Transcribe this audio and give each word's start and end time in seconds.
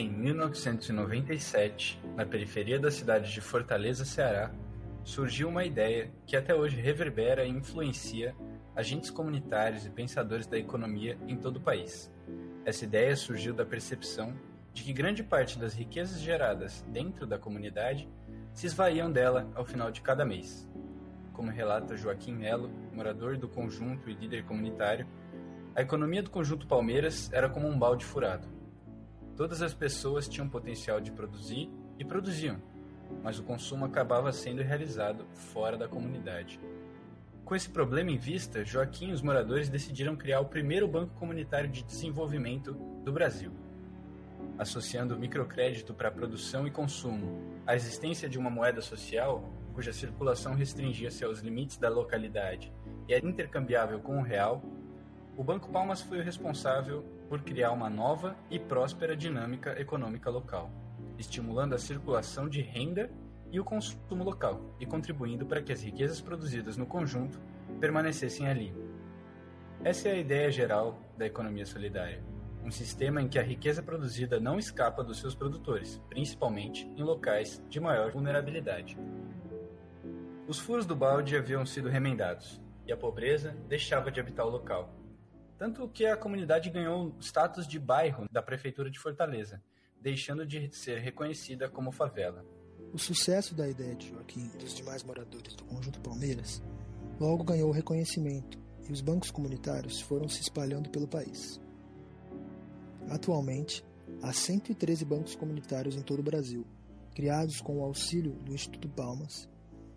Em 0.00 0.08
1997, 0.08 2.00
na 2.16 2.24
periferia 2.24 2.78
da 2.78 2.90
cidade 2.90 3.30
de 3.30 3.38
Fortaleza, 3.42 4.02
Ceará, 4.02 4.50
surgiu 5.04 5.46
uma 5.46 5.62
ideia 5.62 6.10
que 6.24 6.34
até 6.34 6.54
hoje 6.54 6.80
reverbera 6.80 7.44
e 7.44 7.50
influencia 7.50 8.34
agentes 8.74 9.10
comunitários 9.10 9.84
e 9.84 9.90
pensadores 9.90 10.46
da 10.46 10.56
economia 10.56 11.18
em 11.28 11.36
todo 11.36 11.58
o 11.58 11.60
país. 11.60 12.10
Essa 12.64 12.86
ideia 12.86 13.14
surgiu 13.14 13.52
da 13.52 13.66
percepção 13.66 14.32
de 14.72 14.84
que 14.84 14.94
grande 14.94 15.22
parte 15.22 15.58
das 15.58 15.74
riquezas 15.74 16.18
geradas 16.18 16.82
dentro 16.88 17.26
da 17.26 17.38
comunidade 17.38 18.08
se 18.54 18.64
esvaíam 18.64 19.12
dela 19.12 19.50
ao 19.54 19.66
final 19.66 19.90
de 19.90 20.00
cada 20.00 20.24
mês. 20.24 20.66
Como 21.34 21.50
relata 21.50 21.94
Joaquim 21.94 22.32
Melo, 22.32 22.70
morador 22.94 23.36
do 23.36 23.50
conjunto 23.50 24.08
e 24.08 24.14
líder 24.14 24.44
comunitário, 24.44 25.06
a 25.76 25.82
economia 25.82 26.22
do 26.22 26.30
conjunto 26.30 26.66
Palmeiras 26.66 27.30
era 27.34 27.50
como 27.50 27.68
um 27.68 27.78
balde 27.78 28.06
furado. 28.06 28.59
Todas 29.40 29.62
as 29.62 29.72
pessoas 29.72 30.28
tinham 30.28 30.46
potencial 30.46 31.00
de 31.00 31.10
produzir 31.10 31.70
e 31.98 32.04
produziam, 32.04 32.60
mas 33.22 33.38
o 33.38 33.42
consumo 33.42 33.86
acabava 33.86 34.30
sendo 34.34 34.60
realizado 34.60 35.24
fora 35.32 35.78
da 35.78 35.88
comunidade. 35.88 36.60
Com 37.42 37.56
esse 37.56 37.70
problema 37.70 38.10
em 38.10 38.18
vista, 38.18 38.62
Joaquim 38.66 39.08
e 39.08 39.12
os 39.14 39.22
moradores 39.22 39.70
decidiram 39.70 40.14
criar 40.14 40.40
o 40.40 40.44
primeiro 40.44 40.86
banco 40.86 41.14
comunitário 41.14 41.70
de 41.70 41.82
desenvolvimento 41.82 42.74
do 43.02 43.10
Brasil. 43.10 43.50
Associando 44.58 45.14
o 45.14 45.18
microcrédito 45.18 45.94
para 45.94 46.10
produção 46.10 46.66
e 46.66 46.70
consumo 46.70 47.40
à 47.66 47.74
existência 47.74 48.28
de 48.28 48.38
uma 48.38 48.50
moeda 48.50 48.82
social, 48.82 49.50
cuja 49.72 49.90
circulação 49.90 50.52
restringia-se 50.52 51.24
aos 51.24 51.40
limites 51.40 51.78
da 51.78 51.88
localidade 51.88 52.70
e 53.08 53.14
era 53.14 53.26
intercambiável 53.26 54.00
com 54.00 54.18
o 54.18 54.22
real, 54.22 54.62
o 55.34 55.42
Banco 55.42 55.70
Palmas 55.70 56.02
foi 56.02 56.18
o 56.18 56.22
responsável 56.22 57.02
por 57.30 57.42
criar 57.42 57.70
uma 57.70 57.88
nova 57.88 58.36
e 58.50 58.58
próspera 58.58 59.16
dinâmica 59.16 59.80
econômica 59.80 60.28
local, 60.28 60.68
estimulando 61.16 61.76
a 61.76 61.78
circulação 61.78 62.48
de 62.48 62.60
renda 62.60 63.08
e 63.52 63.60
o 63.60 63.64
consumo 63.64 64.24
local 64.24 64.74
e 64.80 64.84
contribuindo 64.84 65.46
para 65.46 65.62
que 65.62 65.72
as 65.72 65.80
riquezas 65.80 66.20
produzidas 66.20 66.76
no 66.76 66.86
conjunto 66.86 67.40
permanecessem 67.78 68.48
ali. 68.48 68.74
Essa 69.84 70.08
é 70.08 70.12
a 70.12 70.18
ideia 70.18 70.50
geral 70.50 70.98
da 71.16 71.24
economia 71.24 71.64
solidária. 71.64 72.20
Um 72.64 72.70
sistema 72.72 73.22
em 73.22 73.28
que 73.28 73.38
a 73.38 73.44
riqueza 73.44 73.80
produzida 73.80 74.40
não 74.40 74.58
escapa 74.58 75.04
dos 75.04 75.20
seus 75.20 75.34
produtores, 75.34 76.02
principalmente 76.08 76.84
em 76.96 77.02
locais 77.04 77.64
de 77.70 77.78
maior 77.78 78.10
vulnerabilidade. 78.10 78.98
Os 80.48 80.58
furos 80.58 80.84
do 80.84 80.96
balde 80.96 81.36
haviam 81.36 81.64
sido 81.64 81.88
remendados, 81.88 82.60
e 82.84 82.92
a 82.92 82.96
pobreza 82.96 83.56
deixava 83.68 84.10
de 84.10 84.18
habitar 84.18 84.44
o 84.44 84.50
local. 84.50 84.99
Tanto 85.60 85.86
que 85.90 86.06
a 86.06 86.16
comunidade 86.16 86.70
ganhou 86.70 87.14
status 87.20 87.68
de 87.68 87.78
bairro 87.78 88.26
da 88.32 88.40
Prefeitura 88.40 88.90
de 88.90 88.98
Fortaleza, 88.98 89.62
deixando 90.00 90.46
de 90.46 90.74
ser 90.74 91.00
reconhecida 91.00 91.68
como 91.68 91.92
favela. 91.92 92.42
O 92.94 92.98
sucesso 92.98 93.54
da 93.54 93.68
ideia 93.68 93.94
de 93.94 94.08
Joaquim 94.08 94.50
e 94.54 94.56
dos 94.56 94.72
demais 94.74 95.02
moradores 95.02 95.54
do 95.54 95.64
Conjunto 95.64 96.00
Palmeiras 96.00 96.62
logo 97.20 97.44
ganhou 97.44 97.70
reconhecimento 97.70 98.58
e 98.88 98.90
os 98.90 99.02
bancos 99.02 99.30
comunitários 99.30 100.00
foram 100.00 100.30
se 100.30 100.40
espalhando 100.40 100.88
pelo 100.88 101.06
país. 101.06 101.60
Atualmente, 103.10 103.84
há 104.22 104.32
113 104.32 105.04
bancos 105.04 105.36
comunitários 105.36 105.94
em 105.94 106.00
todo 106.00 106.20
o 106.20 106.24
Brasil, 106.24 106.66
criados 107.14 107.60
com 107.60 107.80
o 107.80 107.84
auxílio 107.84 108.32
do 108.32 108.54
Instituto 108.54 108.88
Palmas, 108.88 109.46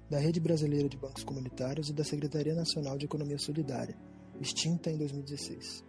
da 0.09 0.19
Rede 0.19 0.41
Brasileira 0.41 0.89
de 0.89 0.97
Bancos 0.97 1.23
Comunitários 1.23 1.87
e 1.87 1.93
da 1.93 2.03
Secretaria 2.03 2.53
Nacional 2.53 2.97
de 2.97 3.05
Economia 3.05 3.39
Solidária, 3.39 3.95
extinta 4.39 4.89
em 4.89 4.97
2016. 4.97 5.83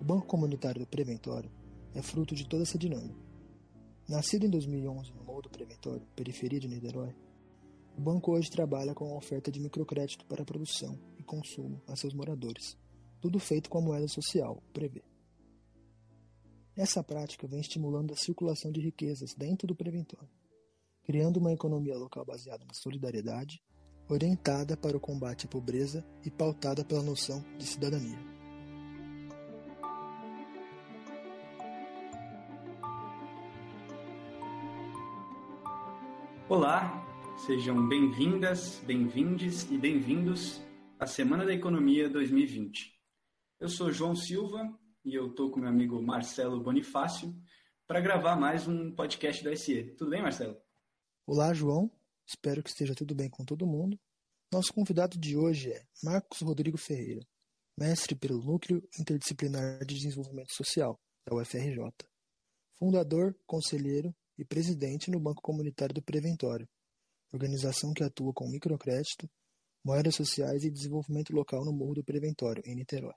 O 0.00 0.04
Banco 0.04 0.26
Comunitário 0.26 0.80
do 0.80 0.86
Preventório 0.86 1.50
é 1.94 2.02
fruto 2.02 2.34
de 2.34 2.46
toda 2.46 2.62
essa 2.62 2.78
dinâmica 2.78 3.28
Nascido 4.08 4.46
em 4.46 4.48
2011 4.48 5.12
no 5.12 5.22
Morro 5.22 5.42
do 5.42 5.50
Preventório, 5.50 6.06
periferia 6.16 6.58
de 6.58 6.66
Niterói, 6.66 7.14
o 7.94 8.00
banco 8.00 8.32
hoje 8.32 8.50
trabalha 8.50 8.94
com 8.94 9.12
a 9.12 9.18
oferta 9.18 9.52
de 9.52 9.60
microcrédito 9.60 10.24
para 10.24 10.46
produção 10.46 10.98
e 11.18 11.22
consumo 11.22 11.82
a 11.86 11.94
seus 11.94 12.14
moradores, 12.14 12.74
tudo 13.20 13.38
feito 13.38 13.68
com 13.68 13.76
a 13.76 13.82
moeda 13.82 14.08
social, 14.08 14.62
o 14.66 14.72
Prevê. 14.72 15.04
Essa 16.74 17.04
prática 17.04 17.46
vem 17.46 17.60
estimulando 17.60 18.14
a 18.14 18.16
circulação 18.16 18.72
de 18.72 18.80
riquezas 18.80 19.34
dentro 19.34 19.66
do 19.66 19.76
preventório, 19.76 20.30
criando 21.02 21.36
uma 21.36 21.52
economia 21.52 21.98
local 21.98 22.24
baseada 22.24 22.64
na 22.64 22.72
solidariedade, 22.72 23.62
orientada 24.08 24.76
para 24.76 24.96
o 24.96 25.00
combate 25.00 25.46
à 25.46 25.48
pobreza 25.48 26.04
e 26.24 26.30
pautada 26.30 26.84
pela 26.84 27.02
noção 27.02 27.44
de 27.58 27.64
cidadania. 27.64 28.18
Olá, 36.48 37.06
sejam 37.46 37.86
bem-vindas, 37.88 38.82
bem-vindes 38.86 39.70
e 39.70 39.76
bem-vindos 39.76 40.62
à 40.98 41.06
Semana 41.06 41.44
da 41.44 41.52
Economia 41.52 42.08
2020. 42.08 42.98
Eu 43.60 43.68
sou 43.68 43.92
João 43.92 44.16
Silva 44.16 44.66
e 45.04 45.14
eu 45.14 45.26
estou 45.26 45.50
com 45.50 45.60
meu 45.60 45.68
amigo 45.68 46.00
Marcelo 46.00 46.58
Bonifácio 46.60 47.34
para 47.86 48.00
gravar 48.00 48.36
mais 48.36 48.66
um 48.66 48.90
podcast 48.94 49.44
da 49.44 49.54
SE. 49.54 49.94
Tudo 49.96 50.10
bem, 50.10 50.22
Marcelo? 50.22 50.56
Olá, 51.26 51.52
João. 51.52 51.90
Espero 52.28 52.62
que 52.62 52.68
esteja 52.68 52.94
tudo 52.94 53.14
bem 53.14 53.30
com 53.30 53.42
todo 53.42 53.66
mundo. 53.66 53.98
Nosso 54.52 54.70
convidado 54.74 55.18
de 55.18 55.34
hoje 55.34 55.72
é 55.72 55.82
Marcos 56.02 56.42
Rodrigo 56.42 56.76
Ferreira, 56.76 57.26
mestre 57.74 58.14
pelo 58.14 58.44
Núcleo 58.44 58.86
Interdisciplinar 59.00 59.82
de 59.86 59.94
Desenvolvimento 59.94 60.52
Social, 60.52 61.00
da 61.26 61.34
UFRJ, 61.34 61.90
fundador, 62.78 63.34
conselheiro 63.46 64.14
e 64.36 64.44
presidente 64.44 65.10
no 65.10 65.18
Banco 65.18 65.40
Comunitário 65.40 65.94
do 65.94 66.02
Preventório, 66.02 66.68
organização 67.32 67.94
que 67.94 68.04
atua 68.04 68.34
com 68.34 68.46
microcrédito, 68.46 69.26
moedas 69.82 70.14
sociais 70.14 70.64
e 70.64 70.70
desenvolvimento 70.70 71.32
local 71.32 71.64
no 71.64 71.72
Morro 71.72 71.94
do 71.94 72.04
Preventório, 72.04 72.62
em 72.66 72.74
Niterói. 72.74 73.16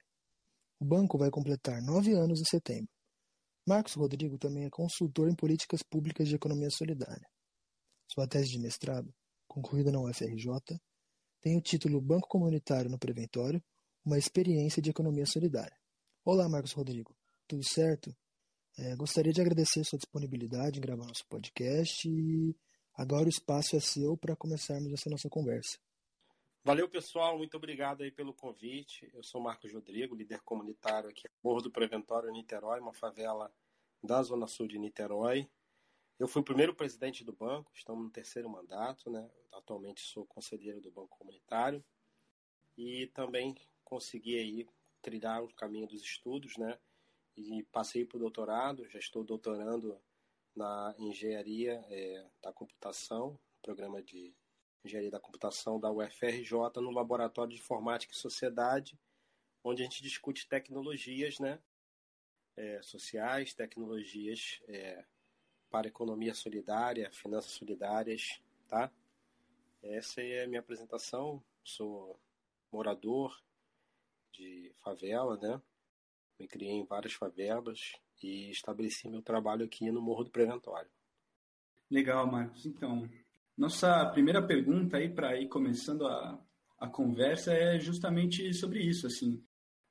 O 0.79 0.85
banco 0.85 1.17
vai 1.17 1.29
completar 1.29 1.81
nove 1.81 2.13
anos 2.13 2.39
em 2.39 2.45
setembro. 2.45 2.89
Marcos 3.67 3.93
Rodrigo 3.93 4.37
também 4.37 4.65
é 4.65 4.69
consultor 4.69 5.29
em 5.29 5.35
políticas 5.35 5.83
públicas 5.83 6.29
de 6.29 6.35
economia 6.35 6.69
solidária. 6.69 7.27
Sua 8.13 8.27
tese 8.27 8.49
de 8.49 8.59
mestrado, 8.59 9.09
concluída 9.47 9.89
na 9.89 10.01
UFRJ, 10.01 10.45
tem 11.39 11.57
o 11.57 11.61
título 11.61 12.01
Banco 12.01 12.27
Comunitário 12.27 12.91
no 12.91 12.99
Preventório, 12.99 13.63
uma 14.03 14.17
experiência 14.17 14.81
de 14.81 14.89
economia 14.89 15.25
solidária. 15.25 15.77
Olá, 16.25 16.49
Marcos 16.49 16.73
Rodrigo. 16.73 17.15
Tudo 17.47 17.63
certo? 17.63 18.13
É, 18.77 18.97
gostaria 18.97 19.31
de 19.31 19.39
agradecer 19.39 19.85
sua 19.85 19.97
disponibilidade 19.97 20.77
em 20.77 20.81
gravar 20.81 21.05
nosso 21.05 21.25
podcast 21.29 22.05
e 22.09 22.53
agora 22.93 23.27
o 23.27 23.29
espaço 23.29 23.77
é 23.77 23.79
seu 23.79 24.17
para 24.17 24.35
começarmos 24.35 24.91
essa 24.91 25.09
nossa 25.09 25.29
conversa. 25.29 25.79
Valeu, 26.65 26.89
pessoal. 26.89 27.37
Muito 27.37 27.55
obrigado 27.55 28.03
aí 28.03 28.11
pelo 28.11 28.33
convite. 28.33 29.09
Eu 29.13 29.23
sou 29.23 29.39
Marcos 29.39 29.71
Rodrigo, 29.71 30.15
líder 30.15 30.41
comunitário 30.41 31.09
aqui 31.09 31.29
Morro 31.41 31.61
do 31.61 31.71
Preventório, 31.71 32.29
Niterói, 32.29 32.81
uma 32.81 32.93
favela 32.93 33.49
da 34.03 34.21
Zona 34.21 34.47
Sul 34.47 34.67
de 34.67 34.77
Niterói. 34.77 35.49
Eu 36.21 36.27
fui 36.27 36.43
o 36.43 36.45
primeiro 36.45 36.75
presidente 36.75 37.23
do 37.23 37.33
banco, 37.33 37.71
estamos 37.73 38.03
no 38.03 38.11
terceiro 38.11 38.47
mandato, 38.47 39.09
né? 39.09 39.27
Atualmente 39.51 40.01
sou 40.01 40.23
conselheiro 40.23 40.79
do 40.79 40.91
Banco 40.91 41.17
Comunitário 41.17 41.83
e 42.77 43.07
também 43.07 43.55
consegui 43.83 44.37
aí 44.37 44.69
trilhar 45.01 45.43
o 45.43 45.51
caminho 45.55 45.87
dos 45.87 46.03
estudos, 46.03 46.57
né? 46.57 46.77
e 47.35 47.63
passei 47.71 48.05
para 48.05 48.17
o 48.17 48.19
doutorado, 48.19 48.87
já 48.87 48.99
estou 48.99 49.23
doutorando 49.23 49.99
na 50.55 50.93
engenharia 50.99 51.83
é, 51.89 52.23
da 52.39 52.53
computação, 52.53 53.39
programa 53.63 53.99
de 54.03 54.31
engenharia 54.85 55.09
da 55.09 55.19
computação 55.19 55.79
da 55.79 55.91
UFRJ, 55.91 56.51
no 56.75 56.91
laboratório 56.91 57.55
de 57.55 57.59
informática 57.59 58.13
e 58.13 58.15
sociedade, 58.15 58.95
onde 59.63 59.81
a 59.81 59.85
gente 59.85 60.03
discute 60.03 60.47
tecnologias, 60.47 61.39
né, 61.39 61.59
é, 62.55 62.79
sociais, 62.83 63.55
tecnologias 63.55 64.61
é, 64.67 65.03
para 65.71 65.87
economia 65.87 66.33
solidária, 66.33 67.09
finanças 67.11 67.53
solidárias, 67.53 68.41
tá? 68.67 68.91
Essa 69.81 70.21
é 70.21 70.43
a 70.43 70.47
minha 70.47 70.59
apresentação. 70.59 71.41
Sou 71.63 72.19
morador 72.71 73.41
de 74.31 74.71
favela, 74.83 75.37
né? 75.37 75.61
Me 76.37 76.47
criei 76.47 76.73
em 76.73 76.85
várias 76.85 77.13
favelas 77.13 77.93
e 78.21 78.51
estabeleci 78.51 79.09
meu 79.09 79.21
trabalho 79.21 79.65
aqui 79.65 79.89
no 79.89 80.01
Morro 80.01 80.25
do 80.25 80.31
Preventório. 80.31 80.89
Legal, 81.89 82.25
Marcos. 82.29 82.65
Então, 82.65 83.09
nossa 83.57 84.05
primeira 84.11 84.45
pergunta 84.45 84.97
aí 84.97 85.09
para 85.09 85.39
ir 85.39 85.47
começando 85.47 86.05
a, 86.05 86.39
a 86.79 86.87
conversa 86.87 87.53
é 87.53 87.79
justamente 87.79 88.53
sobre 88.53 88.81
isso. 88.81 89.07
Assim, 89.07 89.43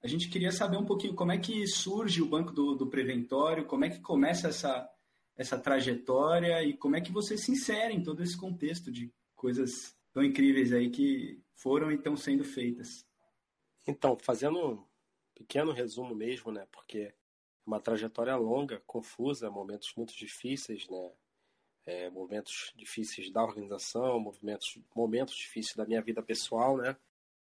a 0.03 0.09
gente 0.09 0.29
queria 0.29 0.51
saber 0.51 0.77
um 0.77 0.87
pouquinho 0.87 1.15
como 1.15 1.33
é 1.33 1.39
que 1.39 1.67
surge 1.67 2.23
o 2.23 2.29
Banco 2.29 2.53
do, 2.53 2.75
do 2.75 2.89
Preventório, 2.89 3.67
como 3.67 3.85
é 3.85 3.91
que 3.91 4.01
começa 4.01 4.49
essa, 4.49 4.89
essa 5.41 5.59
trajetória 5.59 6.63
e 6.63 6.77
como 6.77 6.97
é 6.97 7.01
que 7.01 7.11
você 7.11 7.35
se 7.39 7.51
insere 7.51 7.95
em 7.95 8.03
todo 8.03 8.23
esse 8.23 8.37
contexto 8.37 8.93
de 8.93 9.11
coisas 9.35 9.97
tão 10.13 10.23
incríveis 10.23 10.71
aí 10.71 10.91
que 10.91 11.43
foram 11.55 11.91
e 11.91 11.95
estão 11.95 12.15
sendo 12.15 12.45
feitas. 12.45 13.07
Então, 13.87 14.19
fazendo 14.21 14.87
pequeno 15.35 15.73
resumo 15.73 16.15
mesmo, 16.15 16.53
né? 16.53 16.69
Porque 16.71 16.99
é 16.99 17.15
uma 17.65 17.81
trajetória 17.81 18.37
longa, 18.37 18.83
confusa, 18.87 19.51
momentos 19.51 19.95
muito 19.97 20.15
difíceis, 20.15 20.87
né? 20.91 21.11
É, 21.87 22.11
momentos 22.11 22.71
difíceis 22.77 23.33
da 23.33 23.43
organização, 23.43 24.21
movimentos, 24.21 24.79
momentos 24.95 25.35
difíceis 25.35 25.75
da 25.75 25.87
minha 25.87 26.03
vida 26.03 26.23
pessoal, 26.23 26.77
né? 26.77 26.95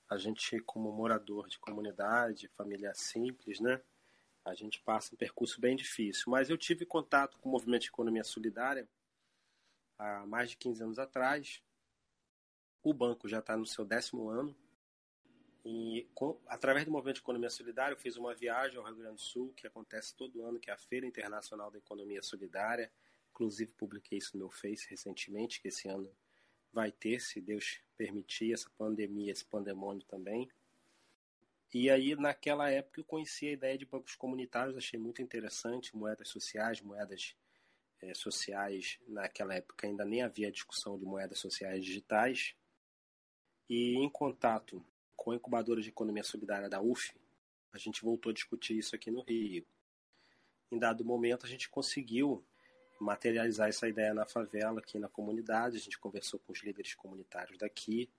A 0.09 0.17
gente, 0.17 0.59
como 0.61 0.91
morador 0.91 1.47
de 1.47 1.59
comunidade, 1.59 2.49
família 2.57 2.91
simples, 2.95 3.59
né? 3.59 3.79
A 4.45 4.53
gente 4.53 4.81
passa 4.81 5.13
um 5.13 5.17
percurso 5.17 5.59
bem 5.59 5.75
difícil. 5.75 6.25
Mas 6.27 6.49
eu 6.49 6.57
tive 6.57 6.85
contato 6.85 7.37
com 7.39 7.49
o 7.49 7.51
movimento 7.51 7.83
de 7.83 7.89
economia 7.89 8.23
solidária 8.23 8.87
há 9.97 10.25
mais 10.25 10.51
de 10.51 10.57
15 10.57 10.83
anos 10.83 10.99
atrás. 10.99 11.61
O 12.81 12.93
banco 12.93 13.27
já 13.27 13.39
está 13.39 13.55
no 13.55 13.65
seu 13.65 13.85
décimo 13.85 14.29
ano. 14.29 14.55
E 15.65 16.09
com, 16.13 16.37
através 16.45 16.83
do 16.83 16.91
movimento 16.91 17.15
de 17.15 17.21
economia 17.21 17.49
solidária, 17.49 17.93
eu 17.93 17.97
fiz 17.99 18.17
uma 18.17 18.35
viagem 18.35 18.77
ao 18.77 18.83
Rio 18.83 18.97
Grande 18.97 19.15
do 19.15 19.21
Sul, 19.21 19.53
que 19.53 19.65
acontece 19.65 20.13
todo 20.13 20.43
ano, 20.43 20.59
que 20.59 20.69
é 20.69 20.73
a 20.73 20.77
Feira 20.77 21.05
Internacional 21.05 21.71
da 21.71 21.77
Economia 21.77 22.21
Solidária. 22.21 22.91
Inclusive, 23.31 23.71
publiquei 23.71 24.17
isso 24.17 24.31
no 24.33 24.39
meu 24.39 24.51
Face 24.51 24.85
recentemente, 24.89 25.61
que 25.61 25.69
esse 25.69 25.87
ano 25.87 26.13
vai 26.71 26.91
ter, 26.91 27.21
se 27.21 27.39
Deus 27.39 27.79
permitir, 27.95 28.51
essa 28.51 28.69
pandemia, 28.77 29.31
esse 29.31 29.45
pandemônio 29.45 30.03
também. 30.05 30.49
E 31.73 31.89
aí, 31.89 32.15
naquela 32.15 32.69
época, 32.69 32.99
eu 32.99 33.03
conheci 33.03 33.47
a 33.47 33.51
ideia 33.51 33.77
de 33.77 33.85
bancos 33.85 34.15
comunitários, 34.15 34.77
achei 34.77 34.99
muito 34.99 35.23
interessante, 35.23 35.95
moedas 35.95 36.29
sociais, 36.29 36.79
moedas 36.81 37.35
é, 37.99 38.13
sociais. 38.13 38.99
Naquela 39.07 39.55
época 39.55 39.87
ainda 39.87 40.05
nem 40.05 40.21
havia 40.21 40.51
discussão 40.51 40.99
de 40.99 41.05
moedas 41.05 41.39
sociais 41.39 41.83
digitais. 41.83 42.55
E 43.67 43.95
em 43.95 44.07
contato 44.07 44.85
com 45.15 45.31
a 45.31 45.35
incubadora 45.35 45.81
de 45.81 45.89
economia 45.89 46.23
solidária 46.23 46.69
da 46.69 46.79
UF, 46.79 47.11
a 47.71 47.77
gente 47.79 48.03
voltou 48.03 48.29
a 48.29 48.33
discutir 48.33 48.77
isso 48.77 48.95
aqui 48.95 49.09
no 49.09 49.23
Rio. 49.23 49.65
Em 50.71 50.77
dado 50.77 51.03
momento, 51.03 51.45
a 51.45 51.49
gente 51.49 51.69
conseguiu 51.69 52.45
materializar 52.99 53.67
essa 53.67 53.87
ideia 53.87 54.13
na 54.13 54.27
favela, 54.27 54.79
aqui 54.79 54.99
na 54.99 55.09
comunidade. 55.09 55.77
A 55.77 55.79
gente 55.79 55.97
conversou 55.97 56.39
com 56.39 56.51
os 56.51 56.61
líderes 56.61 56.93
comunitários 56.93 57.57
daqui. 57.57 58.11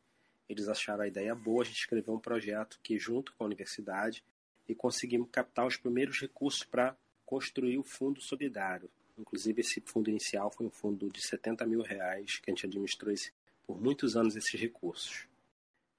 Eles 0.48 0.68
acharam 0.68 1.02
a 1.02 1.08
ideia 1.08 1.34
boa. 1.34 1.62
A 1.62 1.66
gente 1.66 1.78
escreveu 1.78 2.14
um 2.14 2.18
projeto 2.18 2.78
que, 2.82 2.98
junto 2.98 3.32
com 3.34 3.44
a 3.44 3.46
universidade, 3.46 4.24
e 4.68 4.74
conseguimos 4.74 5.28
captar 5.30 5.66
os 5.66 5.76
primeiros 5.76 6.20
recursos 6.20 6.64
para 6.64 6.96
construir 7.24 7.78
o 7.78 7.82
Fundo 7.82 8.20
Solidário. 8.20 8.90
Inclusive, 9.16 9.60
esse 9.60 9.80
fundo 9.80 10.10
inicial 10.10 10.50
foi 10.50 10.66
um 10.66 10.70
fundo 10.70 11.08
de 11.08 11.24
70 11.26 11.64
mil 11.66 11.82
reais, 11.82 12.38
que 12.38 12.50
a 12.50 12.54
gente 12.54 12.66
administrou 12.66 13.12
esse, 13.12 13.32
por 13.66 13.80
muitos 13.80 14.16
anos 14.16 14.36
esses 14.36 14.60
recursos. 14.60 15.26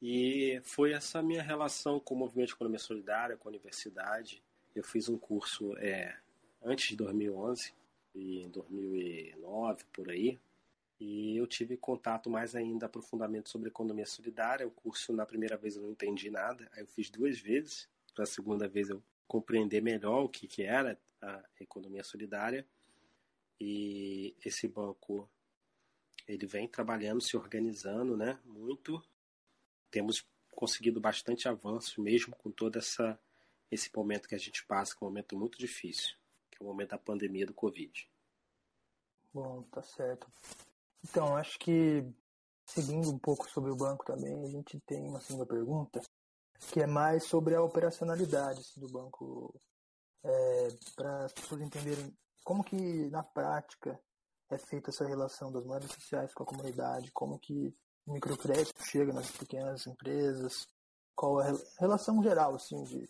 E 0.02 0.60
foi 0.64 0.92
essa 0.92 1.22
minha 1.22 1.42
relação 1.42 2.00
com 2.00 2.14
o 2.14 2.18
movimento 2.18 2.50
de 2.50 2.54
economia 2.54 2.80
solidária, 2.80 3.38
com 3.38 3.48
a 3.48 3.52
universidade. 3.52 4.44
Eu 4.76 4.84
fiz 4.84 5.08
um 5.08 5.18
curso 5.18 5.76
é, 5.78 6.16
antes 6.62 6.90
de 6.90 6.98
2011, 6.98 7.74
em 8.14 8.50
2009, 8.50 9.84
por 9.94 10.10
aí. 10.10 10.38
E 11.00 11.36
eu 11.36 11.46
tive 11.46 11.76
contato 11.76 12.30
mais 12.30 12.56
ainda 12.56 12.86
aprofundamento 12.86 13.50
sobre 13.50 13.70
economia 13.70 14.06
solidária. 14.06 14.68
O 14.68 14.72
curso, 14.72 15.12
na 15.14 15.26
primeira 15.26 15.58
vez, 15.58 15.76
eu 15.76 15.82
não 15.82 15.92
entendi 15.92 16.30
nada. 16.30 16.70
Aí 16.74 16.82
eu 16.82 16.88
fiz 16.88 17.10
duas 17.10 17.40
vezes. 17.40 17.90
Para 18.14 18.24
a 18.24 18.28
segunda 18.28 18.68
vez, 18.68 18.90
eu 18.90 19.04
compreender 19.28 19.82
melhor 19.82 20.24
o 20.24 20.30
que, 20.30 20.48
que 20.48 20.64
era 20.64 20.98
a 21.22 21.44
economia 21.60 22.04
solidária. 22.04 22.66
E 23.60 24.36
esse 24.46 24.68
banco, 24.68 25.30
ele 26.28 26.46
vem 26.46 26.68
trabalhando, 26.68 27.22
se 27.22 27.36
organizando, 27.36 28.16
né? 28.16 28.40
Muito. 28.46 29.04
Temos 29.92 30.26
conseguido 30.52 31.02
bastante 31.02 31.50
avanço, 31.50 32.02
mesmo 32.02 32.36
com 32.38 32.50
todo 32.50 32.78
essa, 32.78 33.20
esse 33.70 33.90
momento 33.94 34.30
que 34.30 34.36
a 34.36 34.40
gente 34.40 34.66
passa, 34.66 34.96
que 34.96 35.04
é 35.04 35.06
um 35.06 35.10
momento 35.10 35.38
muito 35.38 35.58
difícil 35.58 36.16
que 36.56 36.64
é 36.64 36.66
o 36.66 36.68
momento 36.68 36.92
da 36.92 36.98
pandemia 36.98 37.46
do 37.46 37.54
Covid. 37.54 38.10
Bom, 39.34 39.64
tá 39.64 39.82
certo. 39.82 40.28
Então, 41.08 41.38
acho 41.38 41.60
que 41.60 42.04
seguindo 42.66 43.12
um 43.12 43.20
pouco 43.20 43.48
sobre 43.48 43.72
o 43.72 43.76
banco 43.76 44.04
também, 44.04 44.44
a 44.44 44.50
gente 44.50 44.80
tem 44.82 45.08
uma 45.08 45.22
segunda 45.22 45.46
pergunta, 45.46 46.02
que 46.72 46.82
é 46.82 46.88
mais 46.88 47.26
sobre 47.26 47.54
a 47.54 47.62
operacionalidade 47.62 48.62
assim, 48.62 48.80
do 48.80 48.90
banco, 48.90 49.54
é, 50.24 50.68
para 50.96 51.26
as 51.26 51.34
pessoas 51.34 51.62
entenderem 51.62 52.12
como 52.44 52.64
que 52.64 53.08
na 53.12 53.22
prática 53.22 54.00
é 54.50 54.58
feita 54.58 54.90
essa 54.90 55.06
relação 55.06 55.52
das 55.52 55.64
moedas 55.64 55.92
sociais 55.92 56.34
com 56.34 56.42
a 56.42 56.48
comunidade, 56.48 57.12
como 57.12 57.38
que 57.38 57.76
o 58.08 58.14
microcrédito 58.14 58.84
chega 58.84 59.14
nas 59.14 59.30
pequenas 59.30 59.86
empresas, 59.86 60.68
qual 61.16 61.40
a 61.40 61.54
relação 61.80 62.22
geral 62.24 62.56
assim 62.56 62.84
de 62.84 63.08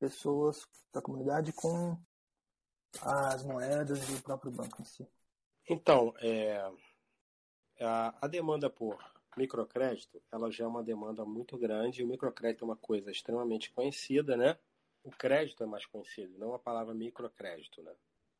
pessoas 0.00 0.66
da 0.92 1.00
comunidade 1.00 1.52
com 1.52 1.96
as 3.02 3.44
moedas 3.44 4.08
e 4.08 4.14
o 4.14 4.22
próprio 4.22 4.50
banco 4.50 4.82
em 4.82 4.84
si? 4.84 5.06
Então, 5.68 6.12
é, 6.18 6.68
a, 7.80 8.14
a 8.20 8.26
demanda 8.26 8.68
por 8.68 9.02
microcrédito, 9.36 10.22
ela 10.30 10.50
já 10.50 10.64
é 10.64 10.66
uma 10.66 10.82
demanda 10.82 11.24
muito 11.24 11.56
grande. 11.56 12.02
O 12.02 12.06
microcrédito 12.06 12.64
é 12.64 12.68
uma 12.68 12.76
coisa 12.76 13.10
extremamente 13.10 13.70
conhecida, 13.72 14.36
né? 14.36 14.58
O 15.02 15.10
crédito 15.10 15.62
é 15.62 15.66
mais 15.66 15.86
conhecido, 15.86 16.38
não 16.38 16.52
a 16.54 16.58
palavra 16.58 16.92
microcrédito, 16.92 17.82
né? 17.82 17.94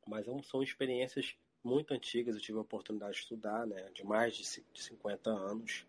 Mas 0.06 0.26
são 0.46 0.62
experiências 0.62 1.36
muito 1.62 1.94
antigas, 1.94 2.34
eu 2.34 2.40
tive 2.40 2.58
a 2.58 2.62
oportunidade 2.62 3.14
de 3.14 3.20
estudar, 3.20 3.66
né? 3.66 3.90
De 3.90 4.04
mais 4.04 4.36
de 4.36 4.44
50 4.44 5.30
anos. 5.30 5.86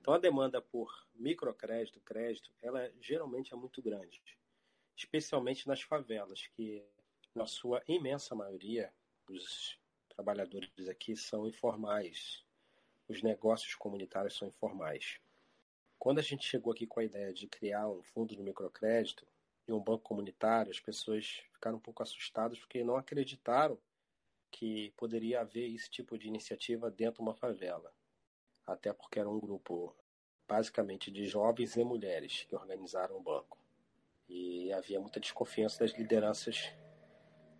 Então 0.00 0.14
a 0.14 0.18
demanda 0.18 0.60
por 0.60 1.06
microcrédito, 1.14 2.00
crédito, 2.00 2.50
ela 2.62 2.90
geralmente 3.00 3.52
é 3.52 3.56
muito 3.56 3.82
grande, 3.82 4.22
especialmente 4.96 5.66
nas 5.66 5.80
favelas, 5.80 6.46
que 6.48 6.84
na 7.34 7.46
sua 7.46 7.82
imensa 7.88 8.34
maioria, 8.34 8.92
os 9.28 9.78
trabalhadores 10.10 10.88
aqui 10.88 11.16
são 11.16 11.48
informais. 11.48 12.43
Os 13.06 13.22
negócios 13.22 13.74
comunitários 13.74 14.36
são 14.36 14.48
informais. 14.48 15.20
Quando 15.98 16.18
a 16.18 16.22
gente 16.22 16.46
chegou 16.46 16.72
aqui 16.72 16.86
com 16.86 17.00
a 17.00 17.04
ideia 17.04 17.32
de 17.32 17.46
criar 17.46 17.88
um 17.88 18.02
fundo 18.02 18.34
de 18.34 18.42
microcrédito 18.42 19.26
e 19.68 19.72
um 19.72 19.80
banco 19.80 20.02
comunitário, 20.02 20.70
as 20.70 20.80
pessoas 20.80 21.42
ficaram 21.52 21.76
um 21.76 21.80
pouco 21.80 22.02
assustadas 22.02 22.58
porque 22.58 22.82
não 22.82 22.96
acreditaram 22.96 23.78
que 24.50 24.92
poderia 24.96 25.40
haver 25.40 25.74
esse 25.74 25.90
tipo 25.90 26.16
de 26.16 26.28
iniciativa 26.28 26.90
dentro 26.90 27.16
de 27.16 27.22
uma 27.22 27.34
favela. 27.34 27.92
Até 28.66 28.92
porque 28.92 29.18
era 29.18 29.28
um 29.28 29.40
grupo 29.40 29.94
basicamente 30.48 31.10
de 31.10 31.26
jovens 31.26 31.76
e 31.76 31.84
mulheres 31.84 32.44
que 32.48 32.54
organizaram 32.54 33.16
o 33.16 33.22
banco. 33.22 33.58
E 34.28 34.72
havia 34.72 35.00
muita 35.00 35.20
desconfiança 35.20 35.80
das 35.80 35.92
lideranças 35.92 36.72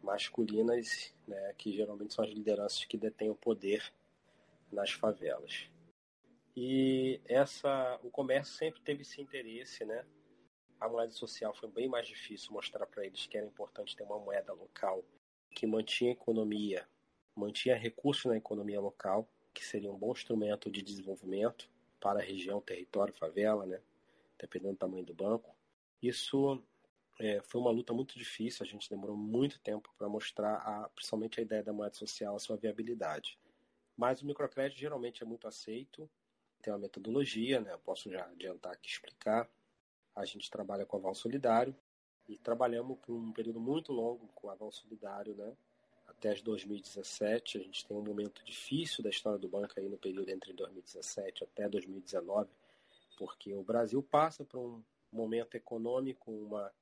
masculinas, 0.02 1.14
né, 1.26 1.55
que 1.58 1.73
geralmente 1.73 2.14
são 2.14 2.25
as 2.25 2.30
lideranças 2.30 2.85
que 2.85 2.97
detêm 2.97 3.30
o 3.30 3.35
poder 3.35 3.92
nas 4.75 4.90
favelas. 4.90 5.71
E 6.57 7.21
essa, 7.25 7.99
o 8.02 8.11
comércio 8.11 8.54
sempre 8.54 8.81
teve 8.81 9.02
esse 9.02 9.21
interesse, 9.21 9.85
né? 9.85 10.04
A 10.78 10.88
moeda 10.88 11.12
social 11.12 11.54
foi 11.54 11.69
bem 11.69 11.88
mais 11.88 12.07
difícil 12.07 12.52
mostrar 12.52 12.87
para 12.87 13.04
eles 13.04 13.26
que 13.26 13.37
era 13.37 13.47
importante 13.47 13.97
ter 13.97 14.04
uma 14.04 14.19
moeda 14.19 14.52
local 14.52 15.02
que 15.50 15.66
mantinha 15.66 16.11
a 16.11 16.12
economia, 16.12 16.87
mantinha 17.35 17.76
recursos 17.76 18.26
na 18.26 18.37
economia 18.37 18.81
local, 18.81 19.28
que 19.52 19.64
seria 19.64 19.90
um 19.90 19.97
bom 19.97 20.12
instrumento 20.12 20.71
de 20.71 20.83
desenvolvimento 20.83 21.71
para 22.00 22.21
a 22.21 22.23
região, 22.23 22.61
território, 22.61 23.14
favela, 23.14 23.64
né? 23.64 23.81
Dependendo 24.38 24.75
do 24.75 24.78
tamanho 24.78 25.04
do 25.04 25.14
banco. 25.14 25.57
Isso 26.02 26.62
é, 27.19 27.40
foi 27.43 27.61
uma 27.61 27.71
luta 27.71 27.93
muito 27.93 28.19
difícil, 28.19 28.64
a 28.64 28.69
gente 28.69 28.90
demorou 28.90 29.16
muito 29.16 29.59
tempo 29.61 29.93
para 29.97 30.09
mostrar, 30.09 30.57
a, 30.57 30.88
principalmente 30.90 31.40
a 31.40 31.43
ideia 31.43 31.62
da 31.62 31.73
moeda 31.73 31.95
social, 31.95 32.37
a 32.37 32.40
sua 32.40 32.57
viabilidade. 32.57 33.38
Mas 33.96 34.22
o 34.22 34.26
microcrédito 34.26 34.80
geralmente 34.80 35.22
é 35.22 35.26
muito 35.26 35.46
aceito, 35.46 36.10
tem 36.62 36.72
uma 36.72 36.78
metodologia, 36.78 37.60
né? 37.60 37.76
posso 37.84 38.10
já 38.10 38.24
adiantar 38.24 38.72
aqui 38.72 38.88
explicar. 38.88 39.48
A 40.14 40.24
gente 40.24 40.50
trabalha 40.50 40.86
com 40.86 40.96
aval 40.96 41.14
solidário 41.14 41.76
e 42.28 42.38
trabalhamos 42.38 42.98
por 43.00 43.14
um 43.14 43.32
período 43.32 43.60
muito 43.60 43.92
longo 43.92 44.28
com 44.28 44.48
aval 44.48 44.72
solidário, 44.72 45.34
né? 45.34 45.56
até 46.06 46.34
2017. 46.34 47.58
A 47.58 47.62
gente 47.62 47.86
tem 47.86 47.96
um 47.96 48.02
momento 48.02 48.42
difícil 48.44 49.02
da 49.04 49.10
história 49.10 49.38
do 49.38 49.48
banco 49.48 49.74
aí 49.76 49.88
no 49.88 49.98
período 49.98 50.30
entre 50.30 50.52
2017 50.52 51.44
até 51.44 51.68
2019, 51.68 52.50
porque 53.18 53.54
o 53.54 53.62
Brasil 53.62 54.02
passa 54.02 54.44
por 54.44 54.58
um 54.58 54.82
momento 55.12 55.54
econômico, 55.54 56.32
uma 56.32 56.72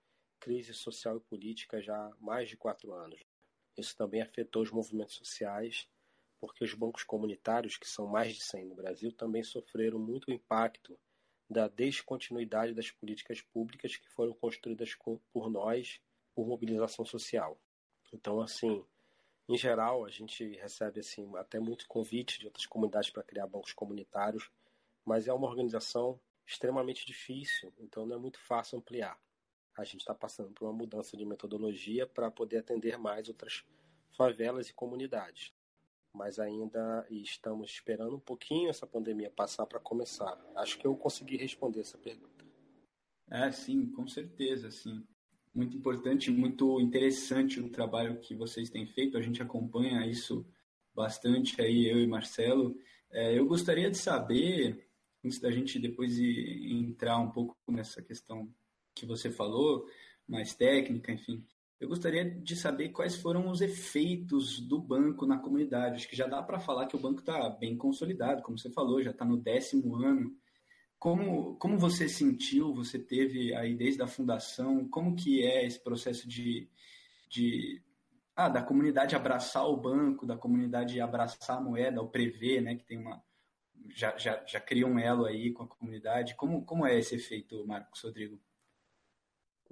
crise 0.40 0.72
social 0.72 1.16
e 1.16 1.20
política 1.20 1.80
já 1.80 1.96
há 1.96 2.12
mais 2.20 2.48
de 2.48 2.56
quatro 2.56 2.92
anos. 2.92 3.20
Isso 3.76 3.96
também 3.96 4.22
afetou 4.22 4.62
os 4.62 4.70
movimentos 4.70 5.14
sociais, 5.14 5.88
porque 6.42 6.64
os 6.64 6.74
bancos 6.74 7.04
comunitários, 7.04 7.76
que 7.76 7.88
são 7.88 8.08
mais 8.08 8.34
de 8.34 8.42
100 8.42 8.66
no 8.66 8.74
Brasil, 8.74 9.12
também 9.12 9.44
sofreram 9.44 9.96
muito 9.96 10.28
impacto 10.28 10.98
da 11.48 11.68
descontinuidade 11.68 12.74
das 12.74 12.90
políticas 12.90 13.40
públicas 13.40 13.96
que 13.96 14.08
foram 14.08 14.34
construídas 14.34 14.92
por 15.32 15.48
nós 15.48 16.00
por 16.34 16.44
mobilização 16.44 17.04
social. 17.04 17.56
Então, 18.12 18.40
assim, 18.40 18.84
em 19.48 19.56
geral, 19.56 20.04
a 20.04 20.10
gente 20.10 20.56
recebe 20.56 20.98
assim 20.98 21.30
até 21.36 21.60
muito 21.60 21.86
convite 21.86 22.40
de 22.40 22.46
outras 22.46 22.66
comunidades 22.66 23.10
para 23.10 23.22
criar 23.22 23.46
bancos 23.46 23.72
comunitários, 23.72 24.50
mas 25.04 25.28
é 25.28 25.32
uma 25.32 25.46
organização 25.46 26.18
extremamente 26.44 27.06
difícil, 27.06 27.72
então 27.78 28.04
não 28.04 28.16
é 28.16 28.18
muito 28.18 28.40
fácil 28.40 28.78
ampliar. 28.78 29.16
a 29.76 29.84
gente 29.84 30.00
está 30.00 30.12
passando 30.12 30.50
por 30.50 30.64
uma 30.64 30.72
mudança 30.72 31.16
de 31.16 31.24
metodologia 31.24 32.04
para 32.04 32.32
poder 32.32 32.58
atender 32.58 32.98
mais 32.98 33.28
outras 33.28 33.64
favelas 34.16 34.68
e 34.68 34.74
comunidades. 34.74 35.54
Mas 36.12 36.38
ainda 36.38 37.06
estamos 37.10 37.70
esperando 37.70 38.16
um 38.16 38.20
pouquinho 38.20 38.68
essa 38.68 38.86
pandemia 38.86 39.30
passar 39.30 39.66
para 39.66 39.80
começar. 39.80 40.38
Acho 40.54 40.78
que 40.78 40.86
eu 40.86 40.94
consegui 40.94 41.36
responder 41.36 41.80
essa 41.80 41.96
pergunta. 41.96 42.44
É, 43.30 43.50
sim, 43.50 43.86
com 43.86 44.06
certeza, 44.06 44.70
sim. 44.70 45.02
Muito 45.54 45.76
importante, 45.76 46.30
muito 46.30 46.80
interessante 46.80 47.60
o 47.60 47.70
trabalho 47.70 48.20
que 48.20 48.34
vocês 48.34 48.68
têm 48.68 48.86
feito. 48.86 49.16
A 49.16 49.22
gente 49.22 49.42
acompanha 49.42 50.06
isso 50.06 50.46
bastante 50.94 51.60
aí, 51.60 51.86
eu 51.86 51.98
e 51.98 52.06
Marcelo. 52.06 52.76
É, 53.10 53.38
eu 53.38 53.46
gostaria 53.46 53.90
de 53.90 53.96
saber, 53.96 54.86
antes 55.24 55.38
da 55.38 55.50
gente 55.50 55.78
depois 55.78 56.18
ir, 56.18 56.72
entrar 56.72 57.18
um 57.18 57.30
pouco 57.30 57.56
nessa 57.68 58.02
questão 58.02 58.52
que 58.94 59.06
você 59.06 59.30
falou, 59.30 59.86
mais 60.28 60.54
técnica, 60.54 61.12
enfim. 61.12 61.44
Eu 61.82 61.88
gostaria 61.88 62.24
de 62.24 62.54
saber 62.54 62.90
quais 62.90 63.16
foram 63.16 63.48
os 63.48 63.60
efeitos 63.60 64.60
do 64.60 64.80
banco 64.80 65.26
na 65.26 65.36
comunidade. 65.36 65.96
Acho 65.96 66.08
que 66.08 66.14
já 66.14 66.28
dá 66.28 66.40
para 66.40 66.60
falar 66.60 66.86
que 66.86 66.94
o 66.94 66.98
banco 67.00 67.18
está 67.18 67.50
bem 67.50 67.76
consolidado, 67.76 68.40
como 68.40 68.56
você 68.56 68.70
falou, 68.70 69.02
já 69.02 69.10
está 69.10 69.24
no 69.24 69.36
décimo 69.36 69.96
ano. 69.96 70.32
Como, 70.96 71.56
como 71.56 71.76
você 71.76 72.08
sentiu, 72.08 72.72
você 72.72 73.00
teve 73.00 73.52
aí 73.52 73.74
desde 73.74 74.00
a 74.00 74.06
fundação, 74.06 74.88
como 74.88 75.16
que 75.16 75.42
é 75.42 75.66
esse 75.66 75.82
processo 75.82 76.28
de, 76.28 76.70
de 77.28 77.82
ah, 78.36 78.48
da 78.48 78.62
comunidade 78.62 79.16
abraçar 79.16 79.66
o 79.66 79.76
banco, 79.76 80.24
da 80.24 80.36
comunidade 80.36 81.00
abraçar 81.00 81.58
a 81.58 81.60
moeda, 81.60 82.00
o 82.00 82.08
prever, 82.08 82.62
né, 82.62 82.76
que 82.76 82.84
tem 82.84 82.96
uma 82.96 83.20
já, 83.88 84.16
já, 84.16 84.40
já 84.46 84.60
cria 84.60 84.86
um 84.86 85.00
elo 85.00 85.24
aí 85.24 85.50
com 85.50 85.64
a 85.64 85.68
comunidade. 85.68 86.36
Como, 86.36 86.64
como 86.64 86.86
é 86.86 86.96
esse 86.96 87.16
efeito, 87.16 87.66
Marcos 87.66 88.02
Rodrigo? 88.02 88.40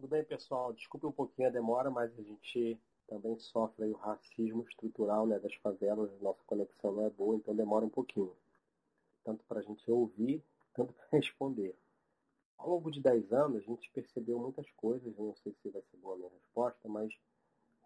Tudo 0.00 0.12
bem, 0.12 0.24
pessoal. 0.24 0.72
Desculpe 0.72 1.04
um 1.04 1.12
pouquinho 1.12 1.48
a 1.48 1.50
demora, 1.50 1.90
mas 1.90 2.10
a 2.18 2.22
gente 2.22 2.80
também 3.06 3.38
sofre 3.38 3.84
o 3.84 3.96
racismo 3.98 4.62
estrutural 4.66 5.26
né, 5.26 5.38
das 5.38 5.52
favelas. 5.56 6.10
Nossa 6.22 6.42
conexão 6.46 6.90
não 6.90 7.04
é 7.04 7.10
boa, 7.10 7.36
então 7.36 7.54
demora 7.54 7.84
um 7.84 7.90
pouquinho. 7.90 8.34
Tanto 9.22 9.44
para 9.44 9.60
a 9.60 9.62
gente 9.62 9.90
ouvir, 9.90 10.42
tanto 10.72 10.94
para 10.96 11.18
responder. 11.18 11.76
Ao 12.56 12.70
longo 12.70 12.90
de 12.90 12.98
10 12.98 13.30
anos, 13.30 13.58
a 13.58 13.60
gente 13.60 13.90
percebeu 13.90 14.38
muitas 14.38 14.70
coisas. 14.70 15.14
Não 15.18 15.34
sei 15.36 15.54
se 15.60 15.68
vai 15.68 15.82
ser 15.82 15.98
boa 15.98 16.14
a 16.14 16.18
minha 16.18 16.30
resposta, 16.30 16.88
mas 16.88 17.12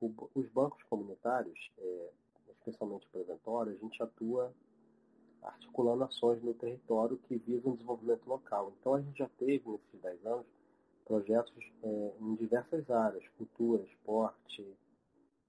o, 0.01 0.15
os 0.37 0.49
bancos 0.51 0.85
comunitários, 0.85 1.73
é, 1.77 2.11
especialmente 2.51 3.09
o 3.09 3.11
preventório, 3.11 3.73
a 3.73 3.77
gente 3.77 4.01
atua 4.01 4.55
articulando 5.43 6.05
ações 6.05 6.41
no 6.45 6.55
território 6.55 7.19
que 7.19 7.39
visam 7.39 7.73
o 7.73 7.75
desenvolvimento 7.75 8.25
local. 8.29 8.73
Então, 8.79 8.95
a 8.95 9.01
gente 9.01 9.19
já 9.19 9.29
teve, 9.31 9.69
nesses 9.69 10.01
10 10.01 10.27
anos, 10.27 10.54
projetos 11.05 11.73
é, 11.83 12.13
em 12.21 12.35
diversas 12.35 12.91
áreas, 12.91 13.27
cultura, 13.37 13.83
esporte, 13.83 14.67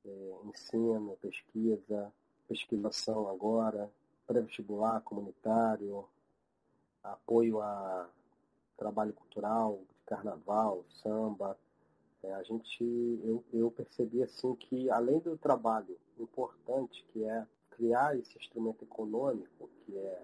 é, 0.06 0.36
ensino, 0.46 1.18
pesquisa, 1.22 2.12
pesquisação 2.48 3.28
agora, 3.30 3.90
pré-vestibular 4.28 5.02
comunitário, 5.02 6.08
apoio 7.04 7.62
a 7.62 8.10
trabalho 8.78 9.14
cultural, 9.14 9.82
carnaval, 10.06 10.84
samba. 11.02 11.58
É, 12.24 12.34
a 12.34 12.44
gente, 12.44 12.84
eu, 13.24 13.44
eu 13.54 13.72
percebi 13.72 14.24
assim 14.24 14.56
que 14.56 14.90
além 14.90 15.20
do 15.20 15.38
trabalho 15.38 15.98
importante 16.20 17.06
que 17.12 17.24
é 17.24 17.46
criar 17.72 18.18
esse 18.18 18.38
instrumento 18.38 18.84
econômico, 18.84 19.70
que 19.86 19.98
é 19.98 20.24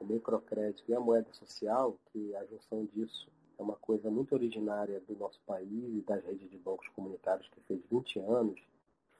o 0.00 0.04
microcrédito 0.04 0.90
e 0.90 0.94
a 0.94 1.00
moeda 1.00 1.32
social, 1.32 1.96
que 2.12 2.34
a 2.36 2.44
junção 2.46 2.84
disso 2.86 3.30
é 3.62 3.64
uma 3.64 3.76
coisa 3.76 4.10
muito 4.10 4.34
originária 4.34 5.00
do 5.00 5.14
nosso 5.16 5.40
país 5.46 5.94
e 5.94 6.02
das 6.02 6.22
redes 6.24 6.50
de 6.50 6.58
bancos 6.58 6.88
comunitários 6.88 7.48
que 7.48 7.60
fez 7.60 7.80
20 7.88 8.18
anos. 8.18 8.60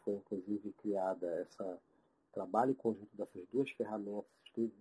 Foi 0.05 0.15
inclusive 0.15 0.73
criada 0.73 1.29
essa 1.41 1.79
trabalho 2.33 2.75
conjunto 2.75 3.15
dessas 3.17 3.47
duas 3.53 3.71
ferramentas, 3.71 4.25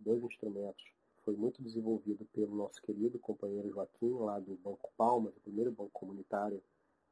dois 0.03 0.23
instrumentos, 0.23 0.83
foi 1.23 1.35
muito 1.35 1.61
desenvolvido 1.61 2.25
pelo 2.33 2.55
nosso 2.55 2.81
querido 2.81 3.19
companheiro 3.19 3.69
Joaquim, 3.69 4.13
lá 4.13 4.39
do 4.39 4.55
Banco 4.55 4.91
Palmas, 4.97 5.35
o 5.37 5.41
primeiro 5.41 5.71
banco 5.71 5.91
comunitário 5.91 6.63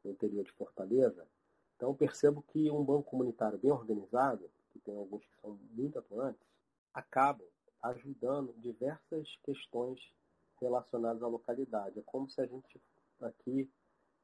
no 0.03 0.11
interior 0.11 0.43
de 0.43 0.51
Fortaleza. 0.53 1.27
Então 1.75 1.93
percebo 1.93 2.41
que 2.41 2.71
um 2.71 2.83
banco 2.83 3.03
comunitário 3.03 3.59
bem 3.59 3.71
organizado, 3.71 4.49
que 4.71 4.79
tem 4.79 4.95
alguns 4.95 5.23
que 5.23 5.41
são 5.41 5.59
muito 5.71 5.99
atuantes, 5.99 6.41
acabam 6.93 7.45
ajudando 7.83 8.53
diversas 8.57 9.37
questões 9.43 9.99
relacionados 10.61 11.23
à 11.23 11.27
localidade. 11.27 11.99
É 11.99 12.03
como 12.05 12.29
se 12.29 12.41
a 12.41 12.45
gente 12.45 12.81
aqui 13.21 13.69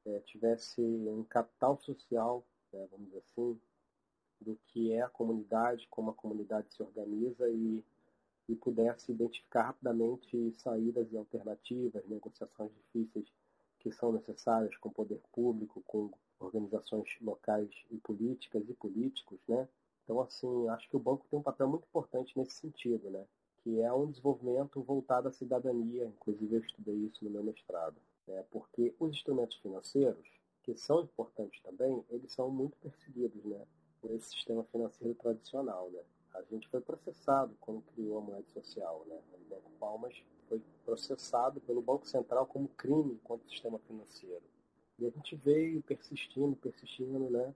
é, 0.05 0.19
tivesse 0.21 0.81
um 0.81 1.23
capital 1.23 1.77
social, 1.79 2.45
né, 2.71 2.87
vamos 2.91 3.07
dizer 3.07 3.23
assim, 3.31 3.59
do 4.41 4.59
que 4.67 4.91
é 4.91 5.01
a 5.01 5.09
comunidade, 5.09 5.87
como 5.89 6.11
a 6.11 6.13
comunidade 6.13 6.73
se 6.73 6.83
organiza 6.83 7.49
e, 7.49 7.83
e 8.47 8.55
pudesse 8.55 9.11
identificar 9.11 9.63
rapidamente 9.63 10.53
saídas 10.57 11.11
e 11.11 11.17
alternativas, 11.17 12.05
negociações 12.07 12.71
difíceis 12.73 13.31
que 13.79 13.91
são 13.91 14.11
necessárias 14.11 14.75
com 14.77 14.89
o 14.89 14.91
poder 14.91 15.21
público, 15.31 15.83
com 15.85 16.11
organizações 16.39 17.07
locais 17.21 17.69
e 17.91 17.97
políticas 17.97 18.67
e 18.67 18.73
políticos, 18.73 19.39
né? 19.47 19.67
Então, 20.03 20.19
assim, 20.21 20.67
acho 20.69 20.89
que 20.89 20.95
o 20.95 20.99
banco 20.99 21.25
tem 21.29 21.39
um 21.39 21.43
papel 21.43 21.67
muito 21.67 21.85
importante 21.85 22.37
nesse 22.37 22.55
sentido, 22.55 23.09
né? 23.09 23.25
Que 23.65 23.81
é 23.81 23.91
um 23.91 24.05
desenvolvimento 24.05 24.79
voltado 24.83 25.27
à 25.27 25.31
cidadania, 25.31 26.05
inclusive 26.05 26.57
eu 26.57 26.61
estudei 26.61 26.95
isso 26.97 27.25
no 27.25 27.31
meu 27.31 27.43
mestrado, 27.43 27.95
né? 28.27 28.45
porque 28.51 28.93
os 28.99 29.09
instrumentos 29.09 29.57
financeiros, 29.57 30.23
que 30.61 30.75
são 30.75 31.01
importantes 31.01 31.59
também, 31.63 32.05
eles 32.11 32.31
são 32.31 32.51
muito 32.51 32.77
perseguidos 32.77 33.43
né? 33.43 33.65
por 33.99 34.11
esse 34.11 34.29
sistema 34.29 34.63
financeiro 34.65 35.15
tradicional. 35.15 35.89
Né? 35.89 35.99
A 36.35 36.43
gente 36.43 36.67
foi 36.67 36.79
processado 36.79 37.57
quando 37.59 37.81
criou 37.81 38.19
a 38.19 38.21
moeda 38.21 38.45
social. 38.53 39.03
Né? 39.07 39.19
O 39.33 39.49
Banco 39.49 39.71
Palmas 39.79 40.13
foi 40.47 40.61
processado 40.85 41.59
pelo 41.61 41.81
Banco 41.81 42.07
Central 42.07 42.45
como 42.45 42.67
crime 42.67 43.19
contra 43.23 43.47
o 43.47 43.49
sistema 43.49 43.79
financeiro. 43.79 44.43
E 44.99 45.07
a 45.07 45.09
gente 45.09 45.35
veio 45.37 45.81
persistindo, 45.81 46.55
persistindo, 46.55 47.31
né? 47.31 47.51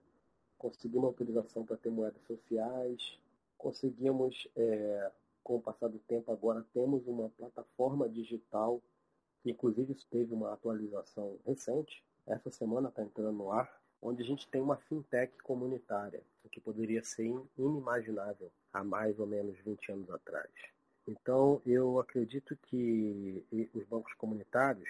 conseguimos 0.58 1.04
autorização 1.04 1.64
para 1.64 1.76
ter 1.76 1.90
moedas 1.90 2.20
sociais, 2.26 3.16
conseguimos 3.56 4.48
é, 4.56 5.12
com 5.50 5.56
o 5.56 5.60
passar 5.60 5.88
do 5.88 5.98
tempo, 5.98 6.30
agora 6.30 6.64
temos 6.72 7.04
uma 7.08 7.28
plataforma 7.30 8.08
digital, 8.08 8.80
que 9.42 9.50
inclusive 9.50 9.96
teve 10.08 10.32
uma 10.32 10.52
atualização 10.52 11.40
recente, 11.44 12.04
essa 12.24 12.52
semana 12.52 12.88
está 12.88 13.02
entrando 13.02 13.32
no 13.32 13.50
ar, 13.50 13.82
onde 14.00 14.22
a 14.22 14.24
gente 14.24 14.46
tem 14.46 14.60
uma 14.62 14.76
fintech 14.76 15.36
comunitária, 15.42 16.22
o 16.44 16.48
que 16.48 16.60
poderia 16.60 17.02
ser 17.02 17.24
inimaginável 17.58 18.48
há 18.72 18.84
mais 18.84 19.18
ou 19.18 19.26
menos 19.26 19.58
20 19.58 19.90
anos 19.90 20.10
atrás. 20.12 20.52
Então, 21.08 21.60
eu 21.66 21.98
acredito 21.98 22.56
que 22.68 23.44
os 23.74 23.84
bancos 23.86 24.14
comunitários 24.14 24.88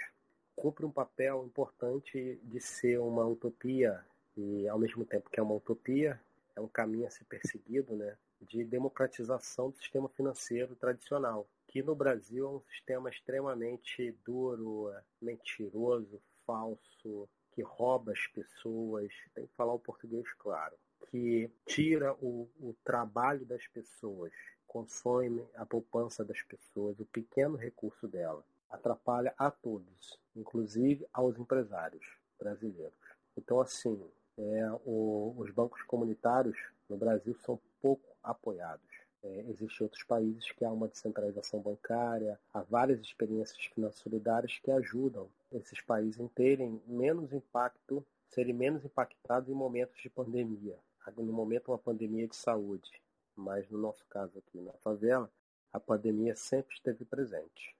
cumprem 0.55 0.91
um 0.91 0.93
papel 0.93 1.47
importante 1.47 2.39
de 2.43 2.61
ser 2.61 3.01
uma 3.01 3.27
utopia 3.27 4.05
e, 4.37 4.69
ao 4.69 4.79
mesmo 4.79 5.07
tempo 5.07 5.31
que 5.31 5.41
é 5.41 5.43
uma 5.43 5.55
utopia, 5.55 6.21
é 6.55 6.61
um 6.61 6.69
caminho 6.69 7.07
a 7.07 7.11
ser 7.11 7.25
perseguido, 7.25 7.97
né? 7.97 8.15
De 8.41 8.65
democratização 8.65 9.71
do 9.71 9.77
sistema 9.77 10.09
financeiro 10.09 10.75
tradicional, 10.77 11.47
que 11.69 11.83
no 11.83 11.95
Brasil 11.95 12.47
é 12.47 12.51
um 12.51 12.61
sistema 12.73 13.11
extremamente 13.11 14.13
duro, 14.25 14.93
mentiroso, 15.21 16.21
falso, 16.47 17.29
que 17.53 17.63
rouba 17.63 18.13
as 18.13 18.27
pessoas, 18.29 19.13
tem 19.35 19.47
que 19.47 19.55
falar 19.55 19.75
o 19.75 19.79
português 19.79 20.27
claro, 20.39 20.75
que 21.11 21.51
tira 21.67 22.13
o, 22.15 22.49
o 22.61 22.75
trabalho 22.85 23.45
das 23.45 23.67
pessoas, 23.69 24.33
consome 24.67 25.47
a 25.55 25.67
poupança 25.67 26.25
das 26.25 26.43
pessoas, 26.43 26.99
o 27.01 27.07
pequeno 27.07 27.57
recurso 27.57 28.07
dela, 28.07 28.45
atrapalha 28.69 29.35
a 29.37 29.51
todos, 29.51 30.19
inclusive 30.35 31.07
aos 31.13 31.37
empresários 31.37 32.05
brasileiros. 32.39 32.95
Então, 33.37 33.61
assim, 33.61 34.01
é, 34.39 34.71
o, 34.85 35.35
os 35.37 35.51
bancos 35.51 35.83
comunitários 35.83 36.57
no 36.89 36.97
Brasil 36.97 37.35
são 37.35 37.61
pouco 37.81 38.17
apoiados. 38.23 38.89
É, 39.23 39.45
Existem 39.49 39.85
outros 39.85 40.03
países 40.05 40.51
que 40.53 40.65
há 40.65 40.71
uma 40.71 40.89
descentralização 40.89 41.61
bancária, 41.61 42.39
há 42.53 42.63
várias 42.63 43.01
experiências 43.01 43.63
financeiras 43.67 44.59
que 44.59 44.71
ajudam 44.71 45.29
esses 45.53 45.81
países 45.81 46.21
a 46.21 46.29
terem 46.29 46.81
menos 46.87 47.33
impacto, 47.33 48.05
serem 48.29 48.55
menos 48.55 48.85
impactados 48.85 49.49
em 49.49 49.55
momentos 49.55 50.01
de 50.01 50.09
pandemia. 50.09 50.79
No 51.17 51.33
momento, 51.33 51.69
uma 51.73 51.79
pandemia 51.79 52.27
de 52.29 52.37
saúde. 52.37 52.91
Mas 53.35 53.69
no 53.69 53.79
nosso 53.79 54.05
caso 54.07 54.39
aqui 54.39 54.61
na 54.61 54.73
favela, 54.75 55.31
a 55.73 55.81
pandemia 55.81 56.37
sempre 56.37 56.75
esteve 56.75 57.05
presente. 57.05 57.75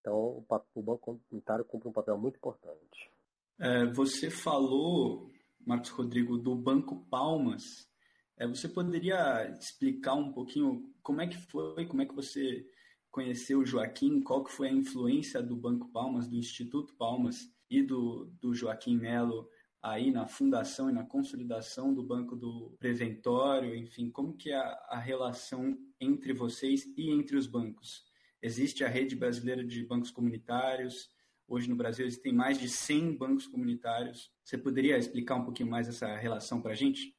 Então, 0.00 0.44
o 0.74 0.82
Banco 0.82 1.18
Comunitário 1.30 1.64
cumpre 1.64 1.88
um 1.88 1.92
papel 1.92 2.18
muito 2.18 2.36
importante. 2.36 3.10
É, 3.58 3.86
você 3.86 4.30
falou, 4.30 5.30
Marcos 5.64 5.90
Rodrigo, 5.90 6.36
do 6.36 6.54
Banco 6.54 7.06
Palmas. 7.08 7.88
É, 8.36 8.46
você 8.46 8.68
poderia 8.68 9.50
explicar 9.58 10.14
um 10.14 10.32
pouquinho 10.32 10.92
como 11.02 11.20
é 11.20 11.26
que 11.26 11.36
foi, 11.36 11.86
como 11.86 12.02
é 12.02 12.06
que 12.06 12.14
você 12.14 12.66
conheceu 13.10 13.60
o 13.60 13.66
Joaquim, 13.66 14.20
qual 14.20 14.42
que 14.42 14.52
foi 14.52 14.68
a 14.68 14.72
influência 14.72 15.40
do 15.40 15.56
Banco 15.56 15.88
Palmas, 15.92 16.26
do 16.26 16.36
Instituto 16.36 16.94
Palmas, 16.96 17.48
e 17.70 17.82
do, 17.82 18.26
do 18.40 18.54
Joaquim 18.54 18.96
Melo 18.96 19.48
aí 19.82 20.10
na 20.10 20.26
fundação 20.26 20.88
e 20.88 20.92
na 20.92 21.04
consolidação 21.04 21.92
do 21.92 22.02
Banco 22.02 22.34
do 22.34 22.74
Preventório, 22.78 23.74
enfim, 23.74 24.10
como 24.10 24.36
que 24.36 24.50
é 24.50 24.56
a, 24.56 24.70
a 24.90 24.98
relação 24.98 25.76
entre 26.00 26.32
vocês 26.32 26.86
e 26.96 27.10
entre 27.10 27.36
os 27.36 27.46
bancos? 27.46 28.04
Existe 28.40 28.82
a 28.82 28.88
rede 28.88 29.14
brasileira 29.14 29.62
de 29.62 29.84
bancos 29.84 30.10
comunitários, 30.10 31.10
hoje 31.46 31.68
no 31.68 31.76
Brasil 31.76 32.06
existem 32.06 32.32
mais 32.32 32.58
de 32.58 32.68
100 32.68 33.16
bancos 33.16 33.46
comunitários. 33.46 34.32
Você 34.44 34.56
poderia 34.58 34.96
explicar 34.96 35.36
um 35.36 35.44
pouquinho 35.44 35.68
mais 35.68 35.88
essa 35.88 36.14
relação 36.16 36.60
para 36.60 36.72
a 36.72 36.74
gente? 36.74 37.16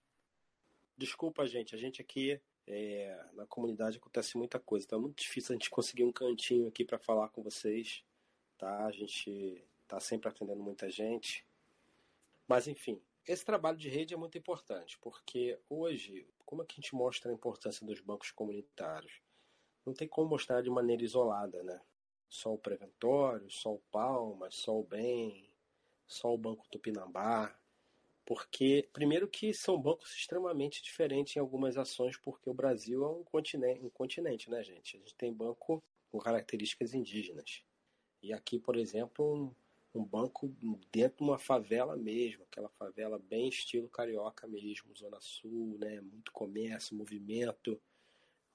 Desculpa, 0.97 1.45
gente, 1.45 1.75
a 1.75 1.77
gente 1.77 2.01
aqui 2.01 2.41
é, 2.67 3.25
na 3.33 3.45
comunidade 3.45 3.97
acontece 3.97 4.37
muita 4.37 4.59
coisa, 4.59 4.85
então 4.85 4.99
é 4.99 5.01
muito 5.01 5.21
difícil 5.21 5.53
a 5.53 5.55
gente 5.55 5.69
conseguir 5.69 6.03
um 6.03 6.11
cantinho 6.11 6.67
aqui 6.67 6.83
para 6.83 6.97
falar 6.97 7.29
com 7.29 7.43
vocês, 7.43 8.03
tá? 8.57 8.85
A 8.85 8.91
gente 8.91 9.63
está 9.83 9.99
sempre 9.99 10.29
atendendo 10.29 10.63
muita 10.63 10.89
gente. 10.89 11.45
Mas, 12.47 12.67
enfim, 12.67 13.01
esse 13.27 13.43
trabalho 13.43 13.77
de 13.77 13.89
rede 13.89 14.13
é 14.13 14.17
muito 14.17 14.37
importante, 14.37 14.97
porque 14.99 15.59
hoje, 15.69 16.27
como 16.45 16.61
é 16.61 16.65
que 16.65 16.73
a 16.73 16.81
gente 16.81 16.95
mostra 16.95 17.31
a 17.31 17.33
importância 17.33 17.85
dos 17.85 17.99
bancos 17.99 18.31
comunitários? 18.31 19.21
Não 19.85 19.93
tem 19.93 20.07
como 20.07 20.29
mostrar 20.29 20.61
de 20.61 20.69
maneira 20.69 21.03
isolada, 21.03 21.61
né? 21.63 21.81
Só 22.29 22.53
o 22.53 22.57
Preventório, 22.57 23.49
só 23.49 23.73
o 23.73 23.81
Palmas, 23.91 24.55
só 24.55 24.79
o 24.79 24.83
Bem, 24.83 25.49
só 26.07 26.33
o 26.33 26.37
Banco 26.37 26.67
Tupinambá, 26.69 27.55
porque, 28.25 28.89
primeiro 28.91 29.27
que 29.27 29.53
são 29.53 29.79
bancos 29.79 30.15
extremamente 30.15 30.81
diferentes 30.81 31.35
em 31.35 31.39
algumas 31.39 31.77
ações, 31.77 32.17
porque 32.17 32.49
o 32.49 32.53
Brasil 32.53 33.03
é 33.03 33.07
um 33.07 33.23
continente, 33.23 33.85
um 33.85 33.89
continente 33.89 34.49
né, 34.49 34.63
gente? 34.63 34.97
A 34.97 34.99
gente 34.99 35.15
tem 35.15 35.31
banco 35.31 35.83
com 36.11 36.17
características 36.17 36.93
indígenas. 36.95 37.61
E 38.23 38.33
aqui, 38.33 38.57
por 38.57 38.77
exemplo, 38.77 39.53
um, 39.93 39.99
um 39.99 40.03
banco 40.03 40.47
dentro 40.91 41.17
de 41.17 41.23
uma 41.23 41.37
favela 41.37 41.95
mesmo, 41.95 42.43
aquela 42.43 42.69
favela 42.69 43.19
bem 43.19 43.47
estilo 43.47 43.87
carioca 43.87 44.47
mesmo, 44.47 44.95
Zona 44.95 45.21
Sul, 45.21 45.77
né? 45.77 46.01
Muito 46.01 46.31
comércio, 46.31 46.97
movimento, 46.97 47.79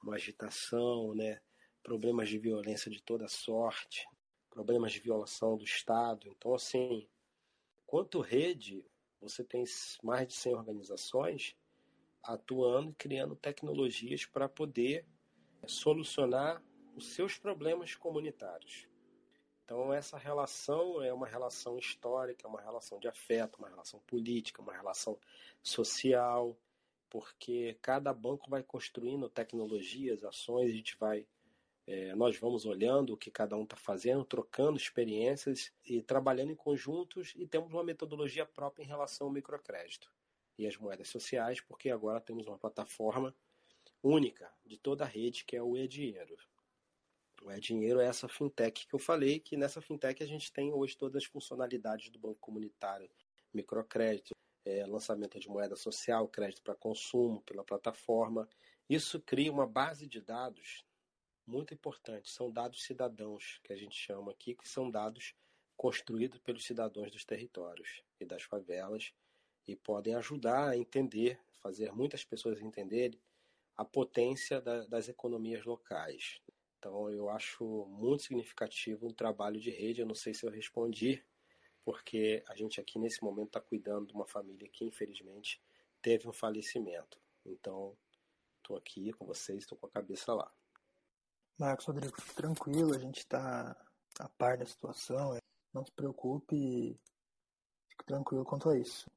uma 0.03 0.17
agitação, 0.17 1.15
né? 1.15 1.41
Problemas 1.83 2.29
de 2.29 2.39
violência 2.39 2.91
de 2.91 3.03
toda 3.03 3.29
sorte, 3.29 4.07
problemas 4.51 4.93
de 4.93 5.01
violação 5.01 5.57
do 5.57 5.65
Estado. 5.65 6.29
Então, 6.29 6.55
assim, 6.55 7.09
quanto 7.87 8.21
rede, 8.21 8.85
você 9.21 9.45
tem 9.45 9.65
mais 10.03 10.27
de 10.29 10.35
100 10.35 10.55
organizações 10.55 11.57
atuando 12.23 12.91
e 12.91 12.95
criando 12.95 13.35
tecnologias 13.35 14.27
para 14.27 14.49
poder 14.49 15.07
solucionar 15.67 16.63
os 16.95 17.15
seus 17.15 17.39
problemas 17.39 17.95
comunitários. 17.95 18.87
Então, 19.65 19.93
essa 19.93 20.19
relação 20.19 21.01
é 21.01 21.13
uma 21.13 21.27
relação 21.27 21.79
histórica, 21.79 22.49
uma 22.49 22.61
relação 22.61 22.99
de 22.99 23.07
afeto, 23.07 23.57
uma 23.59 23.69
relação 23.69 24.01
política, 24.01 24.61
uma 24.61 24.73
relação 24.73 25.17
social, 25.63 26.59
porque 27.09 27.79
cada 27.81 28.13
banco 28.13 28.51
vai 28.51 28.63
construindo 28.63 29.29
tecnologias, 29.29 30.25
ações, 30.25 30.71
a 30.71 30.75
gente 30.75 30.97
vai 30.99 31.27
é, 31.91 32.15
nós 32.15 32.39
vamos 32.39 32.67
olhando 32.67 33.15
o 33.15 33.17
que 33.17 33.33
cada 33.33 33.57
um 33.57 33.65
está 33.65 33.75
fazendo, 33.75 34.25
trocando 34.25 34.77
experiências 34.77 35.73
e 35.85 36.01
trabalhando 36.01 36.53
em 36.53 36.55
conjuntos 36.55 37.33
e 37.35 37.45
temos 37.49 37.73
uma 37.73 37.83
metodologia 37.83 38.47
própria 38.47 38.85
em 38.85 38.87
relação 38.87 39.27
ao 39.27 39.33
microcrédito 39.33 40.09
e 40.57 40.69
as 40.69 40.77
moedas 40.77 41.09
sociais, 41.09 41.61
porque 41.61 41.91
agora 41.91 42.21
temos 42.21 42.47
uma 42.47 42.57
plataforma 42.57 43.35
única 44.01 44.49
de 44.65 44.79
toda 44.79 45.03
a 45.03 45.07
rede 45.09 45.45
que 45.45 45.57
é 45.57 45.63
o 45.65 45.77
e-dinheiro. 45.77 46.37
O 47.43 47.51
e-dinheiro 47.51 47.99
é 47.99 48.07
essa 48.07 48.29
fintech 48.29 48.87
que 48.87 48.95
eu 48.95 49.01
falei, 49.01 49.41
que 49.41 49.57
nessa 49.57 49.81
fintech 49.81 50.23
a 50.23 50.27
gente 50.27 50.53
tem 50.53 50.73
hoje 50.73 50.97
todas 50.97 51.25
as 51.25 51.29
funcionalidades 51.29 52.09
do 52.11 52.21
banco 52.21 52.39
comunitário, 52.39 53.11
microcrédito, 53.53 54.31
é, 54.65 54.87
lançamento 54.87 55.41
de 55.41 55.49
moeda 55.49 55.75
social, 55.75 56.29
crédito 56.29 56.63
para 56.63 56.77
consumo 56.77 57.41
pela 57.41 57.65
plataforma. 57.65 58.49
Isso 58.89 59.19
cria 59.19 59.51
uma 59.51 59.67
base 59.67 60.07
de 60.07 60.21
dados 60.21 60.85
muito 61.51 61.75
importante. 61.75 62.31
São 62.31 62.51
dados 62.51 62.85
cidadãos, 62.85 63.61
que 63.65 63.73
a 63.73 63.77
gente 63.77 63.97
chama 63.97 64.31
aqui, 64.31 64.55
que 64.55 64.69
são 64.69 64.91
dados 64.91 65.35
construídos 65.77 66.39
pelos 66.39 66.65
cidadãos 66.65 67.11
dos 67.11 67.25
territórios 67.25 68.03
e 68.21 68.25
das 68.25 68.43
favelas 68.43 69.13
e 69.67 69.75
podem 69.75 70.15
ajudar 70.15 70.69
a 70.69 70.77
entender, 70.77 71.41
fazer 71.61 71.93
muitas 71.93 72.25
pessoas 72.25 72.61
entenderem 72.61 73.21
a 73.77 73.85
potência 73.85 74.61
da, 74.61 74.87
das 74.87 75.09
economias 75.09 75.65
locais. 75.65 76.41
Então, 76.79 77.11
eu 77.11 77.29
acho 77.29 77.87
muito 77.87 78.23
significativo 78.23 79.07
um 79.07 79.13
trabalho 79.13 79.61
de 79.61 79.71
rede. 79.71 80.01
Eu 80.01 80.07
não 80.07 80.15
sei 80.15 80.33
se 80.33 80.47
eu 80.47 80.51
respondi, 80.51 81.25
porque 81.85 82.43
a 82.47 82.55
gente 82.55 82.81
aqui 82.81 82.99
nesse 82.99 83.23
momento 83.23 83.49
está 83.49 83.61
cuidando 83.61 84.07
de 84.07 84.15
uma 84.15 84.27
família 84.27 84.69
que, 84.69 84.85
infelizmente, 84.85 85.61
teve 86.01 86.29
um 86.29 86.33
falecimento. 86.33 87.21
Então, 87.45 87.97
estou 88.59 88.77
aqui 88.77 89.13
com 89.13 89.27
vocês, 89.27 89.59
estou 89.59 89.77
com 89.77 89.87
a 89.87 89.91
cabeça 89.91 90.33
lá. 90.33 90.53
Marcos 91.61 91.85
Rodrigo, 91.85 92.17
tranquilo, 92.35 92.95
a 92.95 92.99
gente 92.99 93.19
está 93.19 93.77
a 94.19 94.29
par 94.31 94.57
da 94.57 94.65
situação, 94.65 95.37
é, 95.37 95.41
não 95.75 95.85
se 95.85 95.93
preocupe, 95.93 96.99
fique 97.87 98.05
tranquilo 98.07 98.47
quanto 98.47 98.71
a 98.71 98.79
isso. 98.79 99.11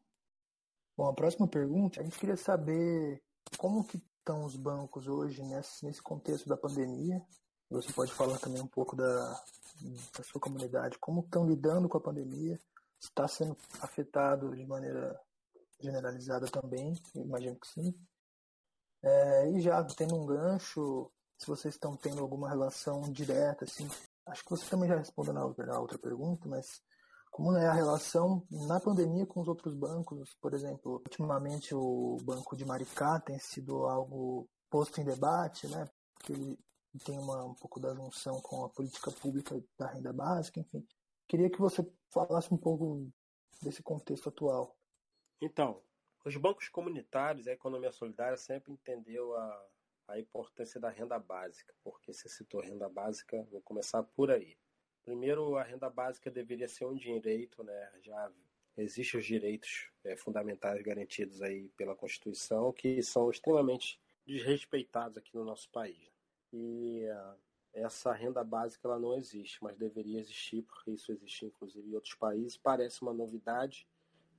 Bom, 0.97 1.08
a 1.08 1.13
próxima 1.13 1.47
pergunta, 1.47 2.01
a 2.01 2.03
gente 2.03 2.19
queria 2.19 2.36
saber 2.36 3.23
como 3.58 3.86
que 3.86 3.95
estão 3.95 4.43
os 4.43 4.58
bancos 4.58 5.08
hoje 5.08 5.41
nesse, 5.41 5.86
nesse 5.86 6.01
contexto 6.01 6.49
da 6.49 6.58
pandemia. 6.58 7.25
Você 7.69 7.93
pode 7.93 8.13
falar 8.13 8.38
também 8.39 8.62
um 8.62 8.67
pouco 8.67 8.93
da, 8.93 9.29
da 10.17 10.23
sua 10.25 10.41
comunidade, 10.41 10.99
como 10.99 11.21
estão 11.21 11.47
lidando 11.47 11.88
com 11.88 11.97
a 11.97 12.01
pandemia, 12.01 12.60
está 12.99 13.25
sendo 13.25 13.56
afetado 13.79 14.53
de 14.53 14.65
maneira 14.65 15.17
generalizada 15.79 16.45
também, 16.49 16.93
imagino 17.15 17.56
que 17.56 17.67
sim. 17.69 17.95
É, 19.01 19.49
e 19.51 19.62
já 19.62 19.82
tendo 19.86 20.15
um 20.15 20.25
gancho, 20.25 21.10
se 21.43 21.47
vocês 21.47 21.75
estão 21.75 21.95
tendo 21.97 22.21
alguma 22.21 22.49
relação 22.49 23.01
direta, 23.12 23.65
assim. 23.65 23.88
Acho 24.25 24.43
que 24.43 24.49
você 24.49 24.69
também 24.69 24.88
já 24.88 24.97
respondeu 24.97 25.34
na 25.34 25.45
outra, 25.45 25.65
na 25.65 25.79
outra 25.79 25.99
pergunta, 25.99 26.47
mas 26.47 26.82
como 27.29 27.56
é 27.58 27.67
a 27.67 27.73
relação 27.73 28.45
na 28.49 28.79
pandemia 28.79 29.25
com 29.25 29.41
os 29.41 29.47
outros 29.49 29.75
bancos? 29.75 30.36
Por 30.41 30.53
exemplo, 30.53 30.93
ultimamente 30.93 31.75
o 31.75 32.17
Banco 32.23 32.56
de 32.56 32.63
Maricá 32.63 33.19
tem 33.19 33.38
sido 33.39 33.86
algo 33.86 34.47
posto 34.69 35.01
em 35.01 35.03
debate, 35.03 35.67
né? 35.67 35.86
Porque 36.13 36.32
ele 36.32 36.58
tem 37.03 37.19
uma, 37.19 37.43
um 37.43 37.56
pouco 37.56 37.79
da 37.79 37.93
junção 37.93 38.39
com 38.41 38.63
a 38.63 38.69
política 38.69 39.12
pública 39.12 39.62
da 39.77 39.88
renda 39.88 40.13
básica, 40.13 40.62
enfim. 40.62 40.88
Queria 41.27 41.49
que 41.49 41.60
você 41.60 41.86
falasse 42.13 42.53
um 42.53 42.58
pouco 42.58 43.12
desse 43.62 43.84
contexto 43.84 44.29
atual. 44.29 44.77
Então, 45.41 45.82
os 46.23 46.38
bancos 46.38 46.69
comunitários, 46.69 47.47
a 47.47 47.51
economia 47.51 47.91
solidária 47.91 48.38
sempre 48.38 48.71
entendeu 48.71 49.36
a, 49.36 49.67
a 50.07 50.19
importância 50.19 50.79
da 50.79 50.89
renda 50.89 51.17
básica, 51.17 51.73
porque 51.83 52.13
você 52.13 52.27
citou 52.27 52.61
renda 52.61 52.89
básica, 52.89 53.47
vou 53.51 53.61
começar 53.61 54.03
por 54.03 54.31
aí. 54.31 54.57
Primeiro, 55.03 55.57
a 55.57 55.63
renda 55.63 55.89
básica 55.89 56.31
deveria 56.31 56.67
ser 56.67 56.85
um 56.85 56.95
direito, 56.95 57.63
né? 57.63 57.91
Já 58.01 58.31
existem 58.77 59.19
os 59.19 59.25
direitos 59.25 59.89
é, 60.03 60.15
fundamentais 60.15 60.81
garantidos 60.81 61.41
aí 61.41 61.69
pela 61.69 61.95
Constituição, 61.95 62.71
que 62.71 63.01
são 63.03 63.29
extremamente 63.29 63.99
desrespeitados 64.25 65.17
aqui 65.17 65.35
no 65.35 65.43
nosso 65.43 65.69
país. 65.69 66.11
E 66.51 67.05
uh, 67.09 67.37
essa 67.73 68.13
renda 68.13 68.43
básica 68.43 68.87
ela 68.87 68.99
não 68.99 69.15
existe, 69.17 69.61
mas 69.61 69.77
deveria 69.77 70.19
existir, 70.19 70.61
porque 70.63 70.91
isso 70.91 71.11
existe 71.11 71.45
inclusive 71.45 71.89
em 71.89 71.95
outros 71.95 72.15
países. 72.15 72.57
Parece 72.57 73.01
uma 73.01 73.13
novidade, 73.13 73.87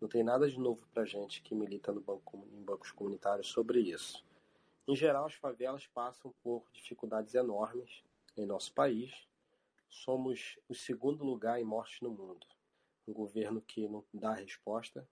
não 0.01 0.09
tem 0.09 0.23
nada 0.23 0.49
de 0.49 0.59
novo 0.59 0.87
para 0.93 1.05
gente 1.05 1.43
que 1.43 1.55
milita 1.55 1.93
no 1.93 2.01
banco, 2.01 2.49
em 2.53 2.63
bancos 2.63 2.91
comunitários 2.93 3.49
sobre 3.49 3.81
isso. 3.81 4.25
Em 4.87 4.95
geral, 4.95 5.25
as 5.25 5.35
favelas 5.35 5.87
passam 5.87 6.35
por 6.43 6.63
dificuldades 6.71 7.35
enormes 7.35 8.05
em 8.37 8.45
nosso 8.45 8.71
país. 8.75 9.27
Somos 9.89 10.59
o 10.69 10.75
segundo 10.75 11.25
lugar 11.25 11.59
em 11.59 11.65
morte 11.65 12.03
no 12.03 12.11
mundo. 12.11 12.47
Um 13.09 13.15
governo 13.15 13.63
que 13.63 13.89
não 13.89 14.05
dá 14.13 14.35
resposta, 14.35 15.09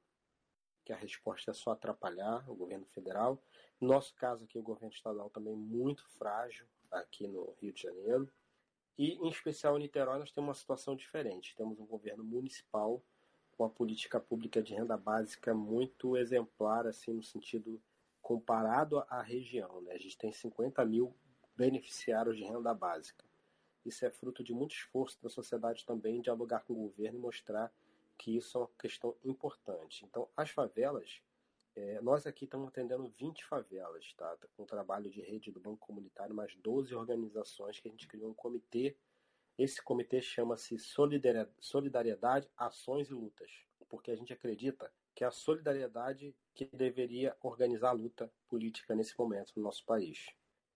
que 0.84 0.92
a 0.92 0.96
resposta 0.96 1.52
é 1.52 1.54
só 1.54 1.70
atrapalhar 1.70 2.48
o 2.50 2.54
governo 2.54 2.84
federal. 2.86 3.42
No 3.80 3.88
nosso 3.88 4.14
caso 4.14 4.44
aqui, 4.44 4.58
o 4.58 4.62
governo 4.62 4.94
estadual 4.94 5.30
também 5.30 5.56
muito 5.56 6.06
frágil 6.18 6.66
aqui 6.90 7.26
no 7.26 7.54
Rio 7.60 7.72
de 7.72 7.82
Janeiro. 7.82 8.30
E, 8.98 9.14
em 9.14 9.28
especial, 9.30 9.78
em 9.78 9.82
Niterói, 9.82 10.18
nós 10.18 10.32
temos 10.32 10.48
uma 10.48 10.54
situação 10.54 10.94
diferente. 10.94 11.56
Temos 11.56 11.80
um 11.80 11.86
governo 11.86 12.22
municipal 12.22 13.02
com 13.52 13.64
uma 13.64 13.70
política 13.70 14.20
pública 14.20 14.62
de 14.62 14.74
renda 14.74 14.98
básica 14.98 15.54
muito 15.54 16.14
exemplar, 16.14 16.86
assim, 16.86 17.14
no 17.14 17.22
sentido 17.22 17.82
comparado 18.22 19.00
à 19.08 19.20
região. 19.20 19.80
Né? 19.82 19.92
A 19.92 19.98
gente 19.98 20.16
tem 20.16 20.32
50 20.32 20.84
mil 20.84 21.14
beneficiários 21.56 22.36
de 22.36 22.44
renda 22.44 22.72
básica. 22.72 23.24
Isso 23.84 24.06
é 24.06 24.10
fruto 24.10 24.44
de 24.44 24.54
muito 24.54 24.74
esforço 24.74 25.20
da 25.20 25.28
sociedade 25.28 25.84
também 25.84 26.20
dialogar 26.20 26.60
com 26.60 26.72
o 26.72 26.88
governo 26.88 27.18
e 27.18 27.20
mostrar 27.20 27.72
que 28.16 28.36
isso 28.36 28.56
é 28.56 28.60
uma 28.60 28.70
questão 28.78 29.16
importante. 29.24 30.04
Então, 30.04 30.28
as 30.36 30.50
favelas, 30.50 31.20
é, 31.74 32.00
nós 32.00 32.26
aqui 32.26 32.44
estamos 32.44 32.68
atendendo 32.68 33.08
20 33.08 33.44
favelas, 33.44 34.12
tá? 34.14 34.36
Com 34.56 34.62
o 34.62 34.66
trabalho 34.66 35.10
de 35.10 35.20
rede 35.20 35.50
do 35.50 35.58
Banco 35.58 35.78
Comunitário, 35.78 36.34
mais 36.34 36.54
12 36.56 36.94
organizações 36.94 37.80
que 37.80 37.88
a 37.88 37.90
gente 37.90 38.06
criou 38.06 38.30
um 38.30 38.34
comitê 38.34 38.96
Esse 39.58 39.82
comitê 39.82 40.22
chama-se 40.22 40.78
Solidariedade, 41.58 42.48
Ações 42.56 43.10
e 43.10 43.14
Lutas, 43.14 43.50
porque 43.88 44.10
a 44.10 44.16
gente 44.16 44.32
acredita 44.32 44.92
que 45.14 45.24
é 45.24 45.26
a 45.26 45.30
solidariedade 45.30 46.34
que 46.54 46.64
deveria 46.66 47.36
organizar 47.40 47.90
a 47.90 47.92
luta 47.92 48.32
política 48.48 48.94
nesse 48.94 49.18
momento 49.18 49.52
no 49.56 49.62
nosso 49.62 49.84
país. 49.84 50.26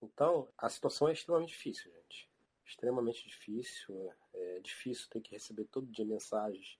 Então, 0.01 0.47
a 0.57 0.69
situação 0.69 1.07
é 1.07 1.13
extremamente 1.13 1.49
difícil, 1.49 1.91
gente. 1.91 2.29
Extremamente 2.65 3.27
difícil. 3.27 4.11
É 4.33 4.59
difícil 4.59 5.09
ter 5.09 5.21
que 5.21 5.31
receber 5.31 5.65
todo 5.65 5.91
dia 5.91 6.05
mensagens 6.05 6.77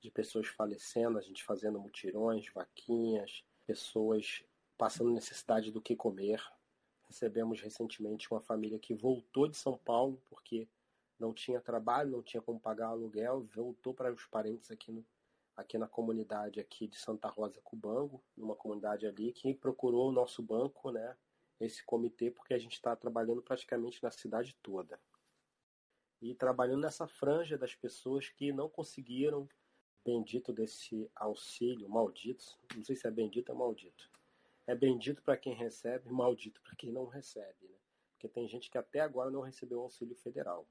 de 0.00 0.10
pessoas 0.10 0.46
falecendo, 0.48 1.18
a 1.18 1.22
gente 1.22 1.44
fazendo 1.44 1.80
mutirões, 1.80 2.48
vaquinhas, 2.52 3.44
pessoas 3.64 4.44
passando 4.76 5.10
necessidade 5.10 5.70
do 5.70 5.80
que 5.80 5.96
comer. 5.96 6.42
Recebemos 7.08 7.60
recentemente 7.60 8.30
uma 8.30 8.40
família 8.40 8.78
que 8.78 8.94
voltou 8.94 9.48
de 9.48 9.56
São 9.56 9.78
Paulo 9.78 10.20
porque 10.28 10.68
não 11.18 11.32
tinha 11.32 11.60
trabalho, 11.60 12.10
não 12.10 12.22
tinha 12.22 12.42
como 12.42 12.60
pagar 12.60 12.88
aluguel, 12.88 13.42
voltou 13.54 13.94
para 13.94 14.12
os 14.12 14.26
parentes 14.26 14.70
aqui, 14.70 14.92
no, 14.92 15.04
aqui 15.56 15.78
na 15.78 15.88
comunidade 15.88 16.60
aqui 16.60 16.86
de 16.86 16.98
Santa 16.98 17.28
Rosa 17.28 17.60
Cubango, 17.62 18.22
numa 18.36 18.54
comunidade 18.54 19.06
ali, 19.06 19.32
que 19.32 19.54
procurou 19.54 20.08
o 20.08 20.12
nosso 20.12 20.42
banco, 20.42 20.90
né, 20.90 21.16
esse 21.58 21.84
comitê, 21.84 22.30
porque 22.30 22.52
a 22.52 22.58
gente 22.58 22.74
está 22.74 22.94
trabalhando 22.94 23.42
praticamente 23.42 24.02
na 24.02 24.10
cidade 24.10 24.54
toda. 24.62 25.00
E 26.20 26.34
trabalhando 26.34 26.82
nessa 26.82 27.06
franja 27.06 27.56
das 27.56 27.74
pessoas 27.74 28.28
que 28.28 28.52
não 28.52 28.68
conseguiram 28.68 29.48
bendito 30.04 30.52
desse 30.52 31.10
auxílio, 31.16 31.88
maldito, 31.88 32.44
não 32.76 32.84
sei 32.84 32.94
se 32.94 33.06
é 33.06 33.10
bendito 33.10 33.50
ou 33.50 33.56
maldito. 33.56 34.10
É 34.66 34.74
bendito 34.74 35.22
para 35.22 35.36
quem 35.36 35.54
recebe, 35.54 36.10
maldito 36.10 36.60
para 36.60 36.76
quem 36.76 36.92
não 36.92 37.06
recebe, 37.06 37.66
né? 37.66 37.76
Porque 38.12 38.28
tem 38.28 38.48
gente 38.48 38.70
que 38.70 38.78
até 38.78 39.00
agora 39.00 39.30
não 39.30 39.40
recebeu 39.40 39.78
o 39.78 39.82
auxílio 39.82 40.16
federal. 40.16 40.66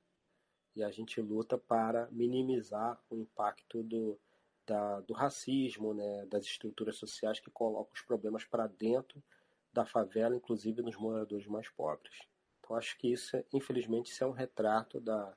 E 0.75 0.83
a 0.83 0.89
gente 0.91 1.21
luta 1.21 1.57
para 1.57 2.09
minimizar 2.11 3.01
o 3.09 3.15
impacto 3.15 3.83
do, 3.83 4.19
da, 4.65 5.01
do 5.01 5.13
racismo, 5.13 5.93
né, 5.93 6.25
das 6.25 6.45
estruturas 6.45 6.97
sociais 6.97 7.39
que 7.39 7.51
colocam 7.51 7.93
os 7.93 8.01
problemas 8.01 8.43
para 8.43 8.67
dentro 8.67 9.21
da 9.71 9.85
favela, 9.85 10.35
inclusive 10.35 10.81
nos 10.81 10.95
moradores 10.97 11.47
mais 11.47 11.69
pobres. 11.69 12.27
Então 12.59 12.75
acho 12.75 12.97
que 12.97 13.11
isso, 13.11 13.43
infelizmente, 13.51 14.11
isso 14.11 14.23
é 14.23 14.27
um 14.27 14.31
retrato 14.31 14.99
da, 14.99 15.35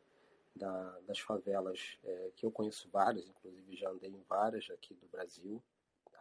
da, 0.54 1.00
das 1.00 1.18
favelas 1.18 1.98
é, 2.04 2.30
que 2.36 2.46
eu 2.46 2.50
conheço 2.50 2.88
várias, 2.90 3.26
inclusive 3.28 3.76
já 3.76 3.90
andei 3.90 4.10
em 4.10 4.22
várias 4.28 4.70
aqui 4.70 4.94
do 4.94 5.06
Brasil, 5.08 5.62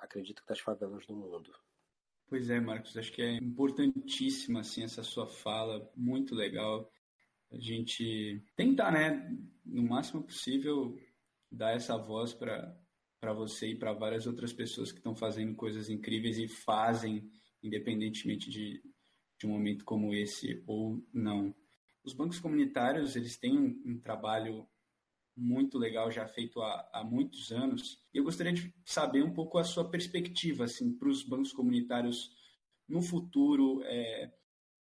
acredito 0.05 0.41
que 0.41 0.47
das 0.47 0.59
favelas 0.59 1.05
do 1.05 1.15
mundo. 1.15 1.51
Pois 2.27 2.49
é, 2.49 2.59
Marcos, 2.59 2.97
acho 2.97 3.11
que 3.11 3.21
é 3.21 3.35
importantíssima 3.35 4.61
assim 4.61 4.83
essa 4.83 5.03
sua 5.03 5.27
fala, 5.27 5.91
muito 5.95 6.33
legal. 6.33 6.91
A 7.51 7.57
gente 7.57 8.43
tentar, 8.55 8.91
né, 8.91 9.31
no 9.63 9.83
máximo 9.83 10.23
possível, 10.23 10.97
dar 11.51 11.75
essa 11.75 11.97
voz 11.97 12.33
para 12.33 12.75
para 13.19 13.33
você 13.33 13.69
e 13.69 13.75
para 13.75 13.91
várias 13.91 14.27
outras 14.27 14.53
pessoas 14.53 14.91
que 14.91 14.99
estão 14.99 15.15
fazendo 15.15 15.55
coisas 15.55 15.89
incríveis 15.89 16.37
e 16.37 16.47
fazem, 16.47 17.27
independentemente 17.63 18.51
de, 18.51 18.83
de 19.39 19.47
um 19.47 19.49
momento 19.49 19.83
como 19.83 20.13
esse 20.13 20.61
ou 20.67 21.03
não. 21.11 21.55
Os 22.03 22.13
bancos 22.13 22.39
comunitários 22.39 23.15
eles 23.15 23.35
têm 23.35 23.57
um, 23.57 23.81
um 23.83 23.99
trabalho 23.99 24.67
muito 25.35 25.77
legal 25.77 26.09
já 26.11 26.27
feito 26.27 26.61
há, 26.61 26.89
há 26.93 27.03
muitos 27.03 27.51
anos. 27.51 28.01
E 28.13 28.17
eu 28.17 28.23
gostaria 28.23 28.53
de 28.53 28.73
saber 28.85 29.23
um 29.23 29.33
pouco 29.33 29.57
a 29.57 29.63
sua 29.63 29.89
perspectiva 29.89 30.65
assim, 30.65 30.93
para 30.93 31.09
os 31.09 31.23
bancos 31.23 31.51
comunitários 31.51 32.31
no 32.87 33.01
futuro, 33.01 33.81
é, 33.83 34.31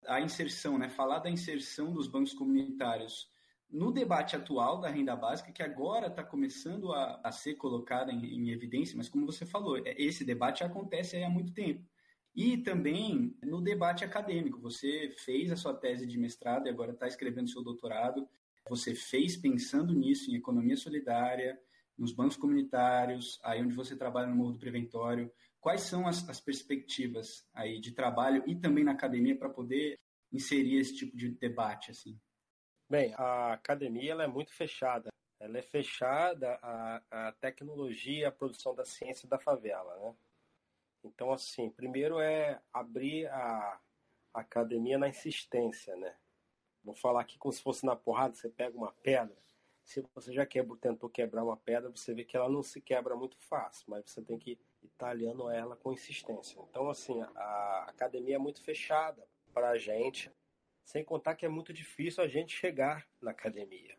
a 0.06 0.20
inserção, 0.20 0.78
né? 0.78 0.88
falar 0.88 1.20
da 1.20 1.30
inserção 1.30 1.92
dos 1.92 2.06
bancos 2.06 2.34
comunitários 2.34 3.30
no 3.70 3.90
debate 3.90 4.36
atual 4.36 4.80
da 4.80 4.90
renda 4.90 5.16
básica, 5.16 5.50
que 5.50 5.62
agora 5.62 6.08
está 6.08 6.22
começando 6.22 6.92
a, 6.92 7.20
a, 7.24 7.32
ser 7.32 7.54
colocada 7.54 8.12
em, 8.12 8.36
em, 8.36 8.50
evidência, 8.50 8.96
mas 8.96 9.08
como 9.08 9.24
você 9.24 9.46
falou, 9.46 9.78
é, 9.78 9.94
esse 9.96 10.24
debate 10.24 10.62
acontece 10.62 11.22
há 11.22 11.30
muito 11.30 11.54
tempo. 11.54 11.82
E 12.34 12.58
também 12.58 13.34
no 13.42 13.62
debate 13.62 14.04
acadêmico, 14.04 14.60
você 14.60 15.14
fez 15.18 15.50
a 15.50 15.56
sua 15.56 15.74
tese 15.74 16.06
de 16.06 16.18
mestrado 16.18 16.66
e 16.66 16.70
agora 16.70 16.92
está 16.92 17.06
escrevendo 17.06 17.48
seu 17.48 17.62
doutorado 17.62 18.28
você 18.68 18.94
fez 18.94 19.36
pensando 19.36 19.94
nisso, 19.94 20.30
em 20.30 20.36
economia 20.36 20.76
solidária, 20.76 21.58
nos 21.96 22.12
bancos 22.12 22.36
comunitários, 22.36 23.40
aí 23.42 23.62
onde 23.62 23.74
você 23.74 23.96
trabalha 23.96 24.28
no 24.28 24.36
Morro 24.36 24.52
do 24.52 24.58
Preventório. 24.58 25.32
Quais 25.60 25.82
são 25.82 26.06
as, 26.06 26.28
as 26.28 26.40
perspectivas 26.40 27.48
aí 27.52 27.80
de 27.80 27.92
trabalho 27.92 28.42
e 28.46 28.56
também 28.56 28.84
na 28.84 28.92
academia 28.92 29.38
para 29.38 29.48
poder 29.48 30.00
inserir 30.32 30.78
esse 30.78 30.96
tipo 30.96 31.16
de 31.16 31.30
debate 31.30 31.90
assim? 31.90 32.18
Bem, 32.88 33.14
a 33.16 33.52
academia 33.52 34.12
ela 34.12 34.24
é 34.24 34.26
muito 34.26 34.52
fechada. 34.52 35.10
Ela 35.40 35.58
é 35.58 35.62
fechada 35.62 36.58
à, 36.62 37.32
tecnologia, 37.40 38.28
à 38.28 38.32
produção 38.32 38.74
da 38.74 38.84
ciência 38.84 39.28
da 39.28 39.38
favela, 39.38 39.96
né? 39.98 40.14
Então, 41.04 41.32
assim, 41.32 41.68
primeiro 41.68 42.20
é 42.20 42.60
abrir 42.72 43.26
a 43.26 43.80
academia 44.32 44.98
na 44.98 45.08
insistência, 45.08 45.96
né? 45.96 46.14
Vou 46.84 46.94
falar 46.94 47.20
aqui 47.20 47.38
como 47.38 47.52
se 47.52 47.62
fosse 47.62 47.86
na 47.86 47.94
porrada, 47.94 48.34
você 48.34 48.48
pega 48.48 48.76
uma 48.76 48.92
pedra. 48.92 49.36
Se 49.84 50.04
você 50.14 50.32
já 50.32 50.46
quebra, 50.46 50.76
tentou 50.76 51.08
quebrar 51.08 51.44
uma 51.44 51.56
pedra, 51.56 51.90
você 51.90 52.14
vê 52.14 52.24
que 52.24 52.36
ela 52.36 52.48
não 52.48 52.62
se 52.62 52.80
quebra 52.80 53.16
muito 53.16 53.36
fácil, 53.38 53.86
mas 53.88 54.10
você 54.10 54.22
tem 54.22 54.38
que 54.38 54.52
ir 54.82 54.88
talhando 54.96 55.50
ela 55.50 55.76
com 55.76 55.92
insistência. 55.92 56.60
Então, 56.70 56.88
assim, 56.88 57.20
a 57.34 57.86
academia 57.88 58.36
é 58.36 58.38
muito 58.38 58.62
fechada 58.62 59.26
para 59.52 59.70
a 59.70 59.78
gente, 59.78 60.30
sem 60.84 61.04
contar 61.04 61.34
que 61.34 61.44
é 61.44 61.48
muito 61.48 61.72
difícil 61.72 62.22
a 62.22 62.28
gente 62.28 62.54
chegar 62.56 63.08
na 63.20 63.32
academia. 63.32 63.98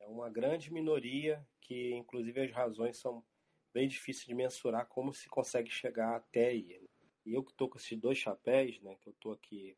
É 0.00 0.06
uma 0.06 0.28
grande 0.28 0.72
minoria 0.72 1.46
que, 1.60 1.94
inclusive, 1.94 2.40
as 2.40 2.50
razões 2.50 2.96
são 2.98 3.24
bem 3.72 3.88
difíceis 3.88 4.26
de 4.26 4.34
mensurar 4.34 4.86
como 4.86 5.12
se 5.12 5.28
consegue 5.28 5.70
chegar 5.70 6.16
até 6.16 6.48
aí. 6.48 6.80
E 7.24 7.32
eu 7.34 7.42
que 7.42 7.50
estou 7.50 7.68
com 7.68 7.78
esses 7.78 7.98
dois 7.98 8.18
chapéus, 8.18 8.80
né, 8.80 8.96
que 9.00 9.08
eu 9.08 9.12
estou 9.12 9.32
aqui 9.32 9.76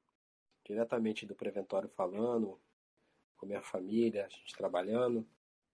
diretamente 0.67 1.25
do 1.25 1.35
preventório 1.35 1.89
falando, 1.89 2.61
com 3.37 3.47
minha 3.47 3.63
família, 3.63 4.27
a 4.27 4.29
gente 4.29 4.57
trabalhando. 4.57 5.27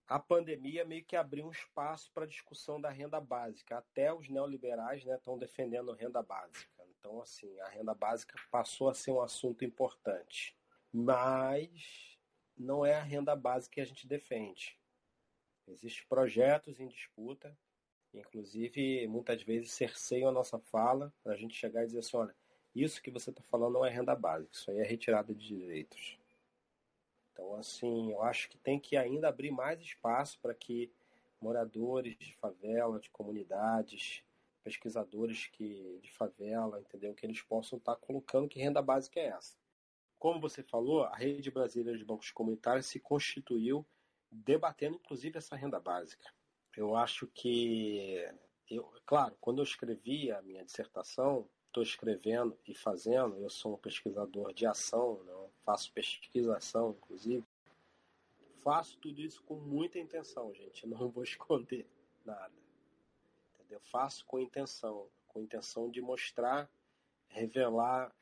A 0.07 0.18
pandemia 0.18 0.85
meio 0.85 1.05
que 1.05 1.16
abriu 1.16 1.46
um 1.46 1.50
espaço 1.50 2.11
para 2.12 2.24
a 2.24 2.28
discussão 2.28 2.81
da 2.81 2.90
renda 2.90 3.20
básica. 3.20 3.78
Até 3.78 4.12
os 4.12 4.28
neoliberais 4.28 5.05
estão 5.07 5.35
né, 5.35 5.40
defendendo 5.40 5.92
renda 5.92 6.22
básica. 6.22 6.85
Então, 6.98 7.22
assim, 7.22 7.59
a 7.61 7.68
renda 7.68 7.94
básica 7.94 8.38
passou 8.50 8.88
a 8.88 8.94
ser 8.94 9.12
um 9.12 9.22
assunto 9.22 9.64
importante. 9.64 10.57
Mas 10.92 12.18
não 12.57 12.85
é 12.85 12.94
a 12.94 13.02
renda 13.02 13.35
básica 13.35 13.74
que 13.74 13.81
a 13.81 13.87
gente 13.87 14.07
defende. 14.07 14.78
Existem 15.66 16.05
projetos 16.09 16.78
em 16.78 16.88
disputa, 16.88 17.57
inclusive 18.12 19.07
muitas 19.07 19.42
vezes 19.42 19.72
cerceiam 19.72 20.28
a 20.28 20.33
nossa 20.33 20.59
fala 20.59 21.14
para 21.22 21.33
a 21.33 21.37
gente 21.37 21.55
chegar 21.55 21.85
e 21.85 21.87
dizer 21.87 22.00
assim: 22.00 22.16
olha, 22.16 22.37
isso 22.74 23.02
que 23.02 23.11
você 23.11 23.30
está 23.30 23.42
falando 23.42 23.74
não 23.74 23.85
é 23.85 23.90
renda 23.90 24.14
básica, 24.14 24.52
isso 24.52 24.70
aí 24.70 24.78
é 24.78 24.85
retirada 24.85 25.35
de 25.35 25.46
direitos. 25.46 26.18
Então, 27.32 27.54
assim, 27.54 28.12
eu 28.12 28.22
acho 28.22 28.48
que 28.48 28.58
tem 28.58 28.78
que 28.78 28.96
ainda 28.96 29.28
abrir 29.28 29.50
mais 29.50 29.80
espaço 29.80 30.38
para 30.40 30.54
que 30.54 30.92
moradores 31.40 32.16
de 32.18 32.35
favela, 32.37 33.00
de 33.00 33.11
comunidades, 33.11 34.22
pesquisadores 34.62 35.48
que 35.48 35.98
de 36.02 36.12
favela, 36.12 36.80
entendeu? 36.80 37.14
Que 37.14 37.26
eles 37.26 37.42
possam 37.42 37.78
estar 37.78 37.94
tá 37.94 38.00
colocando 38.00 38.48
que 38.48 38.61
renda 38.61 38.80
básica 38.80 39.18
é 39.18 39.26
essa. 39.26 39.56
Como 40.18 40.40
você 40.40 40.62
falou, 40.62 41.02
a 41.02 41.16
rede 41.16 41.50
brasileira 41.50 41.98
de 41.98 42.04
bancos 42.04 42.30
comunitários 42.30 42.87
se 42.87 43.00
constituiu 43.00 43.85
debatendo 44.30 44.96
inclusive 44.96 45.37
essa 45.37 45.56
renda 45.56 45.80
básica. 45.80 46.32
Eu 46.76 46.96
acho 46.96 47.26
que, 47.26 48.24
eu, 48.70 48.90
claro, 49.04 49.37
quando 49.40 49.58
eu 49.58 49.64
escrevi 49.64 50.30
a 50.30 50.40
minha 50.40 50.64
dissertação, 50.64 51.48
estou 51.72 51.82
escrevendo 51.82 52.56
e 52.68 52.74
fazendo, 52.74 53.38
eu 53.38 53.48
sou 53.48 53.74
um 53.74 53.78
pesquisador 53.78 54.52
de 54.52 54.66
ação, 54.66 55.22
não? 55.24 55.50
faço 55.64 55.90
pesquisação, 55.92 56.90
inclusive, 56.90 57.44
faço 58.62 58.98
tudo 58.98 59.22
isso 59.22 59.42
com 59.44 59.54
muita 59.54 59.98
intenção, 59.98 60.52
gente. 60.54 60.87
Não 60.87 61.08
vou 61.08 61.24
esconder 61.24 61.88
nada. 62.24 62.52
Entendeu? 63.54 63.80
Faço 63.80 64.24
com 64.26 64.38
intenção, 64.38 65.08
com 65.26 65.40
intenção 65.40 65.90
de 65.90 66.02
mostrar, 66.02 66.70
revelar 67.26 68.14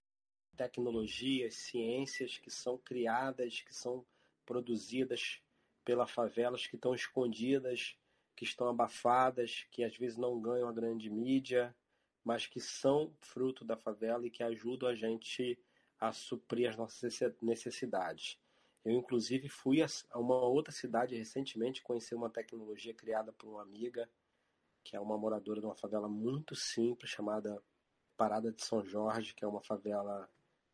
tecnologias, 0.56 1.56
ciências 1.56 2.38
que 2.38 2.50
são 2.50 2.78
criadas, 2.78 3.62
que 3.62 3.74
são 3.74 4.06
produzidas 4.46 5.40
pelas 5.84 6.10
favelas, 6.10 6.68
que 6.68 6.76
estão 6.76 6.94
escondidas, 6.94 7.96
que 8.36 8.44
estão 8.44 8.68
abafadas, 8.68 9.66
que 9.72 9.82
às 9.82 9.96
vezes 9.96 10.16
não 10.16 10.40
ganham 10.40 10.68
a 10.68 10.72
grande 10.72 11.10
mídia, 11.10 11.74
mas 12.24 12.46
que 12.46 12.60
são 12.60 13.14
fruto 13.20 13.64
da 13.64 13.76
favela 13.76 14.26
e 14.26 14.30
que 14.30 14.42
ajudam 14.42 14.88
a 14.88 14.94
gente 14.94 15.58
a 15.98 16.12
suprir 16.12 16.68
as 16.68 16.76
nossas 16.76 17.18
necessidades. 17.42 18.38
Eu, 18.84 18.92
inclusive, 18.92 19.48
fui 19.48 19.82
a 19.82 20.18
uma 20.18 20.36
outra 20.36 20.72
cidade 20.72 21.14
recentemente 21.14 21.82
conhecer 21.82 22.14
uma 22.14 22.30
tecnologia 22.30 22.94
criada 22.94 23.32
por 23.32 23.48
uma 23.48 23.62
amiga, 23.62 24.08
que 24.82 24.96
é 24.96 25.00
uma 25.00 25.18
moradora 25.18 25.60
de 25.60 25.66
uma 25.66 25.76
favela 25.76 26.08
muito 26.08 26.54
simples, 26.54 27.10
chamada 27.10 27.62
Parada 28.16 28.50
de 28.50 28.64
São 28.64 28.82
Jorge, 28.82 29.34
que 29.34 29.44
é 29.44 29.48
uma 29.48 29.60
favela 29.62 30.28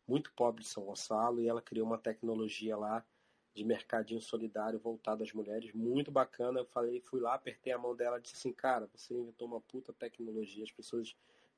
muito 0.07 0.33
pobre 0.35 0.63
de 0.63 0.69
São 0.69 0.85
Gonçalo, 0.85 1.41
e 1.41 1.49
ela 1.49 1.61
criou 1.61 1.87
uma 1.87 1.99
tecnologia 1.99 2.77
lá 2.77 3.05
de 3.53 3.65
mercadinho 3.65 4.21
solidário 4.21 4.79
voltado 4.79 5.23
às 5.25 5.33
mulheres, 5.33 5.73
muito 5.73 6.13
bacana. 6.13 6.61
Eu 6.61 6.67
falei, 6.67 7.01
fui 7.01 7.21
lá, 7.21 7.35
apertei 7.35 7.73
a 7.73 7.79
mão 7.79 7.97
dela 7.97 8.21
disse 8.21 8.37
assim, 8.37 8.53
cara, 8.53 8.87
você 8.95 9.15
inventou 9.15 9.49
uma 9.49 9.61
puta 9.61 9.93
tecnologia, 9.93 10.63
as 10.63 10.71
pessoas 10.71 11.17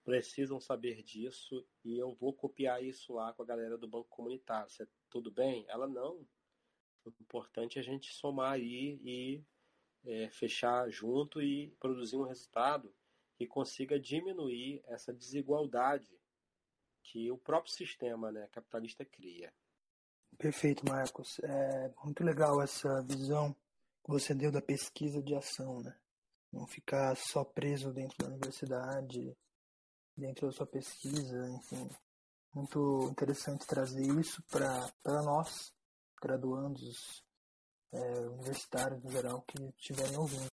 precisam 0.08 0.58
saber 0.58 1.02
disso 1.02 1.68
e 1.84 1.98
eu 1.98 2.14
vou 2.14 2.32
copiar 2.32 2.82
isso 2.82 3.12
lá 3.12 3.30
com 3.34 3.42
a 3.42 3.44
galera 3.44 3.76
do 3.76 3.86
banco 3.86 4.08
comunitário. 4.08 4.70
Você, 4.70 4.88
tudo 5.10 5.30
bem? 5.30 5.66
Ela 5.68 5.86
não. 5.86 6.26
O 7.04 7.10
importante 7.20 7.78
é 7.78 7.82
a 7.82 7.84
gente 7.84 8.10
somar 8.14 8.52
aí 8.52 8.98
e 9.04 9.44
é, 10.06 10.30
fechar 10.30 10.88
junto 10.88 11.42
e 11.42 11.68
produzir 11.78 12.16
um 12.16 12.22
resultado 12.22 12.90
que 13.36 13.46
consiga 13.46 14.00
diminuir 14.00 14.80
essa 14.86 15.12
desigualdade 15.12 16.18
que 17.02 17.30
o 17.30 17.36
próprio 17.36 17.74
sistema 17.74 18.32
né, 18.32 18.48
capitalista 18.50 19.04
cria. 19.04 19.52
Perfeito, 20.38 20.88
Marcos. 20.88 21.38
É 21.40 21.92
muito 22.02 22.24
legal 22.24 22.62
essa 22.62 23.02
visão 23.02 23.52
que 24.02 24.10
você 24.10 24.34
deu 24.34 24.50
da 24.50 24.62
pesquisa 24.62 25.22
de 25.22 25.34
ação, 25.34 25.82
né? 25.82 25.94
Não 26.50 26.66
ficar 26.66 27.14
só 27.14 27.44
preso 27.44 27.92
dentro 27.92 28.16
da 28.16 28.28
universidade, 28.28 29.36
dentro 30.18 30.48
da 30.48 30.52
sua 30.52 30.66
pesquisa, 30.66 31.48
enfim. 31.50 31.88
Muito 32.52 33.08
interessante 33.10 33.66
trazer 33.66 34.04
isso 34.18 34.42
para 34.50 35.22
nós, 35.22 35.72
graduandos, 36.20 37.24
é, 37.92 38.20
universitários 38.26 39.02
no 39.02 39.10
geral, 39.10 39.42
que 39.42 39.62
estiverem 39.76 40.18
ouvindo. 40.18 40.50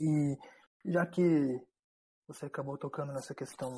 E 0.00 0.36
já 0.84 1.06
que 1.06 1.60
você 2.26 2.44
acabou 2.44 2.76
tocando 2.76 3.12
nessa 3.12 3.34
questão 3.34 3.70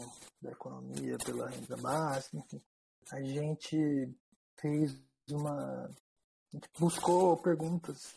da 0.43 0.51
economia 0.51 1.17
pela 1.25 1.49
renda 1.49 1.77
básica, 1.77 2.37
enfim. 2.37 2.61
A 3.13 3.23
gente 3.23 4.13
fez 4.57 5.01
uma. 5.31 5.87
A 5.87 6.57
gente 6.57 6.69
buscou 6.79 7.41
perguntas 7.41 8.17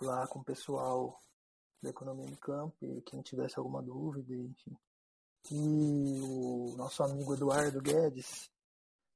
lá 0.00 0.26
com 0.26 0.40
o 0.40 0.44
pessoal 0.44 1.18
da 1.82 1.88
economia 1.88 2.28
no 2.28 2.36
campo 2.36 2.76
e 2.82 3.00
quem 3.02 3.22
tivesse 3.22 3.58
alguma 3.58 3.82
dúvida, 3.82 4.34
enfim. 4.34 4.76
E 5.50 6.20
o 6.22 6.74
nosso 6.76 7.02
amigo 7.02 7.34
Eduardo 7.34 7.80
Guedes 7.80 8.50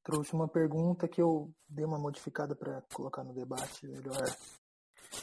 trouxe 0.02 0.32
uma 0.34 0.48
pergunta 0.48 1.08
que 1.08 1.20
eu 1.20 1.52
dei 1.68 1.84
uma 1.84 1.98
modificada 1.98 2.54
para 2.54 2.82
colocar 2.94 3.24
no 3.24 3.34
debate 3.34 3.86
melhor. 3.86 4.24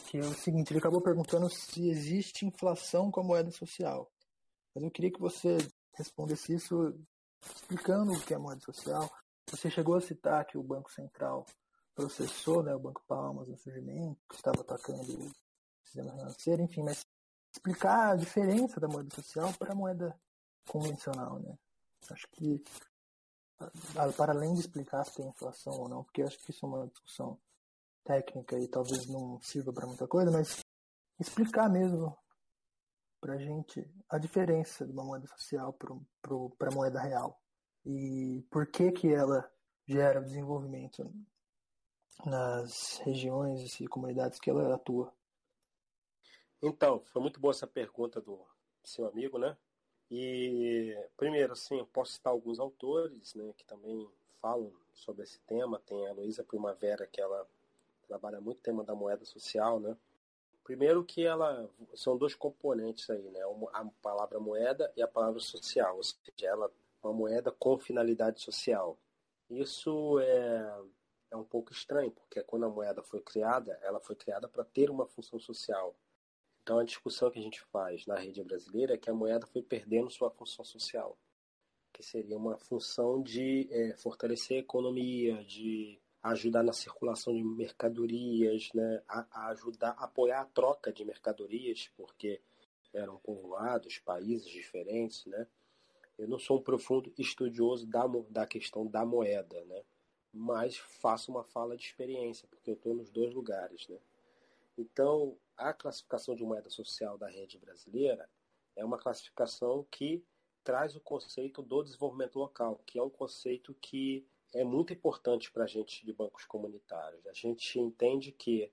Que 0.10 0.18
é 0.18 0.22
o 0.22 0.34
seguinte, 0.34 0.72
ele 0.72 0.80
acabou 0.80 1.02
perguntando 1.02 1.50
se 1.50 1.90
existe 1.90 2.46
inflação 2.46 3.12
com 3.12 3.20
a 3.20 3.24
moeda 3.24 3.52
social. 3.52 4.12
Mas 4.74 4.84
eu 4.84 4.92
queria 4.92 5.12
que 5.12 5.20
você 5.20 5.58
respondesse 5.94 6.54
isso 6.54 6.98
explicando 7.42 8.14
o 8.14 8.20
que 8.20 8.34
é 8.34 8.38
moeda 8.38 8.62
social. 8.62 9.10
Você 9.50 9.70
chegou 9.70 9.96
a 9.96 10.02
citar 10.02 10.46
que 10.46 10.58
o 10.58 10.64
Banco 10.64 10.92
Central 10.92 11.46
processou 11.94 12.64
né, 12.64 12.74
o 12.74 12.80
Banco 12.80 13.04
Palmas 13.08 13.48
no 13.48 13.58
surgimento, 13.58 14.20
que 14.30 14.36
estava 14.36 14.62
atacando 14.62 15.02
o 15.02 15.32
sistema 15.84 16.12
financeiro, 16.12 16.62
enfim, 16.64 16.84
mas 16.84 17.06
explicar 17.52 18.12
a 18.12 18.16
diferença 18.16 18.80
da 18.80 18.88
moeda 18.88 19.14
social 19.14 19.54
para 19.60 19.74
a 19.74 19.76
moeda 19.76 20.20
convencional, 20.68 21.40
né? 21.40 21.58
Acho 22.12 22.28
que 22.30 22.64
para 24.16 24.34
além 24.34 24.54
de 24.54 24.62
explicar 24.62 25.06
se 25.06 25.16
tem 25.16 25.28
inflação 25.28 25.74
ou 25.74 25.88
não, 25.88 26.04
porque 26.04 26.22
acho 26.22 26.38
que 26.40 26.52
isso 26.52 26.66
é 26.66 26.70
uma 26.70 26.88
discussão 26.88 27.40
técnica 28.04 28.60
e 28.60 28.68
talvez 28.68 29.08
não 29.08 29.40
sirva 29.42 29.72
para 29.72 29.88
muita 29.88 30.08
coisa, 30.08 30.30
mas 30.30 30.60
explicar 31.20 31.70
mesmo 31.70 32.18
para 33.22 33.36
a 33.36 33.38
gente 33.38 33.90
a 34.10 34.18
diferença 34.18 34.86
de 34.86 34.92
uma 34.92 35.06
moeda 35.06 35.28
social 35.28 35.72
para 35.72 36.70
a 36.70 36.76
moeda 36.76 37.00
real 37.00 37.42
e 37.86 38.46
por 38.52 38.68
que 38.68 38.92
que 38.92 39.14
ela 39.14 39.50
gera 39.88 40.22
desenvolvimento 40.22 41.10
nas 42.26 42.98
regiões 43.00 43.80
e 43.80 43.88
comunidades 43.88 44.40
que 44.40 44.50
ela 44.50 44.76
atua. 44.76 45.14
Então, 46.62 47.02
foi 47.06 47.22
muito 47.22 47.40
boa 47.40 47.52
essa 47.52 47.68
pergunta 47.68 48.22
do 48.22 48.46
seu 48.84 49.08
amigo, 49.08 49.38
né? 49.38 49.58
E 50.16 50.96
primeiro, 51.18 51.54
assim, 51.54 51.80
eu 51.80 51.88
posso 51.88 52.14
citar 52.14 52.32
alguns 52.32 52.60
autores, 52.60 53.34
né, 53.34 53.52
que 53.58 53.66
também 53.66 54.08
falam 54.40 54.72
sobre 54.94 55.24
esse 55.24 55.40
tema. 55.40 55.82
Tem 55.88 56.08
a 56.08 56.14
Luísa 56.14 56.44
Primavera, 56.44 57.08
que 57.08 57.20
ela 57.20 57.48
trabalha 58.08 58.40
muito 58.40 58.60
o 58.60 58.62
tema 58.62 58.84
da 58.84 58.94
moeda 58.94 59.26
social, 59.26 59.80
né? 59.80 59.98
Primeiro 60.64 61.04
que 61.04 61.26
ela 61.26 61.68
são 61.96 62.16
dois 62.16 62.36
componentes 62.36 63.10
aí, 63.10 63.28
né? 63.32 63.40
A 63.74 63.86
palavra 64.04 64.40
moeda 64.40 64.94
e 64.96 65.02
a 65.02 65.08
palavra 65.08 65.40
social, 65.40 65.98
ou 65.98 66.04
seja, 66.04 66.22
ela 66.44 66.72
uma 67.02 67.12
moeda 67.12 67.52
com 67.52 67.80
finalidade 67.80 68.40
social. 68.40 68.96
Isso 69.50 70.20
é, 70.20 70.82
é 71.32 71.36
um 71.36 71.44
pouco 71.44 71.72
estranho, 71.74 72.12
porque 72.12 72.44
quando 72.44 72.68
a 72.68 72.70
moeda 72.70 73.02
foi 73.02 73.20
criada, 73.20 73.80
ela 73.82 74.00
foi 74.00 74.16
criada 74.16 74.48
para 74.48 74.64
ter 74.64 74.92
uma 74.92 75.08
função 75.08 75.40
social. 75.40 75.96
Então 76.64 76.80
a 76.80 76.84
discussão 76.86 77.30
que 77.30 77.40
a 77.40 77.42
gente 77.42 77.62
faz 77.62 78.06
na 78.06 78.18
rede 78.18 78.42
brasileira 78.42 78.94
é 78.94 78.98
que 78.98 79.10
a 79.10 79.14
moeda 79.14 79.46
foi 79.46 79.62
perdendo 79.62 80.10
sua 80.10 80.32
função 80.32 80.64
social, 80.64 81.18
que 81.92 82.02
seria 82.02 82.38
uma 82.38 82.58
função 82.58 83.22
de 83.22 83.68
é, 83.70 83.98
fortalecer 83.98 84.58
a 84.58 84.60
economia, 84.62 85.44
de 85.44 86.00
ajudar 86.24 86.64
na 86.64 86.72
circulação 86.72 87.36
de 87.36 87.44
mercadorias, 87.44 88.70
né, 88.74 89.04
a, 89.10 89.28
a 89.30 89.48
ajudar, 89.50 89.90
a 89.90 90.06
apoiar 90.06 90.40
a 90.40 90.46
troca 90.46 90.92
de 90.94 91.04
mercadorias, 91.04 91.92
porque 91.98 92.42
eram 92.94 93.18
povoados, 93.18 94.00
países 94.00 94.48
diferentes, 94.48 95.26
né? 95.26 95.46
Eu 96.18 96.28
não 96.28 96.38
sou 96.40 96.60
um 96.60 96.62
profundo 96.62 97.12
estudioso 97.18 97.88
da, 97.88 98.06
da 98.30 98.46
questão 98.46 98.86
da 98.86 99.04
moeda, 99.04 99.66
né? 99.66 99.84
Mas 100.32 100.78
faço 100.78 101.32
uma 101.32 101.44
fala 101.44 101.76
de 101.76 101.84
experiência, 101.84 102.48
porque 102.48 102.70
eu 102.70 102.76
estou 102.76 102.94
nos 102.94 103.10
dois 103.10 103.34
lugares, 103.34 103.88
né? 103.88 103.98
Então, 104.78 105.36
a 105.58 105.74
classificação 105.74 106.36
de 106.36 106.44
moeda 106.44 106.70
social 106.70 107.18
da 107.18 107.28
rede 107.28 107.58
brasileira 107.58 108.30
é 108.76 108.84
uma 108.84 108.98
classificação 108.98 109.86
que 109.92 110.26
traz 110.64 110.96
o 110.96 111.02
conceito 111.02 111.62
do 111.62 111.84
desenvolvimento 111.84 112.40
local, 112.40 112.82
que 112.86 112.98
é 112.98 113.04
um 113.04 113.10
conceito 113.10 113.74
que 113.76 114.28
é 114.54 114.64
muito 114.64 114.94
importante 114.94 115.52
para 115.52 115.66
a 115.66 115.68
gente 115.68 116.06
de 116.06 116.14
bancos 116.14 116.46
comunitários. 116.46 117.26
A 117.28 117.34
gente 117.34 117.80
entende 117.80 118.32
que 118.32 118.72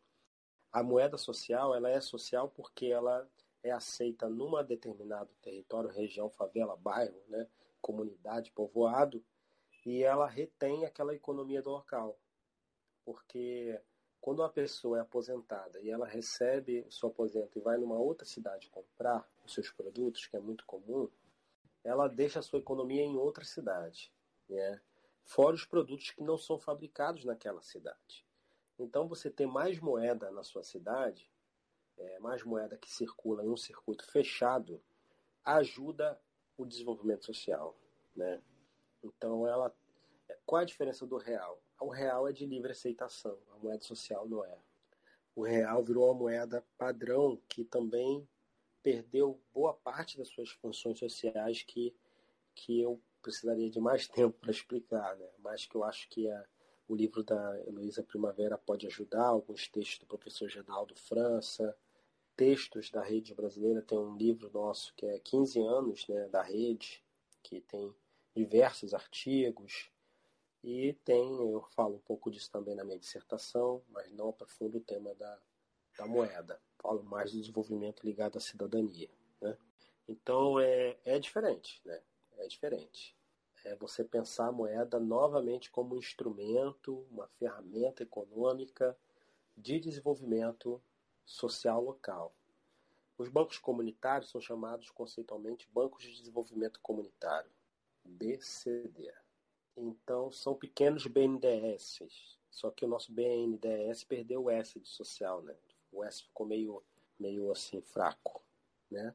a 0.73 0.83
moeda 0.83 1.19
social 1.19 1.75
ela 1.75 1.90
é 1.90 2.01
social 2.01 2.49
porque 2.49 2.87
ela 2.87 3.29
é 3.62 3.71
aceita 3.71 4.29
numa 4.29 4.62
determinado 4.62 5.35
território, 5.43 5.90
região, 5.90 6.31
favela, 6.31 6.77
bairro, 6.77 7.23
né? 7.29 7.49
comunidade, 7.81 8.53
povoado, 8.53 9.25
e 9.85 10.03
ela 10.03 10.27
retém 10.27 10.85
aquela 10.85 11.14
economia 11.14 11.62
do 11.62 11.71
local. 11.71 12.19
Porque 13.05 13.81
quando 14.20 14.40
uma 14.40 14.50
pessoa 14.50 14.98
é 14.98 15.00
aposentada 15.00 15.80
e 15.80 15.90
ela 15.90 16.06
recebe 16.06 16.83
o 16.83 16.92
seu 16.92 17.09
aposento 17.09 17.59
e 17.59 17.62
vai 17.62 17.78
numa 17.78 17.98
outra 17.98 18.26
cidade 18.26 18.68
comprar 18.68 19.26
os 19.44 19.54
seus 19.54 19.70
produtos, 19.70 20.26
que 20.26 20.37
é 20.37 20.40
muito 20.40 20.64
comum, 20.66 21.09
ela 21.83 22.06
deixa 22.06 22.38
a 22.38 22.42
sua 22.42 22.59
economia 22.59 23.02
em 23.02 23.16
outra 23.16 23.44
cidade, 23.44 24.12
né? 24.48 24.80
Fora 25.24 25.54
os 25.54 25.64
produtos 25.64 26.11
que 26.11 26.22
não 26.22 26.37
são 26.37 26.59
fabricados 26.59 27.24
naquela 27.24 27.62
cidade. 27.62 28.26
Então, 28.78 29.09
você 29.09 29.30
ter 29.30 29.46
mais 29.46 29.78
moeda 29.78 30.30
na 30.30 30.42
sua 30.42 30.64
cidade, 30.64 31.30
é, 31.96 32.18
mais 32.18 32.42
moeda 32.42 32.76
que 32.76 32.90
circula 32.90 33.44
em 33.44 33.48
um 33.48 33.56
circuito 33.56 34.04
fechado, 34.11 34.83
ajuda 35.44 36.20
o 36.56 36.66
desenvolvimento 36.66 37.24
social, 37.24 37.76
né? 38.14 38.42
Então, 39.02 39.46
ela, 39.46 39.74
qual 40.44 40.61
a 40.61 40.64
diferença 40.64 41.06
do 41.06 41.16
real? 41.16 41.62
O 41.81 41.88
real 41.88 42.29
é 42.29 42.33
de 42.33 42.45
livre 42.45 42.73
aceitação, 42.73 43.38
a 43.53 43.57
moeda 43.59 43.83
social 43.83 44.29
não 44.29 44.45
é. 44.45 44.59
O 45.35 45.43
real 45.43 45.83
virou 45.83 46.07
uma 46.07 46.14
moeda 46.14 46.64
padrão 46.77 47.40
que 47.49 47.64
também 47.64 48.29
perdeu 48.83 49.40
boa 49.53 49.73
parte 49.73 50.19
das 50.19 50.29
suas 50.29 50.51
funções 50.51 50.99
sociais 50.99 51.62
que, 51.62 51.97
que 52.55 52.81
eu 52.81 53.01
precisaria 53.23 53.71
de 53.71 53.81
mais 53.81 54.07
tempo 54.09 54.38
para 54.38 54.51
explicar, 54.51 55.16
né? 55.16 55.29
mas 55.38 55.64
que 55.66 55.75
eu 55.75 55.83
acho 55.85 56.09
que 56.11 56.31
a, 56.31 56.45
o 56.88 56.95
livro 56.95 57.23
da 57.23 57.59
Heloísa 57.66 58.03
Primavera 58.03 58.59
pode 58.59 58.87
ajudar, 58.87 59.27
alguns 59.27 59.69
textos 59.69 60.01
do 60.01 60.07
professor 60.07 60.49
Geraldo 60.49 60.95
França, 60.95 61.77
textos 62.37 62.90
da 62.90 63.03
rede 63.03 63.35
brasileira, 63.35 63.83
tem 63.83 63.99
um 63.99 64.16
livro 64.16 64.51
nosso 64.53 64.95
que 64.95 65.07
é 65.07 65.19
15 65.19 65.61
anos 65.61 66.09
né, 66.09 66.29
da 66.29 66.43
rede, 66.43 67.03
que 67.43 67.61
tem 67.61 67.95
diversos 68.35 68.95
artigos, 68.95 69.90
e 70.62 70.92
tem, 71.05 71.53
eu 71.53 71.62
falo 71.75 71.96
um 71.96 72.01
pouco 72.01 72.31
disso 72.31 72.51
também 72.51 72.75
na 72.75 72.85
minha 72.85 72.99
dissertação, 72.99 73.83
mas 73.88 74.12
não 74.12 74.29
aprofundo 74.29 74.79
o 74.79 74.83
tema 74.83 75.14
da, 75.14 75.38
da 75.96 76.07
moeda. 76.07 76.61
Falo 76.79 77.03
mais 77.03 77.33
do 77.33 77.40
desenvolvimento 77.40 78.05
ligado 78.05 78.37
à 78.37 78.40
cidadania. 78.40 79.11
Né? 79.40 79.57
Então 80.07 80.61
é, 80.61 80.99
é 81.05 81.18
diferente, 81.18 81.81
né? 81.85 82.03
É 82.37 82.46
diferente. 82.46 83.16
É 83.64 83.75
você 83.77 84.03
pensar 84.05 84.49
a 84.49 84.53
moeda 84.53 84.99
novamente 84.99 85.70
como 85.70 85.94
um 85.94 85.99
instrumento, 85.99 87.07
uma 87.11 87.27
ferramenta 87.38 88.03
econômica 88.03 88.96
de 89.57 89.79
desenvolvimento 89.79 90.83
social 91.25 91.83
local. 91.83 92.35
Os 93.18 93.29
bancos 93.29 93.59
comunitários 93.59 94.31
são 94.31 94.40
chamados 94.40 94.90
conceitualmente 94.90 95.68
Bancos 95.73 96.03
de 96.03 96.16
Desenvolvimento 96.16 96.81
Comunitário, 96.81 97.51
BCD. 98.03 99.12
Então, 99.76 100.30
são 100.30 100.54
pequenos 100.54 101.06
BNDES. 101.06 102.38
Só 102.50 102.70
que 102.70 102.85
o 102.85 102.88
nosso 102.88 103.12
BNDES 103.12 104.04
perdeu 104.04 104.44
o 104.44 104.50
S 104.50 104.78
de 104.78 104.88
social, 104.88 105.42
né? 105.42 105.56
O 105.92 106.04
S 106.04 106.22
ficou 106.22 106.46
meio, 106.46 106.83
meio 107.18 107.50
assim, 107.50 107.80
fraco, 107.80 108.42
né? 108.90 109.14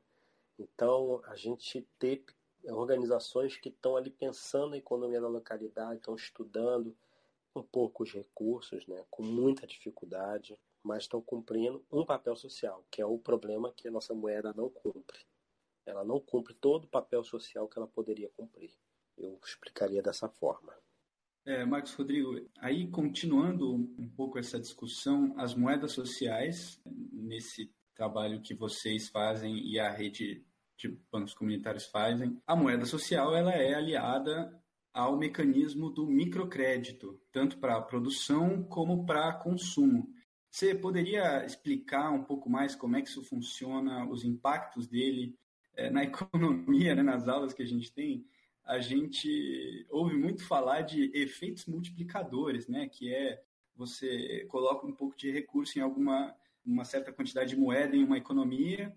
Então, 0.58 1.22
a 1.26 1.36
gente 1.36 1.82
ter 2.00 2.24
organizações 2.64 3.58
que 3.58 3.70
estão 3.70 3.96
ali 3.96 4.10
pensando 4.10 4.72
na 4.72 4.78
economia 4.78 5.22
da 5.22 5.28
localidade, 5.28 5.98
estão 5.98 6.16
estudando 6.16 6.96
com 7.54 7.62
poucos 7.62 8.12
recursos, 8.12 8.88
né? 8.88 9.06
Com 9.10 9.24
muita 9.24 9.68
dificuldade, 9.68 10.60
mas 10.82 11.04
estão 11.04 11.22
cumprindo 11.22 11.86
um 11.92 12.06
papel 12.06 12.36
social, 12.36 12.84
que 12.90 13.02
é 13.02 13.06
o 13.06 13.18
problema 13.18 13.72
que 13.72 13.88
a 13.88 13.92
nossa 13.92 14.14
moeda 14.14 14.54
não 14.54 14.70
cumpre. 14.70 15.26
Ela 15.86 16.04
não 16.04 16.20
cumpre 16.20 16.54
todo 16.54 16.86
o 16.86 16.90
papel 16.90 17.24
social 17.24 17.68
que 17.68 17.78
ela 17.78 17.88
poderia 17.88 18.30
cumprir. 18.30 18.72
Eu 19.18 19.40
explicaria 19.44 20.02
dessa 20.02 20.28
forma. 20.28 20.74
É, 21.46 21.64
Marcos 21.64 21.94
Rodrigo, 21.94 22.50
aí 22.60 22.88
continuando 22.88 23.76
um 23.76 24.10
pouco 24.16 24.40
essa 24.40 24.60
discussão, 24.60 25.34
as 25.38 25.54
moedas 25.54 25.92
sociais, 25.92 26.82
nesse 26.86 27.72
trabalho 27.94 28.42
que 28.42 28.56
vocês 28.56 29.10
fazem 29.10 29.58
e 29.58 29.80
a 29.80 29.92
rede 29.92 30.44
de 30.78 30.90
bancos 31.12 31.34
comunitários 31.34 31.86
fazem, 31.86 32.42
a 32.46 32.56
moeda 32.56 32.86
social 32.86 33.36
ela 33.36 33.54
é 33.54 33.74
aliada 33.74 34.52
ao 34.94 35.18
mecanismo 35.18 35.90
do 35.90 36.08
microcrédito, 36.08 37.22
tanto 37.32 37.58
para 37.60 37.82
produção 37.82 38.64
como 38.64 39.06
para 39.06 39.34
consumo. 39.34 40.10
Você 40.50 40.74
poderia 40.74 41.46
explicar 41.46 42.12
um 42.12 42.24
pouco 42.24 42.50
mais 42.50 42.76
como 42.76 42.96
é 42.96 43.02
que 43.02 43.10
isso 43.10 43.24
funciona, 43.24 44.08
os 44.10 44.24
impactos 44.24 44.88
dele 44.88 45.38
é, 45.76 45.90
na 45.90 46.02
economia, 46.06 46.96
né, 46.96 47.04
nas 47.04 47.28
aulas 47.28 47.54
que 47.54 47.62
a 47.62 47.68
gente 47.68 47.94
tem? 47.94 48.26
A 48.66 48.80
gente 48.80 49.86
ouve 49.90 50.16
muito 50.16 50.46
falar 50.46 50.82
de 50.82 51.12
efeitos 51.14 51.66
multiplicadores, 51.66 52.68
né? 52.68 52.90
Que 52.90 53.14
é 53.14 53.42
você 53.76 54.46
coloca 54.50 54.88
um 54.88 54.94
pouco 54.94 55.16
de 55.18 55.32
recurso 55.32 55.78
em 55.78 55.82
alguma 55.82 56.36
uma 56.66 56.84
certa 56.84 57.14
quantidade 57.14 57.52
de 57.52 57.56
moeda 57.56 57.96
em 57.96 58.04
uma 58.04 58.18
economia 58.18 58.96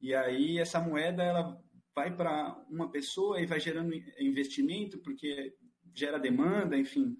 e 0.00 0.14
aí 0.14 0.58
essa 0.58 0.80
moeda 0.80 1.22
ela 1.22 1.62
vai 1.94 2.14
para 2.14 2.64
uma 2.70 2.90
pessoa 2.90 3.40
e 3.40 3.46
vai 3.46 3.60
gerando 3.60 3.94
investimento 4.18 4.98
porque 4.98 5.54
gera 5.94 6.18
demanda, 6.18 6.78
enfim. 6.78 7.16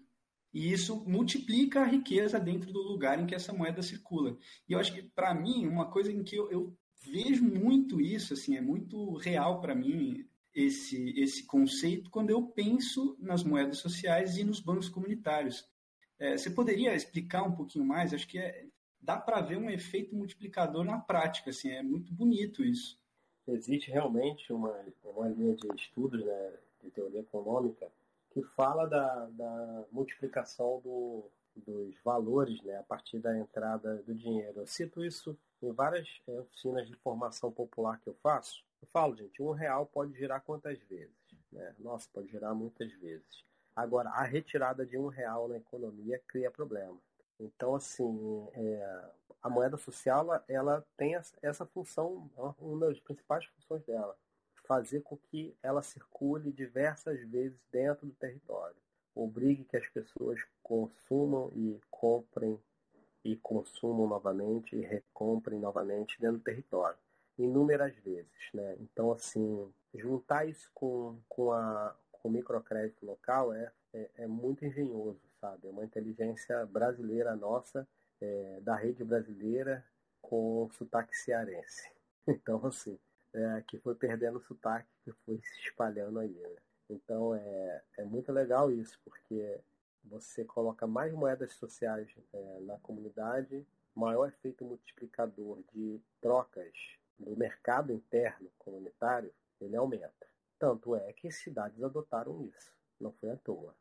E 0.52 0.72
isso 0.72 1.04
multiplica 1.06 1.82
a 1.82 1.86
riqueza 1.86 2.40
dentro 2.40 2.72
do 2.72 2.82
lugar 2.82 3.20
em 3.20 3.26
que 3.26 3.34
essa 3.34 3.52
moeda 3.52 3.82
circula. 3.82 4.36
E 4.68 4.72
eu 4.72 4.80
acho 4.80 4.92
que, 4.92 5.02
para 5.02 5.34
mim, 5.34 5.66
uma 5.66 5.90
coisa 5.90 6.10
em 6.10 6.24
que 6.24 6.34
eu, 6.34 6.50
eu 6.50 6.76
vejo 7.04 7.44
muito 7.44 8.00
isso, 8.00 8.34
assim, 8.34 8.56
é 8.56 8.60
muito 8.60 9.14
real 9.16 9.60
para 9.60 9.74
mim, 9.74 10.26
esse, 10.54 11.18
esse 11.18 11.44
conceito 11.44 12.10
quando 12.10 12.30
eu 12.30 12.42
penso 12.42 13.16
nas 13.20 13.42
moedas 13.42 13.78
sociais 13.78 14.36
e 14.36 14.44
nos 14.44 14.60
bancos 14.60 14.88
comunitários. 14.88 15.68
É, 16.18 16.36
você 16.36 16.50
poderia 16.50 16.94
explicar 16.94 17.42
um 17.42 17.54
pouquinho 17.54 17.84
mais? 17.84 18.12
Acho 18.12 18.28
que 18.28 18.38
é, 18.38 18.66
dá 19.00 19.16
para 19.16 19.40
ver 19.40 19.56
um 19.56 19.70
efeito 19.70 20.14
multiplicador 20.14 20.84
na 20.84 20.98
prática, 20.98 21.50
assim, 21.50 21.70
é 21.70 21.82
muito 21.82 22.12
bonito 22.12 22.64
isso. 22.64 22.98
Existe 23.46 23.90
realmente 23.90 24.52
uma, 24.52 24.74
uma 25.02 25.28
linha 25.28 25.56
de 25.56 25.66
estudos 25.74 26.24
né, 26.24 26.52
de 26.84 26.90
teoria 26.90 27.20
econômica 27.20 27.90
que 28.30 28.42
fala 28.42 28.86
da, 28.86 29.26
da 29.26 29.84
multiplicação 29.90 30.80
do, 30.84 31.24
dos 31.66 31.94
valores 32.04 32.60
né, 32.62 32.76
a 32.76 32.82
partir 32.82 33.18
da 33.18 33.36
entrada 33.38 33.96
do 34.02 34.14
dinheiro. 34.14 34.60
Eu 34.60 34.66
cito 34.66 35.04
isso 35.04 35.36
em 35.62 35.72
várias 35.72 36.08
é, 36.26 36.40
oficinas 36.40 36.88
de 36.88 36.96
formação 36.96 37.52
popular 37.52 38.00
que 38.00 38.08
eu 38.08 38.14
faço, 38.22 38.64
eu 38.82 38.88
falo, 38.88 39.14
gente, 39.14 39.42
um 39.42 39.50
real 39.50 39.86
pode 39.86 40.14
girar 40.14 40.42
quantas 40.42 40.78
vezes? 40.84 41.14
Né? 41.52 41.74
Nossa, 41.78 42.08
pode 42.12 42.28
girar 42.28 42.54
muitas 42.54 42.90
vezes. 42.94 43.44
Agora, 43.76 44.10
a 44.10 44.24
retirada 44.24 44.86
de 44.86 44.96
um 44.96 45.08
real 45.08 45.48
na 45.48 45.56
economia 45.56 46.20
cria 46.26 46.50
problema. 46.50 46.96
Então, 47.38 47.74
assim, 47.74 48.48
é, 48.54 49.10
a 49.42 49.48
moeda 49.48 49.76
social 49.76 50.20
ela, 50.20 50.44
ela 50.48 50.86
tem 50.96 51.14
essa 51.42 51.64
função, 51.66 52.30
uma 52.58 52.86
das 52.86 53.00
principais 53.00 53.44
funções 53.46 53.84
dela, 53.84 54.16
fazer 54.66 55.00
com 55.02 55.16
que 55.16 55.56
ela 55.62 55.82
circule 55.82 56.52
diversas 56.52 57.20
vezes 57.28 57.58
dentro 57.72 58.06
do 58.06 58.12
território. 58.12 58.76
Obrigue 59.14 59.64
que 59.64 59.76
as 59.76 59.88
pessoas 59.88 60.40
consumam 60.70 61.50
e 61.56 61.80
comprem 61.90 62.56
e 63.24 63.34
consumam 63.36 64.06
novamente 64.06 64.76
e 64.76 64.82
recomprem 64.82 65.58
novamente 65.58 66.18
dentro 66.20 66.38
do 66.38 66.44
território 66.44 66.96
inúmeras 67.36 67.92
vezes, 67.96 68.50
né? 68.54 68.76
Então, 68.78 69.10
assim, 69.10 69.68
juntar 69.92 70.46
isso 70.46 70.70
com, 70.72 71.18
com, 71.28 71.50
a, 71.50 71.96
com 72.12 72.28
o 72.28 72.30
microcrédito 72.30 73.04
local 73.04 73.52
é, 73.52 73.72
é, 73.92 74.10
é 74.18 74.26
muito 74.28 74.64
engenhoso, 74.64 75.20
sabe? 75.40 75.66
É 75.66 75.70
uma 75.70 75.84
inteligência 75.84 76.64
brasileira 76.66 77.34
nossa, 77.34 77.88
é, 78.20 78.60
da 78.60 78.76
rede 78.76 79.02
brasileira 79.02 79.84
com 80.22 80.70
sotaque 80.72 81.16
cearense. 81.16 81.90
Então, 82.28 82.64
assim, 82.64 82.96
é, 83.32 83.64
que 83.66 83.78
foi 83.78 83.94
perdendo 83.94 84.38
o 84.38 84.42
sotaque, 84.42 84.86
que 85.02 85.10
foi 85.24 85.40
se 85.42 85.60
espalhando 85.62 86.20
aí, 86.20 86.30
né? 86.30 86.56
Então, 86.88 87.34
é, 87.34 87.82
é 87.98 88.04
muito 88.04 88.30
legal 88.30 88.70
isso, 88.70 89.00
porque 89.04 89.58
você 90.04 90.44
coloca 90.44 90.86
mais 90.86 91.12
moedas 91.12 91.52
sociais 91.54 92.08
é, 92.32 92.60
na 92.60 92.78
comunidade, 92.78 93.66
maior 93.94 94.28
efeito 94.28 94.64
multiplicador 94.64 95.62
de 95.72 96.00
trocas 96.20 96.72
do 97.18 97.36
mercado 97.36 97.92
interno 97.92 98.50
comunitário, 98.58 99.32
ele 99.60 99.76
aumenta. 99.76 100.26
Tanto 100.58 100.94
é 100.94 101.12
que 101.12 101.30
cidades 101.30 101.82
adotaram 101.82 102.42
isso, 102.42 102.72
não 102.98 103.12
foi 103.12 103.30
à 103.30 103.36
toa. 103.36 103.74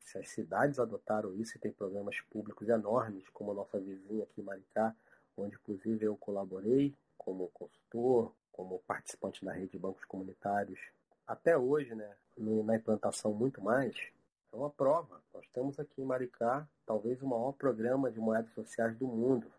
Se 0.00 0.18
as 0.18 0.28
cidades 0.30 0.78
adotaram 0.78 1.34
isso 1.34 1.56
e 1.56 1.60
tem 1.60 1.72
programas 1.72 2.20
públicos 2.22 2.68
enormes, 2.68 3.28
como 3.28 3.52
a 3.52 3.54
nossa 3.54 3.78
vizinha 3.78 4.24
aqui 4.24 4.40
em 4.40 4.44
Maricá, 4.44 4.94
onde 5.36 5.54
inclusive 5.54 6.04
eu 6.04 6.16
colaborei 6.16 6.96
como 7.16 7.48
consultor, 7.48 8.34
como 8.50 8.80
participante 8.80 9.44
da 9.44 9.52
rede 9.52 9.72
de 9.72 9.78
bancos 9.78 10.04
comunitários, 10.04 10.80
até 11.26 11.56
hoje, 11.56 11.94
né, 11.94 12.16
na 12.36 12.76
implantação 12.76 13.32
muito 13.32 13.62
mais, 13.62 13.96
é 14.54 14.56
uma 14.56 14.70
prova. 14.70 15.20
Nós 15.34 15.46
temos 15.52 15.78
aqui 15.80 16.00
em 16.00 16.04
Maricá 16.04 16.66
talvez 16.86 17.20
o 17.20 17.26
maior 17.26 17.52
programa 17.52 18.10
de 18.10 18.20
moedas 18.20 18.52
sociais 18.54 18.96
do 18.96 19.06
mundo, 19.06 19.52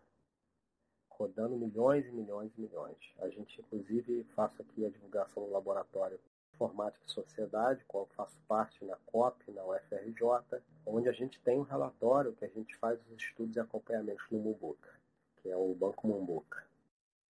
rodando 1.10 1.54
milhões 1.54 2.06
e 2.06 2.10
milhões 2.10 2.50
e 2.56 2.60
milhões. 2.60 2.96
A 3.18 3.28
gente, 3.28 3.60
inclusive, 3.60 4.24
faço 4.34 4.62
aqui 4.62 4.86
a 4.86 4.90
divulgação 4.90 5.42
no 5.42 5.52
laboratório 5.52 6.18
Informática 6.54 7.04
e 7.06 7.10
Sociedade, 7.10 7.84
qual 7.86 8.06
faço 8.16 8.38
parte 8.48 8.82
na 8.86 8.96
COP, 9.04 9.52
na 9.52 9.62
UFRJ, 9.66 10.62
onde 10.86 11.10
a 11.10 11.12
gente 11.12 11.38
tem 11.40 11.58
um 11.58 11.62
relatório 11.62 12.32
que 12.32 12.46
a 12.46 12.48
gente 12.48 12.74
faz 12.76 12.98
os 13.06 13.22
estudos 13.22 13.56
e 13.56 13.60
acompanhamentos 13.60 14.24
no 14.30 14.38
Mumbuca, 14.38 14.88
que 15.36 15.50
é 15.50 15.56
o 15.56 15.74
Banco 15.74 16.08
Mumbuca. 16.08 16.64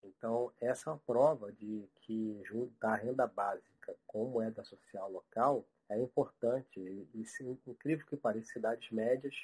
Então, 0.05 0.53
essa 0.61 0.89
é 0.89 0.93
uma 0.93 1.01
prova 1.01 1.51
de 1.51 1.89
que 2.03 2.41
juntar 2.45 2.95
renda 2.95 3.27
básica 3.27 3.97
com 4.07 4.27
moeda 4.27 4.63
social 4.63 5.11
local 5.11 5.65
é 5.89 6.01
importante. 6.01 6.81
E, 6.81 7.27
incrível 7.67 8.07
que 8.07 8.17
pareça, 8.17 8.53
cidades 8.53 8.91
médias 8.91 9.35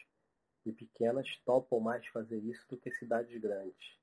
e 0.65 0.73
pequenas 0.73 1.37
topam 1.45 1.81
mais 1.81 2.07
fazer 2.09 2.39
isso 2.39 2.65
do 2.69 2.77
que 2.77 2.91
cidades 2.93 3.41
grandes, 3.41 3.99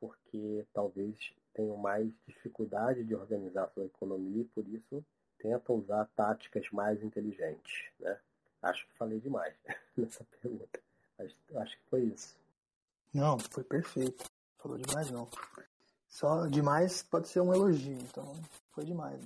porque 0.00 0.66
talvez 0.72 1.16
tenham 1.54 1.76
mais 1.76 2.10
dificuldade 2.26 3.04
de 3.04 3.14
organizar 3.14 3.70
sua 3.72 3.84
economia 3.84 4.42
e 4.42 4.46
por 4.46 4.66
isso 4.66 5.04
tentam 5.38 5.76
usar 5.76 6.06
táticas 6.16 6.70
mais 6.70 7.02
inteligentes. 7.02 7.84
Né? 8.00 8.18
Acho 8.62 8.86
que 8.86 8.94
falei 8.94 9.20
demais 9.20 9.54
nessa 9.96 10.24
pergunta. 10.24 10.80
Mas 11.18 11.34
acho 11.56 11.76
que 11.76 11.84
foi 11.90 12.04
isso. 12.04 12.36
Não, 13.12 13.38
foi 13.38 13.62
perfeito. 13.62 14.24
Falou 14.56 14.78
demais 14.78 15.10
não. 15.10 15.28
Só 16.08 16.46
demais 16.46 17.02
pode 17.02 17.28
ser 17.28 17.40
um 17.40 17.52
elogio, 17.52 17.98
então 17.98 18.34
foi 18.70 18.84
demais. 18.84 19.20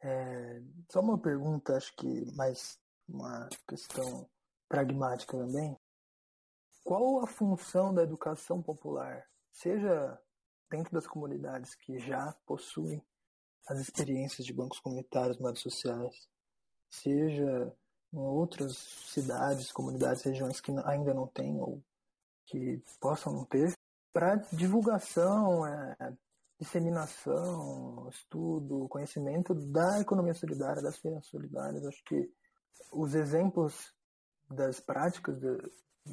É, 0.00 0.62
só 0.90 1.00
uma 1.00 1.18
pergunta, 1.18 1.76
acho 1.76 1.94
que 1.96 2.32
mais 2.34 2.78
uma 3.08 3.48
questão 3.66 4.28
pragmática 4.68 5.36
também. 5.36 5.76
Qual 6.84 7.22
a 7.22 7.26
função 7.26 7.92
da 7.92 8.02
educação 8.02 8.62
popular, 8.62 9.26
seja 9.52 10.18
dentro 10.70 10.92
das 10.92 11.06
comunidades 11.06 11.74
que 11.74 11.98
já 11.98 12.32
possuem 12.46 13.02
as 13.66 13.78
experiências 13.80 14.46
de 14.46 14.52
bancos 14.52 14.80
comunitários, 14.80 15.38
moedas 15.38 15.60
sociais, 15.60 16.28
seja 16.90 17.74
em 18.12 18.18
outras 18.18 18.76
cidades, 18.78 19.72
comunidades, 19.72 20.22
regiões 20.22 20.60
que 20.60 20.72
ainda 20.84 21.12
não 21.12 21.26
têm 21.26 21.60
ou 21.60 21.82
que 22.46 22.82
possam 22.98 23.32
não 23.32 23.44
ter, 23.44 23.74
para 24.12 24.36
divulgação, 24.52 25.66
é, 25.66 25.96
disseminação, 26.58 28.08
estudo, 28.10 28.88
conhecimento 28.88 29.54
da 29.54 30.00
economia 30.00 30.34
solidária, 30.34 30.82
das 30.82 30.98
finanças 30.98 31.30
solidárias. 31.30 31.84
Acho 31.86 32.02
que 32.04 32.30
os 32.92 33.14
exemplos 33.14 33.94
das 34.50 34.80
práticas 34.80 35.38
de, 35.38 35.56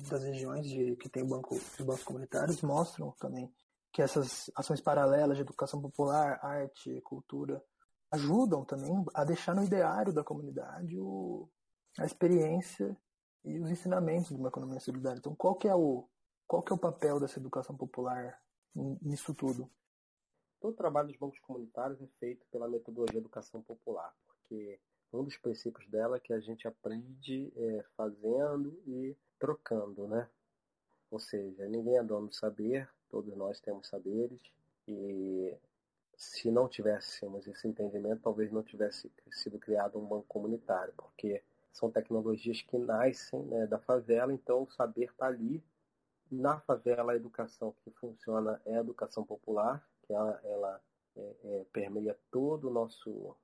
das 0.10 0.24
regiões 0.24 0.68
de, 0.68 0.96
que 0.98 1.10
tem 1.10 1.26
banco, 1.26 1.56
os 1.56 1.86
bancos 1.86 2.04
comunitários 2.04 2.62
mostram 2.62 3.12
também 3.20 3.52
que 3.92 4.02
essas 4.02 4.52
ações 4.56 4.82
paralelas 4.82 5.38
de 5.38 5.42
educação 5.42 5.82
popular, 5.82 6.38
arte, 6.44 7.02
cultura, 7.02 7.64
ajudam 8.12 8.64
também 8.66 9.04
a 9.14 9.24
deixar 9.24 9.56
no 9.56 9.64
ideário 9.64 10.14
da 10.14 10.24
comunidade 10.24 11.00
o, 11.00 11.50
a 11.98 12.06
experiência 12.06 12.96
e 13.44 13.60
os 13.60 13.70
ensinamentos 13.70 14.30
de 14.30 14.36
uma 14.36 14.50
economia 14.50 14.80
solidária. 14.80 15.18
Então, 15.18 15.34
qual 15.36 15.56
que 15.56 15.68
é 15.68 15.74
o, 15.74 16.08
qual 16.46 16.62
que 16.62 16.74
é 16.74 16.76
o 16.76 16.80
papel 16.80 17.20
dessa 17.20 17.40
educação 17.40 17.76
popular 17.76 18.38
nisso 19.02 19.34
tudo? 19.34 19.72
Todo 20.66 20.74
o 20.74 20.78
trabalho 20.78 21.10
dos 21.10 21.18
bancos 21.18 21.38
comunitários 21.42 22.02
é 22.02 22.08
feito 22.20 22.44
pela 22.48 22.68
metodologia 22.68 23.20
educação 23.20 23.62
popular, 23.62 24.12
porque 24.26 24.80
um 25.14 25.24
dos 25.24 25.38
princípios 25.38 25.88
dela 25.90 26.18
é 26.18 26.20
que 26.20 26.34
a 26.34 26.40
gente 26.40 26.68
aprende 26.68 27.54
é, 27.56 27.86
fazendo 27.96 28.76
e 28.88 29.16
trocando, 29.38 30.08
né? 30.08 30.28
Ou 31.12 31.20
seja, 31.20 31.68
ninguém 31.68 32.00
é 32.00 32.04
dono 32.04 32.30
do 32.30 32.34
saber, 32.34 32.90
todos 33.10 33.36
nós 33.38 33.60
temos 33.60 33.88
saberes 33.88 34.42
e 34.88 35.56
se 36.18 36.50
não 36.50 36.68
tivéssemos 36.68 37.46
esse 37.46 37.68
entendimento, 37.68 38.24
talvez 38.24 38.52
não 38.52 38.64
tivesse 38.64 39.12
sido 39.34 39.60
criado 39.60 40.00
um 40.00 40.08
banco 40.08 40.26
comunitário, 40.28 40.96
porque 40.98 41.44
são 41.72 41.92
tecnologias 41.92 42.64
que 42.64 42.80
nascem 42.80 43.44
né, 43.44 43.68
da 43.68 43.78
favela, 43.78 44.34
então 44.34 44.64
o 44.64 44.72
saber 44.72 45.12
está 45.12 45.28
ali. 45.28 45.64
Na 46.32 46.60
favela, 46.60 47.12
a 47.12 47.16
educação 47.16 47.72
que 47.84 47.92
funciona 47.92 48.60
é 48.66 48.78
a 48.78 48.82
educação 48.82 49.24
popular, 49.24 49.88
ela, 50.14 50.40
ela 50.44 50.82
é, 51.16 51.36
é, 51.44 51.66
permeia 51.72 52.18
todo 52.32 52.70
o 52.70 52.74
nosso, 52.74 53.36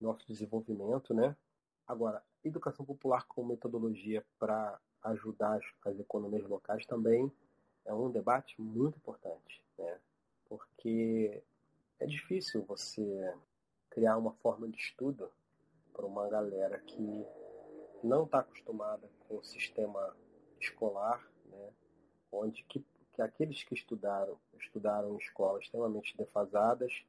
nosso 0.00 0.26
desenvolvimento. 0.26 1.12
Né? 1.12 1.36
Agora, 1.86 2.22
educação 2.44 2.84
popular 2.84 3.26
como 3.26 3.48
metodologia 3.48 4.24
para 4.38 4.78
ajudar 5.02 5.56
as, 5.56 5.64
as 5.92 5.98
economias 5.98 6.46
locais 6.48 6.86
também 6.86 7.30
é 7.84 7.92
um 7.92 8.10
debate 8.10 8.60
muito 8.60 8.96
importante, 8.96 9.62
né? 9.78 9.98
porque 10.48 11.42
é 11.98 12.06
difícil 12.06 12.62
você 12.64 13.34
criar 13.88 14.16
uma 14.16 14.32
forma 14.34 14.68
de 14.68 14.78
estudo 14.78 15.30
para 15.92 16.06
uma 16.06 16.28
galera 16.28 16.78
que 16.78 17.26
não 18.02 18.24
está 18.24 18.40
acostumada 18.40 19.10
com 19.26 19.38
o 19.38 19.44
sistema 19.44 20.16
escolar, 20.60 21.26
né? 21.46 21.72
onde 22.32 22.62
que, 22.64 22.84
que 23.20 23.22
aqueles 23.22 23.62
que 23.62 23.74
estudaram 23.74 24.38
estudaram 24.58 25.14
em 25.14 25.18
escolas 25.18 25.64
extremamente 25.64 26.16
defasadas 26.16 27.04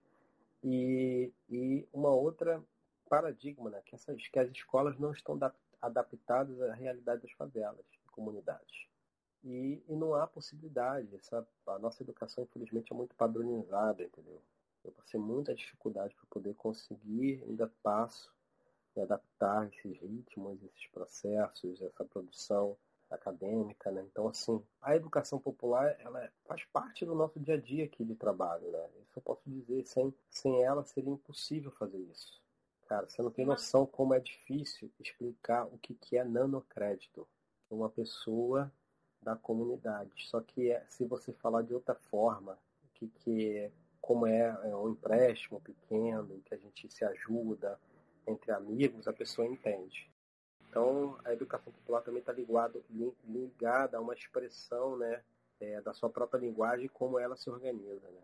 e, 0.63 1.31
e 1.49 1.87
uma 1.93 2.09
outra 2.09 2.61
paradigma, 3.09 3.69
né? 3.69 3.81
que, 3.85 3.95
essas, 3.95 4.27
que 4.27 4.39
as 4.39 4.49
escolas 4.51 4.99
não 4.99 5.11
estão 5.11 5.39
adaptadas 5.81 6.61
à 6.61 6.73
realidade 6.73 7.21
das 7.21 7.31
favelas 7.31 7.85
e 8.05 8.09
comunidades. 8.09 8.87
E, 9.43 9.81
e 9.87 9.95
não 9.95 10.13
há 10.13 10.27
possibilidade. 10.27 11.15
Essa, 11.15 11.47
a 11.67 11.79
nossa 11.79 12.03
educação, 12.03 12.43
infelizmente, 12.43 12.91
é 12.91 12.95
muito 12.95 13.15
padronizada, 13.15 14.03
entendeu? 14.03 14.41
Eu 14.83 14.91
passei 14.91 15.19
muita 15.19 15.55
dificuldade 15.55 16.15
para 16.15 16.25
poder 16.29 16.53
conseguir, 16.55 17.43
ainda 17.47 17.71
passo, 17.81 18.33
adaptar 18.97 19.67
esses 19.67 19.97
ritmos, 19.99 20.61
esses 20.63 20.87
processos, 20.87 21.81
essa 21.81 22.03
produção 22.05 22.77
acadêmica, 23.11 23.91
né? 23.91 24.05
Então, 24.09 24.27
assim, 24.27 24.63
a 24.81 24.95
educação 24.95 25.39
popular, 25.39 25.95
ela 25.99 26.31
faz 26.45 26.63
parte 26.65 27.05
do 27.05 27.13
nosso 27.13 27.39
dia 27.39 27.55
a 27.55 27.59
dia 27.59 27.85
aqui 27.85 28.03
de 28.03 28.15
trabalho, 28.15 28.71
né? 28.71 28.89
Isso 29.03 29.19
eu 29.19 29.21
posso 29.21 29.41
dizer, 29.45 29.85
sem, 29.85 30.13
sem 30.29 30.63
ela 30.63 30.83
seria 30.83 31.11
impossível 31.11 31.71
fazer 31.71 31.99
isso. 31.99 32.41
Cara, 32.87 33.07
você 33.07 33.21
não 33.21 33.31
tem 33.31 33.45
noção 33.45 33.85
como 33.85 34.13
é 34.13 34.19
difícil 34.19 34.91
explicar 34.99 35.65
o 35.65 35.77
que, 35.77 35.93
que 35.93 36.17
é 36.17 36.23
nanocrédito. 36.23 37.27
Uma 37.69 37.89
pessoa 37.89 38.69
da 39.21 39.35
comunidade. 39.35 40.11
Só 40.27 40.41
que 40.41 40.71
é, 40.71 40.83
se 40.89 41.05
você 41.05 41.31
falar 41.31 41.61
de 41.61 41.73
outra 41.73 41.95
forma, 41.95 42.59
o 42.83 42.87
que, 42.93 43.07
que 43.07 43.57
é, 43.57 43.71
como 44.01 44.27
é, 44.27 44.59
é 44.63 44.75
um 44.75 44.89
empréstimo 44.89 45.61
pequeno, 45.61 46.41
que 46.43 46.53
a 46.53 46.57
gente 46.57 46.91
se 46.91 47.05
ajuda 47.05 47.79
entre 48.27 48.51
amigos, 48.51 49.07
a 49.07 49.13
pessoa 49.13 49.47
entende. 49.47 50.10
Então, 50.71 51.19
a 51.25 51.33
educação 51.33 51.73
popular 51.73 51.99
também 52.01 52.21
está 52.21 52.31
ligada 52.31 53.97
a 53.97 53.99
uma 53.99 54.13
expressão 54.13 54.97
né, 54.97 55.21
é, 55.59 55.81
da 55.81 55.93
sua 55.93 56.09
própria 56.09 56.39
linguagem 56.39 56.87
como 56.87 57.19
ela 57.19 57.35
se 57.35 57.49
organiza. 57.49 58.09
Né? 58.09 58.21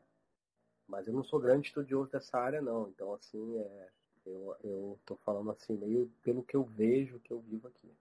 Mas 0.87 1.07
eu 1.07 1.13
não 1.13 1.25
sou 1.25 1.41
grande 1.41 1.67
estudioso 1.67 2.09
dessa 2.09 2.37
área, 2.37 2.61
não. 2.61 2.87
Então, 2.87 3.13
assim, 3.13 3.57
é, 3.57 3.89
eu 4.63 4.97
estou 4.97 5.17
falando 5.25 5.51
assim 5.51 5.75
meio 5.75 6.09
pelo 6.23 6.41
que 6.41 6.55
eu 6.55 6.63
vejo, 6.63 7.19
que 7.19 7.33
eu 7.33 7.41
vivo 7.41 7.67
aqui. 7.67 7.91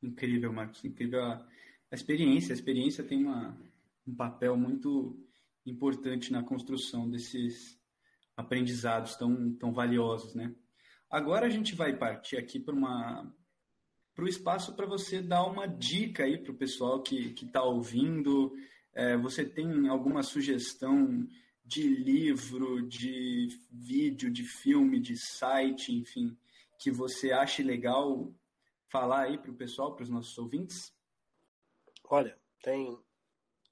Incrível, 0.00 0.52
Marcos. 0.52 0.84
Incrível 0.84 1.24
a, 1.24 1.44
a 1.90 1.94
experiência. 1.96 2.52
A 2.52 2.56
experiência 2.56 3.02
tem 3.02 3.24
uma, 3.24 3.58
um 4.06 4.14
papel 4.14 4.56
muito 4.56 5.18
importante 5.66 6.32
na 6.32 6.44
construção 6.44 7.10
desses 7.10 7.76
aprendizados 8.36 9.16
tão, 9.16 9.52
tão 9.54 9.72
valiosos, 9.72 10.32
né? 10.32 10.54
Agora 11.10 11.46
a 11.46 11.50
gente 11.50 11.74
vai 11.74 11.96
partir 11.96 12.36
aqui 12.36 12.60
para 12.60 12.74
uma 12.74 13.34
para 14.14 14.24
o 14.24 14.28
espaço 14.28 14.74
para 14.74 14.86
você 14.86 15.20
dar 15.20 15.44
uma 15.44 15.66
dica 15.66 16.24
aí 16.24 16.38
para 16.38 16.52
o 16.52 16.56
pessoal 16.56 17.02
que 17.02 17.34
está 17.42 17.62
ouvindo. 17.62 18.56
É, 18.92 19.16
você 19.16 19.44
tem 19.44 19.88
alguma 19.88 20.22
sugestão 20.22 21.28
de 21.64 21.82
livro, 21.88 22.86
de 22.86 23.48
vídeo, 23.70 24.30
de 24.30 24.44
filme, 24.44 25.00
de 25.00 25.16
site, 25.16 25.92
enfim, 25.92 26.36
que 26.78 26.90
você 26.90 27.32
ache 27.32 27.62
legal 27.62 28.32
falar 28.88 29.22
aí 29.22 29.38
para 29.38 29.50
o 29.50 29.56
pessoal, 29.56 29.94
para 29.94 30.04
os 30.04 30.10
nossos 30.10 30.36
ouvintes? 30.38 30.94
Olha, 32.04 32.38
tem. 32.62 32.96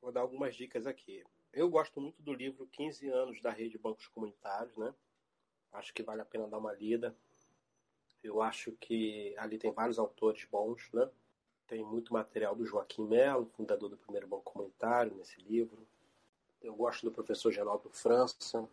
Vou 0.01 0.11
dar 0.11 0.23
algumas 0.23 0.57
dicas 0.57 0.87
aqui. 0.87 1.23
Eu 1.53 1.69
gosto 1.69 2.01
muito 2.01 2.21
do 2.23 2.33
livro 2.33 2.67
15 2.67 3.09
anos 3.09 3.41
da 3.41 3.51
Rede 3.51 3.79
Bancos 3.79 4.09
Comunitários, 4.09 4.77
né? 4.77 4.93
Acho 5.71 5.93
que 5.95 6.03
vale 6.03 6.23
a 6.23 6.25
pena 6.25 6.49
dar 6.49 6.59
uma 6.59 6.73
lida. 6.73 7.15
Eu 8.23 8.41
acho 8.41 8.73
que 8.73 9.35
ali 9.37 9.59
tem 9.59 9.73
vários 9.73 9.99
autores 9.99 10.45
bons, 10.45 10.91
né? 10.93 11.11
Tem 11.67 11.85
muito 11.85 12.13
material 12.13 12.55
do 12.55 12.65
Joaquim 12.65 13.07
Melo, 13.07 13.47
fundador 13.47 13.89
do 13.89 13.97
primeiro 13.97 14.29
banco 14.29 14.53
comunitário, 14.53 15.15
nesse 15.17 15.41
livro. 15.41 15.87
Eu 16.61 16.75
gosto 16.75 17.05
do 17.05 17.13
professor 17.13 17.51
Geraldo 17.51 17.91
França, 17.91 18.69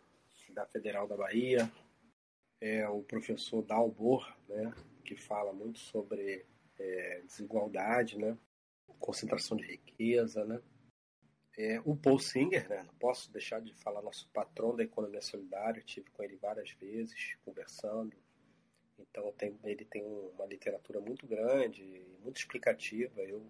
da 0.50 0.66
Federal 0.66 1.08
da 1.08 1.16
Bahia. 1.16 1.70
É 2.60 2.88
o 2.88 3.02
professor 3.02 3.62
Dalbor, 3.62 4.32
né? 4.48 4.72
Que 5.04 5.16
fala 5.16 5.52
muito 5.52 5.78
sobre 5.78 6.46
é, 6.78 7.22
desigualdade, 7.22 8.18
né? 8.18 8.36
Concentração 8.98 9.56
de 9.56 9.64
riqueza, 9.64 10.44
né? 10.44 10.60
É, 11.56 11.80
o 11.84 11.96
Paul 11.96 12.18
Singer, 12.18 12.68
né? 12.68 12.82
não 12.84 12.94
posso 12.94 13.30
deixar 13.32 13.60
de 13.60 13.74
falar, 13.74 14.00
nosso 14.02 14.28
patrão 14.30 14.74
da 14.74 14.82
economia 14.84 15.20
solidária, 15.20 15.82
tive 15.82 16.08
com 16.10 16.22
ele 16.22 16.36
várias 16.36 16.70
vezes, 16.70 17.36
conversando. 17.44 18.16
Então 19.00 19.32
tem, 19.32 19.58
ele 19.64 19.84
tem 19.84 20.04
uma 20.04 20.46
literatura 20.46 21.00
muito 21.00 21.26
grande, 21.26 21.82
muito 22.22 22.38
explicativa. 22.38 23.20
Eu 23.22 23.46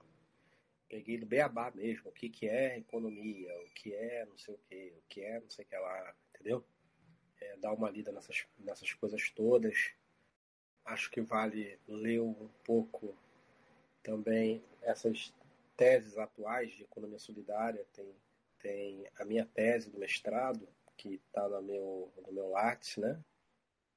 peguei 0.88 1.18
do 1.18 1.26
beabá 1.26 1.70
mesmo, 1.70 2.10
o 2.10 2.12
que, 2.12 2.28
que 2.28 2.48
é 2.48 2.78
economia, 2.78 3.56
o 3.62 3.70
que 3.70 3.94
é 3.94 4.24
não 4.26 4.36
sei 4.36 4.54
o 4.54 4.58
que, 4.58 4.92
o 4.96 5.02
que 5.08 5.20
é 5.22 5.40
não 5.40 5.50
sei 5.50 5.64
o 5.64 5.68
que 5.68 5.76
lá, 5.76 6.14
entendeu? 6.34 6.64
É, 7.40 7.56
dar 7.56 7.72
uma 7.72 7.90
lida 7.90 8.12
nessas, 8.12 8.44
nessas 8.58 8.92
coisas 8.94 9.30
todas. 9.30 9.92
Acho 10.84 11.10
que 11.10 11.20
vale 11.20 11.78
ler 11.86 12.20
um 12.20 12.48
pouco 12.64 13.16
também 14.02 14.64
essas 14.82 15.32
teses 15.76 16.18
atuais 16.18 16.72
de 16.72 16.82
economia 16.82 17.18
solidária. 17.18 17.86
Tem, 17.92 18.14
tem 18.58 19.06
a 19.18 19.24
minha 19.24 19.46
tese 19.46 19.90
do 19.90 19.98
mestrado, 19.98 20.68
que 20.96 21.14
está 21.14 21.48
no 21.48 21.62
meu, 21.62 22.12
no 22.26 22.32
meu 22.32 22.48
Lattes, 22.50 22.98
né? 22.98 23.18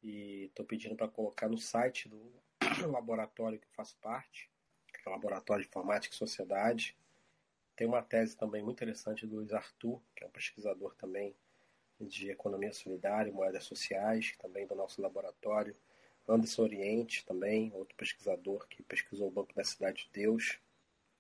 E 0.03 0.45
estou 0.45 0.65
pedindo 0.65 0.95
para 0.95 1.07
colocar 1.07 1.47
no 1.47 1.57
site 1.57 2.09
do 2.09 2.21
laboratório 2.91 3.57
que 3.57 3.65
eu 3.65 3.71
faço 3.73 3.97
parte, 4.01 4.49
que 4.87 5.07
é 5.07 5.09
o 5.09 5.13
Laboratório 5.13 5.63
de 5.63 5.69
Informática 5.69 6.13
e 6.13 6.17
Sociedade. 6.17 6.97
Tem 7.75 7.87
uma 7.87 8.01
tese 8.01 8.35
também 8.35 8.61
muito 8.61 8.77
interessante 8.77 9.25
do 9.25 9.37
Luiz 9.37 9.53
Arthur, 9.53 10.01
que 10.15 10.23
é 10.23 10.27
um 10.27 10.31
pesquisador 10.31 10.93
também 10.95 11.33
de 11.99 12.29
economia 12.29 12.73
solidária 12.73 13.29
e 13.29 13.33
moedas 13.33 13.63
sociais, 13.63 14.35
também 14.37 14.67
do 14.67 14.75
nosso 14.75 15.01
laboratório. 15.01 15.75
Anderson 16.27 16.63
Oriente 16.63 17.25
também, 17.25 17.71
outro 17.73 17.95
pesquisador 17.95 18.67
que 18.67 18.83
pesquisou 18.83 19.27
o 19.27 19.31
Banco 19.31 19.53
da 19.53 19.63
Cidade 19.63 20.03
de 20.03 20.09
Deus. 20.21 20.59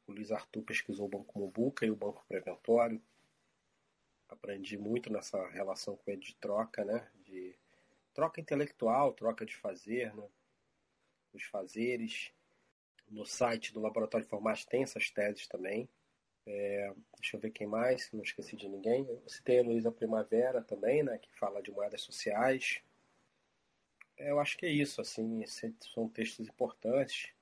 O 0.07 0.11
Luiz 0.11 0.31
Arthur 0.31 0.63
pesquisou 0.63 1.05
o 1.05 1.09
Banco 1.09 1.39
Mubuca 1.39 1.85
e 1.85 1.91
o 1.91 1.95
Banco 1.95 2.25
Preventório. 2.27 3.01
Aprendi 4.29 4.77
muito 4.77 5.11
nessa 5.11 5.45
relação 5.49 5.95
com 5.95 6.11
ele 6.11 6.21
de 6.21 6.35
troca, 6.35 6.83
né? 6.83 7.07
Troca 8.13 8.39
intelectual, 8.39 9.13
troca 9.13 9.45
de 9.45 9.55
fazer, 9.55 10.15
né? 10.15 10.27
Os 11.33 11.43
fazeres. 11.43 12.31
No 13.09 13.25
site 13.25 13.73
do 13.73 13.81
Laboratório 13.81 14.25
Informática 14.25 14.71
tem 14.71 14.83
essas 14.83 15.09
teses 15.09 15.47
também. 15.47 15.89
É, 16.45 16.93
deixa 17.19 17.37
eu 17.37 17.39
ver 17.39 17.51
quem 17.51 17.67
mais, 17.67 18.11
não 18.11 18.23
esqueci 18.23 18.55
de 18.55 18.67
ninguém. 18.67 19.05
Eu 19.07 19.23
citei 19.27 19.59
a 19.59 19.63
Luísa 19.63 19.91
Primavera 19.91 20.61
também, 20.61 21.03
né? 21.03 21.17
Que 21.17 21.31
fala 21.37 21.61
de 21.61 21.71
moedas 21.71 22.01
sociais. 22.01 22.81
É, 24.17 24.31
eu 24.31 24.39
acho 24.39 24.57
que 24.57 24.65
é 24.65 24.69
isso, 24.69 25.01
assim, 25.01 25.43
são 25.45 26.07
textos 26.07 26.47
importantes. 26.47 27.33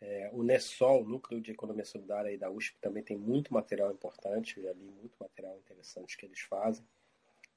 É, 0.00 0.30
o 0.32 0.42
NESOL, 0.42 1.02
o 1.02 1.08
Núcleo 1.08 1.40
de 1.40 1.50
Economia 1.50 1.84
Solidária 1.84 2.30
aí 2.30 2.38
da 2.38 2.50
USP, 2.50 2.78
também 2.80 3.02
tem 3.02 3.18
muito 3.18 3.52
material 3.52 3.92
importante, 3.92 4.56
eu 4.56 4.64
já 4.64 4.72
li 4.72 4.84
muito 4.84 5.14
material 5.20 5.58
interessante 5.58 6.16
que 6.16 6.24
eles 6.24 6.40
fazem, 6.40 6.86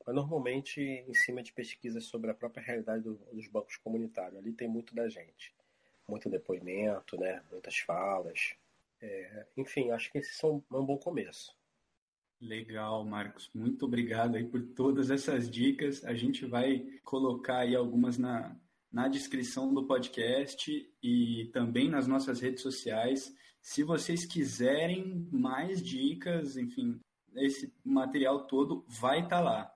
mas 0.06 0.16
normalmente 0.16 0.82
em 0.82 1.14
cima 1.14 1.42
de 1.42 1.54
pesquisas 1.54 2.06
sobre 2.06 2.32
a 2.32 2.34
própria 2.34 2.64
realidade 2.64 3.04
do, 3.04 3.16
dos 3.32 3.48
bancos 3.48 3.78
comunitários. 3.78 4.38
Ali 4.38 4.54
tem 4.54 4.68
muito 4.68 4.94
da 4.94 5.08
gente, 5.08 5.54
muito 6.08 6.30
depoimento, 6.30 7.18
né, 7.18 7.42
muitas 7.52 7.78
falas. 7.80 8.56
É, 9.02 9.46
enfim, 9.58 9.92
acho 9.92 10.12
que 10.12 10.18
esses 10.18 10.38
são 10.38 10.64
um 10.72 10.86
bom 10.86 10.98
começo. 10.98 11.56
Legal, 12.40 13.06
Marcos. 13.06 13.50
Muito 13.54 13.86
obrigado 13.86 14.36
aí 14.36 14.44
por 14.44 14.62
todas 14.62 15.10
essas 15.10 15.50
dicas. 15.50 16.04
A 16.04 16.14
gente 16.14 16.46
vai 16.46 16.86
colocar 17.04 17.60
aí 17.60 17.76
algumas 17.76 18.18
na, 18.18 18.56
na 18.92 19.08
descrição 19.08 19.74
do 19.74 19.88
podcast 19.88 20.70
e 21.02 21.50
também 21.54 21.90
nas 21.90 22.06
nossas 22.06 22.42
redes 22.42 22.62
sociais. 22.62 23.34
Se 23.62 23.82
vocês 23.82 24.26
quiserem 24.26 25.26
mais 25.32 25.82
dicas, 25.82 26.58
enfim, 26.58 27.00
esse 27.34 27.74
material 27.84 28.46
todo 28.46 28.86
vai 28.88 29.20
estar 29.20 29.38
tá 29.38 29.42
lá. 29.42 29.73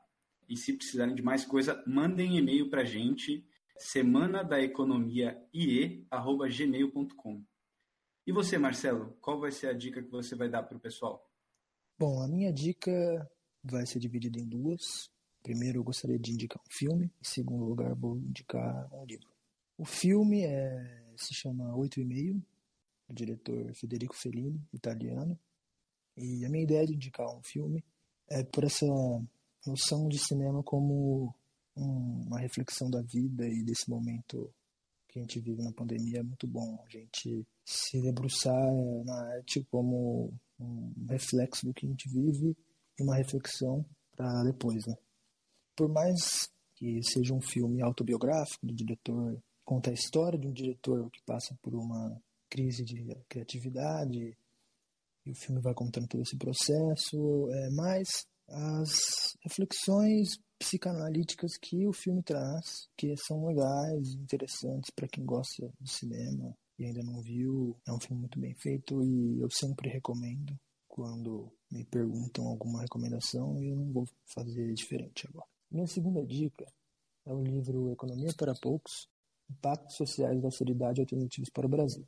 E 0.47 0.55
se 0.55 0.73
precisarem 0.73 1.13
de 1.13 1.21
mais 1.21 1.45
coisa, 1.45 1.83
mandem 1.85 2.37
e-mail 2.37 2.69
para 2.69 2.81
a 2.81 2.85
gente, 2.85 3.45
semana 3.77 4.43
da 4.43 4.61
economia 4.61 5.37
ie@gmail.com. 5.53 7.43
E 8.25 8.31
você, 8.31 8.57
Marcelo, 8.57 9.17
qual 9.21 9.39
vai 9.39 9.51
ser 9.51 9.67
a 9.67 9.73
dica 9.73 10.01
que 10.01 10.09
você 10.09 10.35
vai 10.35 10.49
dar 10.49 10.63
para 10.63 10.77
o 10.77 10.79
pessoal? 10.79 11.29
Bom, 11.97 12.21
a 12.21 12.27
minha 12.27 12.51
dica 12.51 12.91
vai 13.63 13.85
ser 13.85 13.99
dividida 13.99 14.39
em 14.39 14.47
duas. 14.47 15.09
Primeiro, 15.41 15.79
eu 15.79 15.83
gostaria 15.83 16.19
de 16.19 16.31
indicar 16.31 16.61
um 16.61 16.69
filme. 16.69 17.05
Em 17.05 17.23
segundo 17.23 17.63
lugar, 17.65 17.95
vou 17.95 18.17
indicar 18.17 18.93
um 18.93 19.05
livro. 19.05 19.29
O 19.77 19.85
filme 19.85 20.43
é, 20.43 21.13
se 21.15 21.33
chama 21.33 21.75
Oito 21.75 22.01
e 22.01 22.05
Meio, 22.05 22.43
do 23.07 23.15
diretor 23.15 23.73
Federico 23.73 24.15
Fellini, 24.15 24.61
italiano. 24.73 25.39
E 26.17 26.45
a 26.45 26.49
minha 26.49 26.63
ideia 26.63 26.85
de 26.85 26.95
indicar 26.95 27.33
um 27.33 27.41
filme 27.43 27.83
é 28.29 28.43
por 28.43 28.63
essa 28.63 28.85
noção 29.67 30.07
de 30.07 30.17
cinema 30.17 30.63
como 30.63 31.33
uma 31.75 32.39
reflexão 32.39 32.89
da 32.89 33.01
vida 33.01 33.47
e 33.47 33.63
desse 33.63 33.89
momento 33.89 34.51
que 35.07 35.19
a 35.19 35.21
gente 35.21 35.39
vive 35.39 35.61
na 35.61 35.71
pandemia. 35.71 36.19
É 36.19 36.23
muito 36.23 36.47
bom 36.47 36.83
a 36.85 36.89
gente 36.89 37.45
se 37.65 38.01
debruçar 38.01 38.73
na 39.05 39.35
arte 39.35 39.63
como 39.69 40.33
um 40.59 41.05
reflexo 41.09 41.65
do 41.65 41.73
que 41.73 41.85
a 41.85 41.89
gente 41.89 42.09
vive 42.09 42.55
e 42.99 43.03
uma 43.03 43.15
reflexão 43.15 43.85
para 44.15 44.43
depois, 44.43 44.85
né? 44.87 44.95
por 45.77 45.87
mais 45.87 46.49
que 46.75 46.99
seja 47.03 47.33
um 47.33 47.41
filme 47.41 47.81
autobiográfico 47.81 48.65
do 48.65 48.73
diretor, 48.73 49.39
conta 49.63 49.91
a 49.91 49.93
história 49.93 50.37
de 50.37 50.47
um 50.47 50.51
diretor 50.51 51.09
que 51.11 51.21
passa 51.23 51.55
por 51.61 51.75
uma 51.75 52.19
crise 52.49 52.83
de 52.83 53.05
criatividade 53.29 54.35
e 55.25 55.31
o 55.31 55.35
filme 55.35 55.61
vai 55.61 55.73
contando 55.75 56.07
todo 56.07 56.23
esse 56.23 56.35
processo, 56.35 57.49
é 57.51 57.69
mais 57.71 58.25
as 58.47 59.35
reflexões 59.41 60.39
psicanalíticas 60.57 61.57
que 61.57 61.85
o 61.87 61.93
filme 61.93 62.23
traz, 62.23 62.87
que 62.97 63.15
são 63.17 63.45
legais, 63.45 64.13
interessantes 64.15 64.89
para 64.89 65.07
quem 65.07 65.25
gosta 65.25 65.71
de 65.79 65.91
cinema 65.91 66.55
e 66.79 66.85
ainda 66.85 67.03
não 67.03 67.21
viu. 67.21 67.77
É 67.87 67.91
um 67.91 67.99
filme 67.99 68.21
muito 68.21 68.39
bem 68.39 68.55
feito 68.55 69.03
e 69.03 69.39
eu 69.39 69.49
sempre 69.51 69.89
recomendo 69.89 70.57
quando 70.87 71.51
me 71.71 71.83
perguntam 71.85 72.47
alguma 72.47 72.81
recomendação 72.81 73.61
e 73.61 73.69
eu 73.69 73.75
não 73.75 73.91
vou 73.91 74.07
fazer 74.33 74.73
diferente 74.73 75.27
agora. 75.27 75.47
Minha 75.69 75.87
segunda 75.87 76.25
dica 76.25 76.65
é 77.25 77.33
o 77.33 77.43
livro 77.43 77.91
Economia 77.91 78.33
para 78.35 78.55
Poucos, 78.55 79.07
Impactos 79.49 79.95
Sociais 79.95 80.39
da 80.41 80.47
Austeridade 80.47 81.01
Alternativos 81.01 81.49
para 81.49 81.65
o 81.65 81.69
Brasil. 81.69 82.07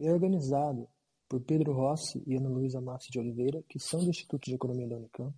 É 0.00 0.12
organizado 0.12 0.88
por 1.28 1.40
Pedro 1.40 1.72
Rossi 1.72 2.22
e 2.26 2.36
Ana 2.36 2.48
Luísa 2.48 2.80
Massi 2.80 3.10
de 3.10 3.18
Oliveira, 3.18 3.62
que 3.68 3.78
são 3.78 4.00
do 4.00 4.10
Instituto 4.10 4.44
de 4.44 4.54
Economia 4.54 4.88
da 4.88 4.96
Unicamp, 4.96 5.34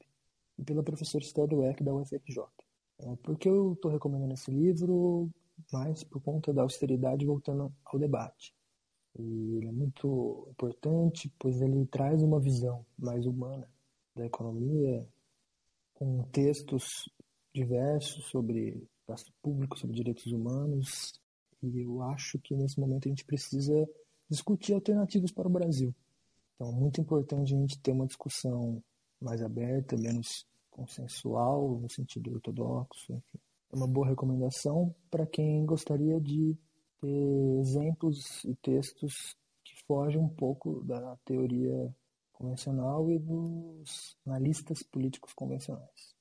e 0.60 0.64
pela 0.64 0.82
professora 0.82 1.24
Esther 1.24 1.48
Dueck 1.48 1.82
da 1.82 1.94
UFRJ. 1.94 2.44
É, 2.98 3.16
por 3.16 3.38
que 3.38 3.48
eu 3.48 3.72
estou 3.72 3.90
recomendando 3.90 4.34
esse 4.34 4.50
livro? 4.50 5.30
Mais 5.72 6.04
por 6.04 6.20
conta 6.22 6.52
da 6.52 6.62
austeridade 6.62 7.24
voltando 7.24 7.72
ao 7.84 7.98
debate. 7.98 8.54
E 9.18 9.56
ele 9.56 9.68
é 9.68 9.72
muito 9.72 10.46
importante, 10.50 11.32
pois 11.38 11.60
ele 11.60 11.86
traz 11.86 12.22
uma 12.22 12.38
visão 12.38 12.84
mais 12.98 13.26
humana 13.26 13.68
da 14.14 14.26
economia, 14.26 15.06
com 15.94 16.22
textos 16.24 17.10
diversos 17.54 18.26
sobre 18.26 18.86
gasto 19.08 19.32
público, 19.42 19.78
sobre 19.78 19.96
direitos 19.96 20.26
humanos, 20.26 21.20
e 21.62 21.80
eu 21.80 22.02
acho 22.02 22.38
que 22.38 22.54
nesse 22.54 22.78
momento 22.78 23.06
a 23.06 23.08
gente 23.08 23.24
precisa 23.24 23.88
discutir 24.28 24.72
alternativas 24.72 25.32
para 25.32 25.48
o 25.48 25.50
Brasil. 25.50 25.94
Então, 26.54 26.68
é 26.68 26.74
muito 26.74 27.00
importante 27.00 27.54
a 27.54 27.58
gente 27.58 27.78
ter 27.80 27.92
uma 27.92 28.06
discussão 28.06 28.82
mais 29.20 29.42
aberta, 29.42 29.96
menos 29.96 30.46
consensual, 30.70 31.78
no 31.80 31.90
sentido 31.90 32.32
ortodoxo. 32.32 33.22
É 33.72 33.76
uma 33.76 33.86
boa 33.86 34.08
recomendação 34.08 34.94
para 35.10 35.26
quem 35.26 35.64
gostaria 35.64 36.20
de 36.20 36.56
ter 37.00 37.60
exemplos 37.60 38.44
e 38.44 38.54
textos 38.56 39.36
que 39.64 39.74
fogem 39.86 40.20
um 40.20 40.28
pouco 40.28 40.82
da 40.84 41.16
teoria 41.24 41.94
convencional 42.32 43.10
e 43.10 43.18
dos 43.18 44.16
analistas 44.26 44.82
políticos 44.82 45.32
convencionais. 45.34 46.14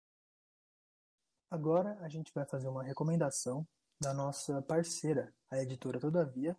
Agora 1.51 1.99
a 2.01 2.09
gente 2.09 2.32
vai 2.32 2.47
fazer 2.47 2.68
uma 2.68 2.82
recomendação 2.82 3.68
da 4.01 4.14
nossa 4.14 4.62
parceira, 4.62 5.34
a 5.51 5.61
editora 5.61 6.01
Todavia, 6.01 6.57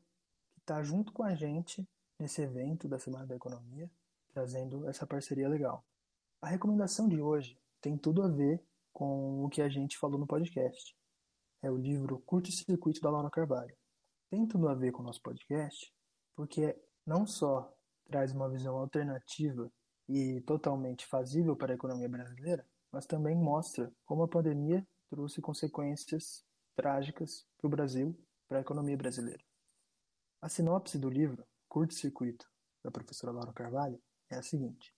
que 0.52 0.60
está 0.60 0.84
junto 0.84 1.12
com 1.12 1.24
a 1.24 1.34
gente 1.34 1.84
nesse 2.22 2.44
evento 2.44 2.88
da 2.88 3.00
Semana 3.00 3.26
da 3.26 3.36
Economia, 3.36 3.90
trazendo 4.32 4.88
essa 4.88 5.08
parceria 5.08 5.50
legal. 5.50 5.84
A 6.40 6.48
recomendação 6.48 7.10
de 7.10 7.20
hoje 7.20 7.60
tem 7.82 7.98
tudo 7.98 8.22
a 8.22 8.28
ver 8.28 8.64
com 8.94 9.44
o 9.44 9.50
que 9.50 9.62
a 9.62 9.68
gente 9.68 9.98
falou 9.98 10.20
no 10.20 10.28
podcast. 10.28 10.96
É 11.64 11.72
o 11.72 11.76
livro 11.76 12.20
Curto 12.20 12.52
Circuito 12.52 13.02
da 13.02 13.10
Laura 13.10 13.30
Carvalho. 13.30 13.76
Tem 14.30 14.48
tudo 14.48 14.70
a 14.70 14.76
ver 14.76 14.92
com 14.92 15.02
o 15.02 15.06
nosso 15.06 15.22
podcast, 15.22 15.92
porque 16.36 16.80
não 17.06 17.26
só 17.26 17.74
traz 18.06 18.32
uma 18.32 18.50
visão 18.50 18.78
alternativa 18.78 19.72
e 20.08 20.42
totalmente 20.42 21.08
fazível 21.08 21.56
para 21.56 21.74
a 21.74 21.76
economia 21.76 22.08
brasileira, 22.08 22.64
mas 22.92 23.08
também 23.08 23.36
mostra 23.36 23.92
como 24.06 24.24
a 24.24 24.28
pandemia 24.28 24.86
trouxe 25.10 25.42
consequências 25.42 26.46
trágicas 26.76 27.48
para 27.58 27.68
o 27.68 27.72
Brasil, 27.72 28.16
para 28.48 28.60
a 28.60 28.62
economia 28.62 28.96
brasileira. 28.96 29.44
A 30.42 30.50
sinopse 30.50 30.98
do 30.98 31.10
livro, 31.10 31.46
Curto 31.72 31.94
Circuito, 31.94 32.46
da 32.84 32.92
professora 32.92 33.32
Laura 33.32 33.54
Carvalho, 33.54 33.98
é 34.30 34.36
a 34.36 34.44
seguinte: 34.44 34.94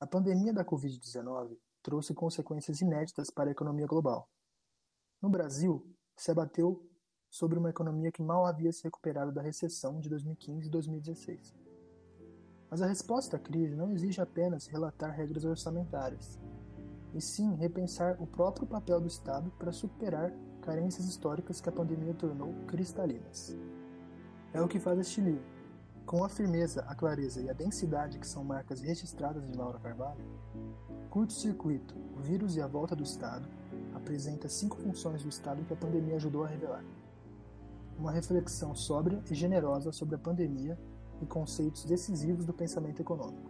A 0.00 0.04
pandemia 0.04 0.52
da 0.52 0.64
Covid-19 0.64 1.56
trouxe 1.80 2.12
consequências 2.12 2.80
inéditas 2.80 3.30
para 3.30 3.50
a 3.50 3.52
economia 3.52 3.86
global. 3.86 4.28
No 5.22 5.30
Brasil, 5.30 5.88
se 6.16 6.32
abateu 6.32 6.84
sobre 7.30 7.56
uma 7.56 7.70
economia 7.70 8.10
que 8.10 8.20
mal 8.20 8.46
havia 8.46 8.72
se 8.72 8.82
recuperado 8.82 9.30
da 9.30 9.42
recessão 9.42 10.00
de 10.00 10.08
2015 10.08 10.66
e 10.66 10.70
2016. 10.72 11.54
Mas 12.68 12.82
a 12.82 12.86
resposta 12.88 13.36
à 13.36 13.38
crise 13.38 13.76
não 13.76 13.92
exige 13.92 14.20
apenas 14.20 14.66
relatar 14.66 15.12
regras 15.12 15.44
orçamentárias, 15.44 16.36
e 17.14 17.20
sim 17.20 17.54
repensar 17.54 18.20
o 18.20 18.26
próprio 18.26 18.66
papel 18.66 19.00
do 19.00 19.06
Estado 19.06 19.52
para 19.52 19.70
superar 19.70 20.32
carências 20.62 21.06
históricas 21.06 21.60
que 21.60 21.68
a 21.68 21.72
pandemia 21.72 22.14
tornou 22.14 22.52
cristalinas. 22.66 23.56
É 24.52 24.60
o 24.60 24.66
que 24.66 24.80
faz 24.80 24.98
este 24.98 25.20
livro. 25.20 25.59
Com 26.10 26.24
a 26.24 26.28
firmeza, 26.28 26.84
a 26.88 26.94
clareza 26.96 27.40
e 27.40 27.48
a 27.48 27.52
densidade 27.52 28.18
que 28.18 28.26
são 28.26 28.42
marcas 28.42 28.80
registradas 28.80 29.46
de 29.46 29.56
Laura 29.56 29.78
Carvalho, 29.78 30.24
Curto-circuito, 31.08 31.94
o 32.16 32.20
vírus 32.20 32.56
e 32.56 32.60
a 32.60 32.66
volta 32.66 32.96
do 32.96 33.04
Estado, 33.04 33.46
apresenta 33.94 34.48
cinco 34.48 34.76
funções 34.76 35.22
do 35.22 35.28
Estado 35.28 35.64
que 35.64 35.72
a 35.72 35.76
pandemia 35.76 36.16
ajudou 36.16 36.42
a 36.42 36.48
revelar. 36.48 36.84
Uma 37.96 38.10
reflexão 38.10 38.74
sóbria 38.74 39.22
e 39.30 39.36
generosa 39.36 39.92
sobre 39.92 40.16
a 40.16 40.18
pandemia 40.18 40.76
e 41.22 41.26
conceitos 41.26 41.84
decisivos 41.84 42.44
do 42.44 42.52
pensamento 42.52 43.00
econômico. 43.00 43.48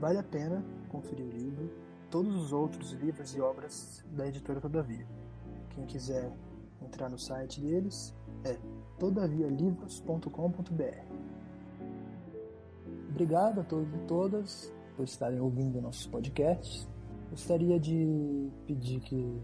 Vale 0.00 0.16
a 0.16 0.22
pena 0.22 0.64
conferir 0.88 1.26
o 1.26 1.30
livro, 1.30 1.70
todos 2.10 2.34
os 2.36 2.54
outros 2.54 2.92
livros 2.92 3.36
e 3.36 3.40
obras 3.42 4.02
da 4.12 4.26
editora 4.26 4.62
Todavia. 4.62 5.06
Quem 5.68 5.84
quiser 5.84 6.32
entrar 6.80 7.10
no 7.10 7.18
site 7.18 7.60
deles 7.60 8.14
é 8.44 8.58
todavialivros.com.br. 8.98 11.29
Obrigado 13.20 13.60
a 13.60 13.64
todos 13.64 13.94
e 13.94 13.98
todas 14.06 14.72
por 14.96 15.04
estarem 15.04 15.38
ouvindo 15.38 15.78
nossos 15.78 16.06
podcasts. 16.06 16.88
Gostaria 17.30 17.78
de 17.78 18.50
pedir 18.66 18.98
que 19.00 19.42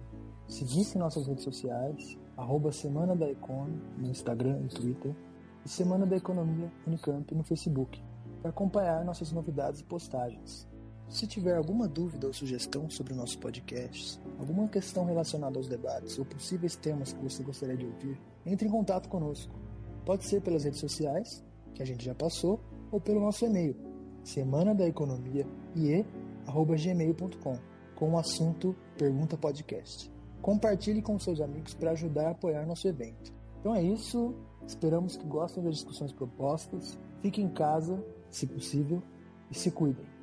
seguissem 0.48 0.98
nossas 0.98 1.26
redes 1.26 1.44
sociais, 1.44 2.16
arroba 2.38 2.72
Semana 2.72 3.14
da 3.14 3.30
Econ 3.30 3.68
no 3.98 4.08
Instagram 4.08 4.62
e 4.62 4.68
Twitter, 4.68 5.14
e 5.62 5.68
Semana 5.68 6.06
da 6.06 6.16
Economia 6.16 6.72
Unicamp 6.86 7.34
no 7.34 7.44
Facebook. 7.44 8.02
para 8.40 8.48
acompanhar 8.48 9.04
nossas 9.04 9.30
novidades 9.30 9.82
e 9.82 9.84
postagens. 9.84 10.66
Se 11.10 11.26
tiver 11.26 11.54
alguma 11.54 11.86
dúvida 11.86 12.26
ou 12.26 12.32
sugestão 12.32 12.88
sobre 12.88 13.12
o 13.12 13.16
nosso 13.16 13.38
podcast, 13.38 14.18
alguma 14.38 14.68
questão 14.68 15.04
relacionada 15.04 15.58
aos 15.58 15.68
debates 15.68 16.18
ou 16.18 16.24
possíveis 16.24 16.76
temas 16.76 17.12
que 17.12 17.22
você 17.22 17.42
gostaria 17.42 17.76
de 17.76 17.84
ouvir, 17.84 18.18
entre 18.46 18.68
em 18.68 18.70
contato 18.70 19.06
conosco. 19.10 19.54
Pode 20.06 20.24
ser 20.24 20.40
pelas 20.40 20.64
redes 20.64 20.80
sociais, 20.80 21.44
que 21.74 21.82
a 21.82 21.86
gente 21.86 22.02
já 22.02 22.14
passou, 22.14 22.58
ou 22.96 23.00
pelo 23.00 23.20
nosso 23.20 23.44
e-mail, 23.44 23.76
semana 24.24 24.74
da 24.74 24.88
economia 24.88 25.46
com 27.94 28.12
o 28.12 28.18
assunto 28.18 28.74
Pergunta 28.96 29.36
Podcast. 29.36 30.10
Compartilhe 30.40 31.02
com 31.02 31.18
seus 31.18 31.42
amigos 31.42 31.74
para 31.74 31.90
ajudar 31.90 32.28
a 32.28 32.30
apoiar 32.30 32.64
nosso 32.64 32.88
evento. 32.88 33.34
Então 33.60 33.74
é 33.74 33.82
isso, 33.82 34.34
esperamos 34.66 35.14
que 35.14 35.26
gostem 35.26 35.62
das 35.62 35.74
discussões 35.74 36.10
propostas. 36.10 36.98
Fiquem 37.20 37.44
em 37.44 37.50
casa, 37.50 38.02
se 38.30 38.46
possível, 38.46 39.02
e 39.50 39.54
se 39.54 39.70
cuidem. 39.70 40.15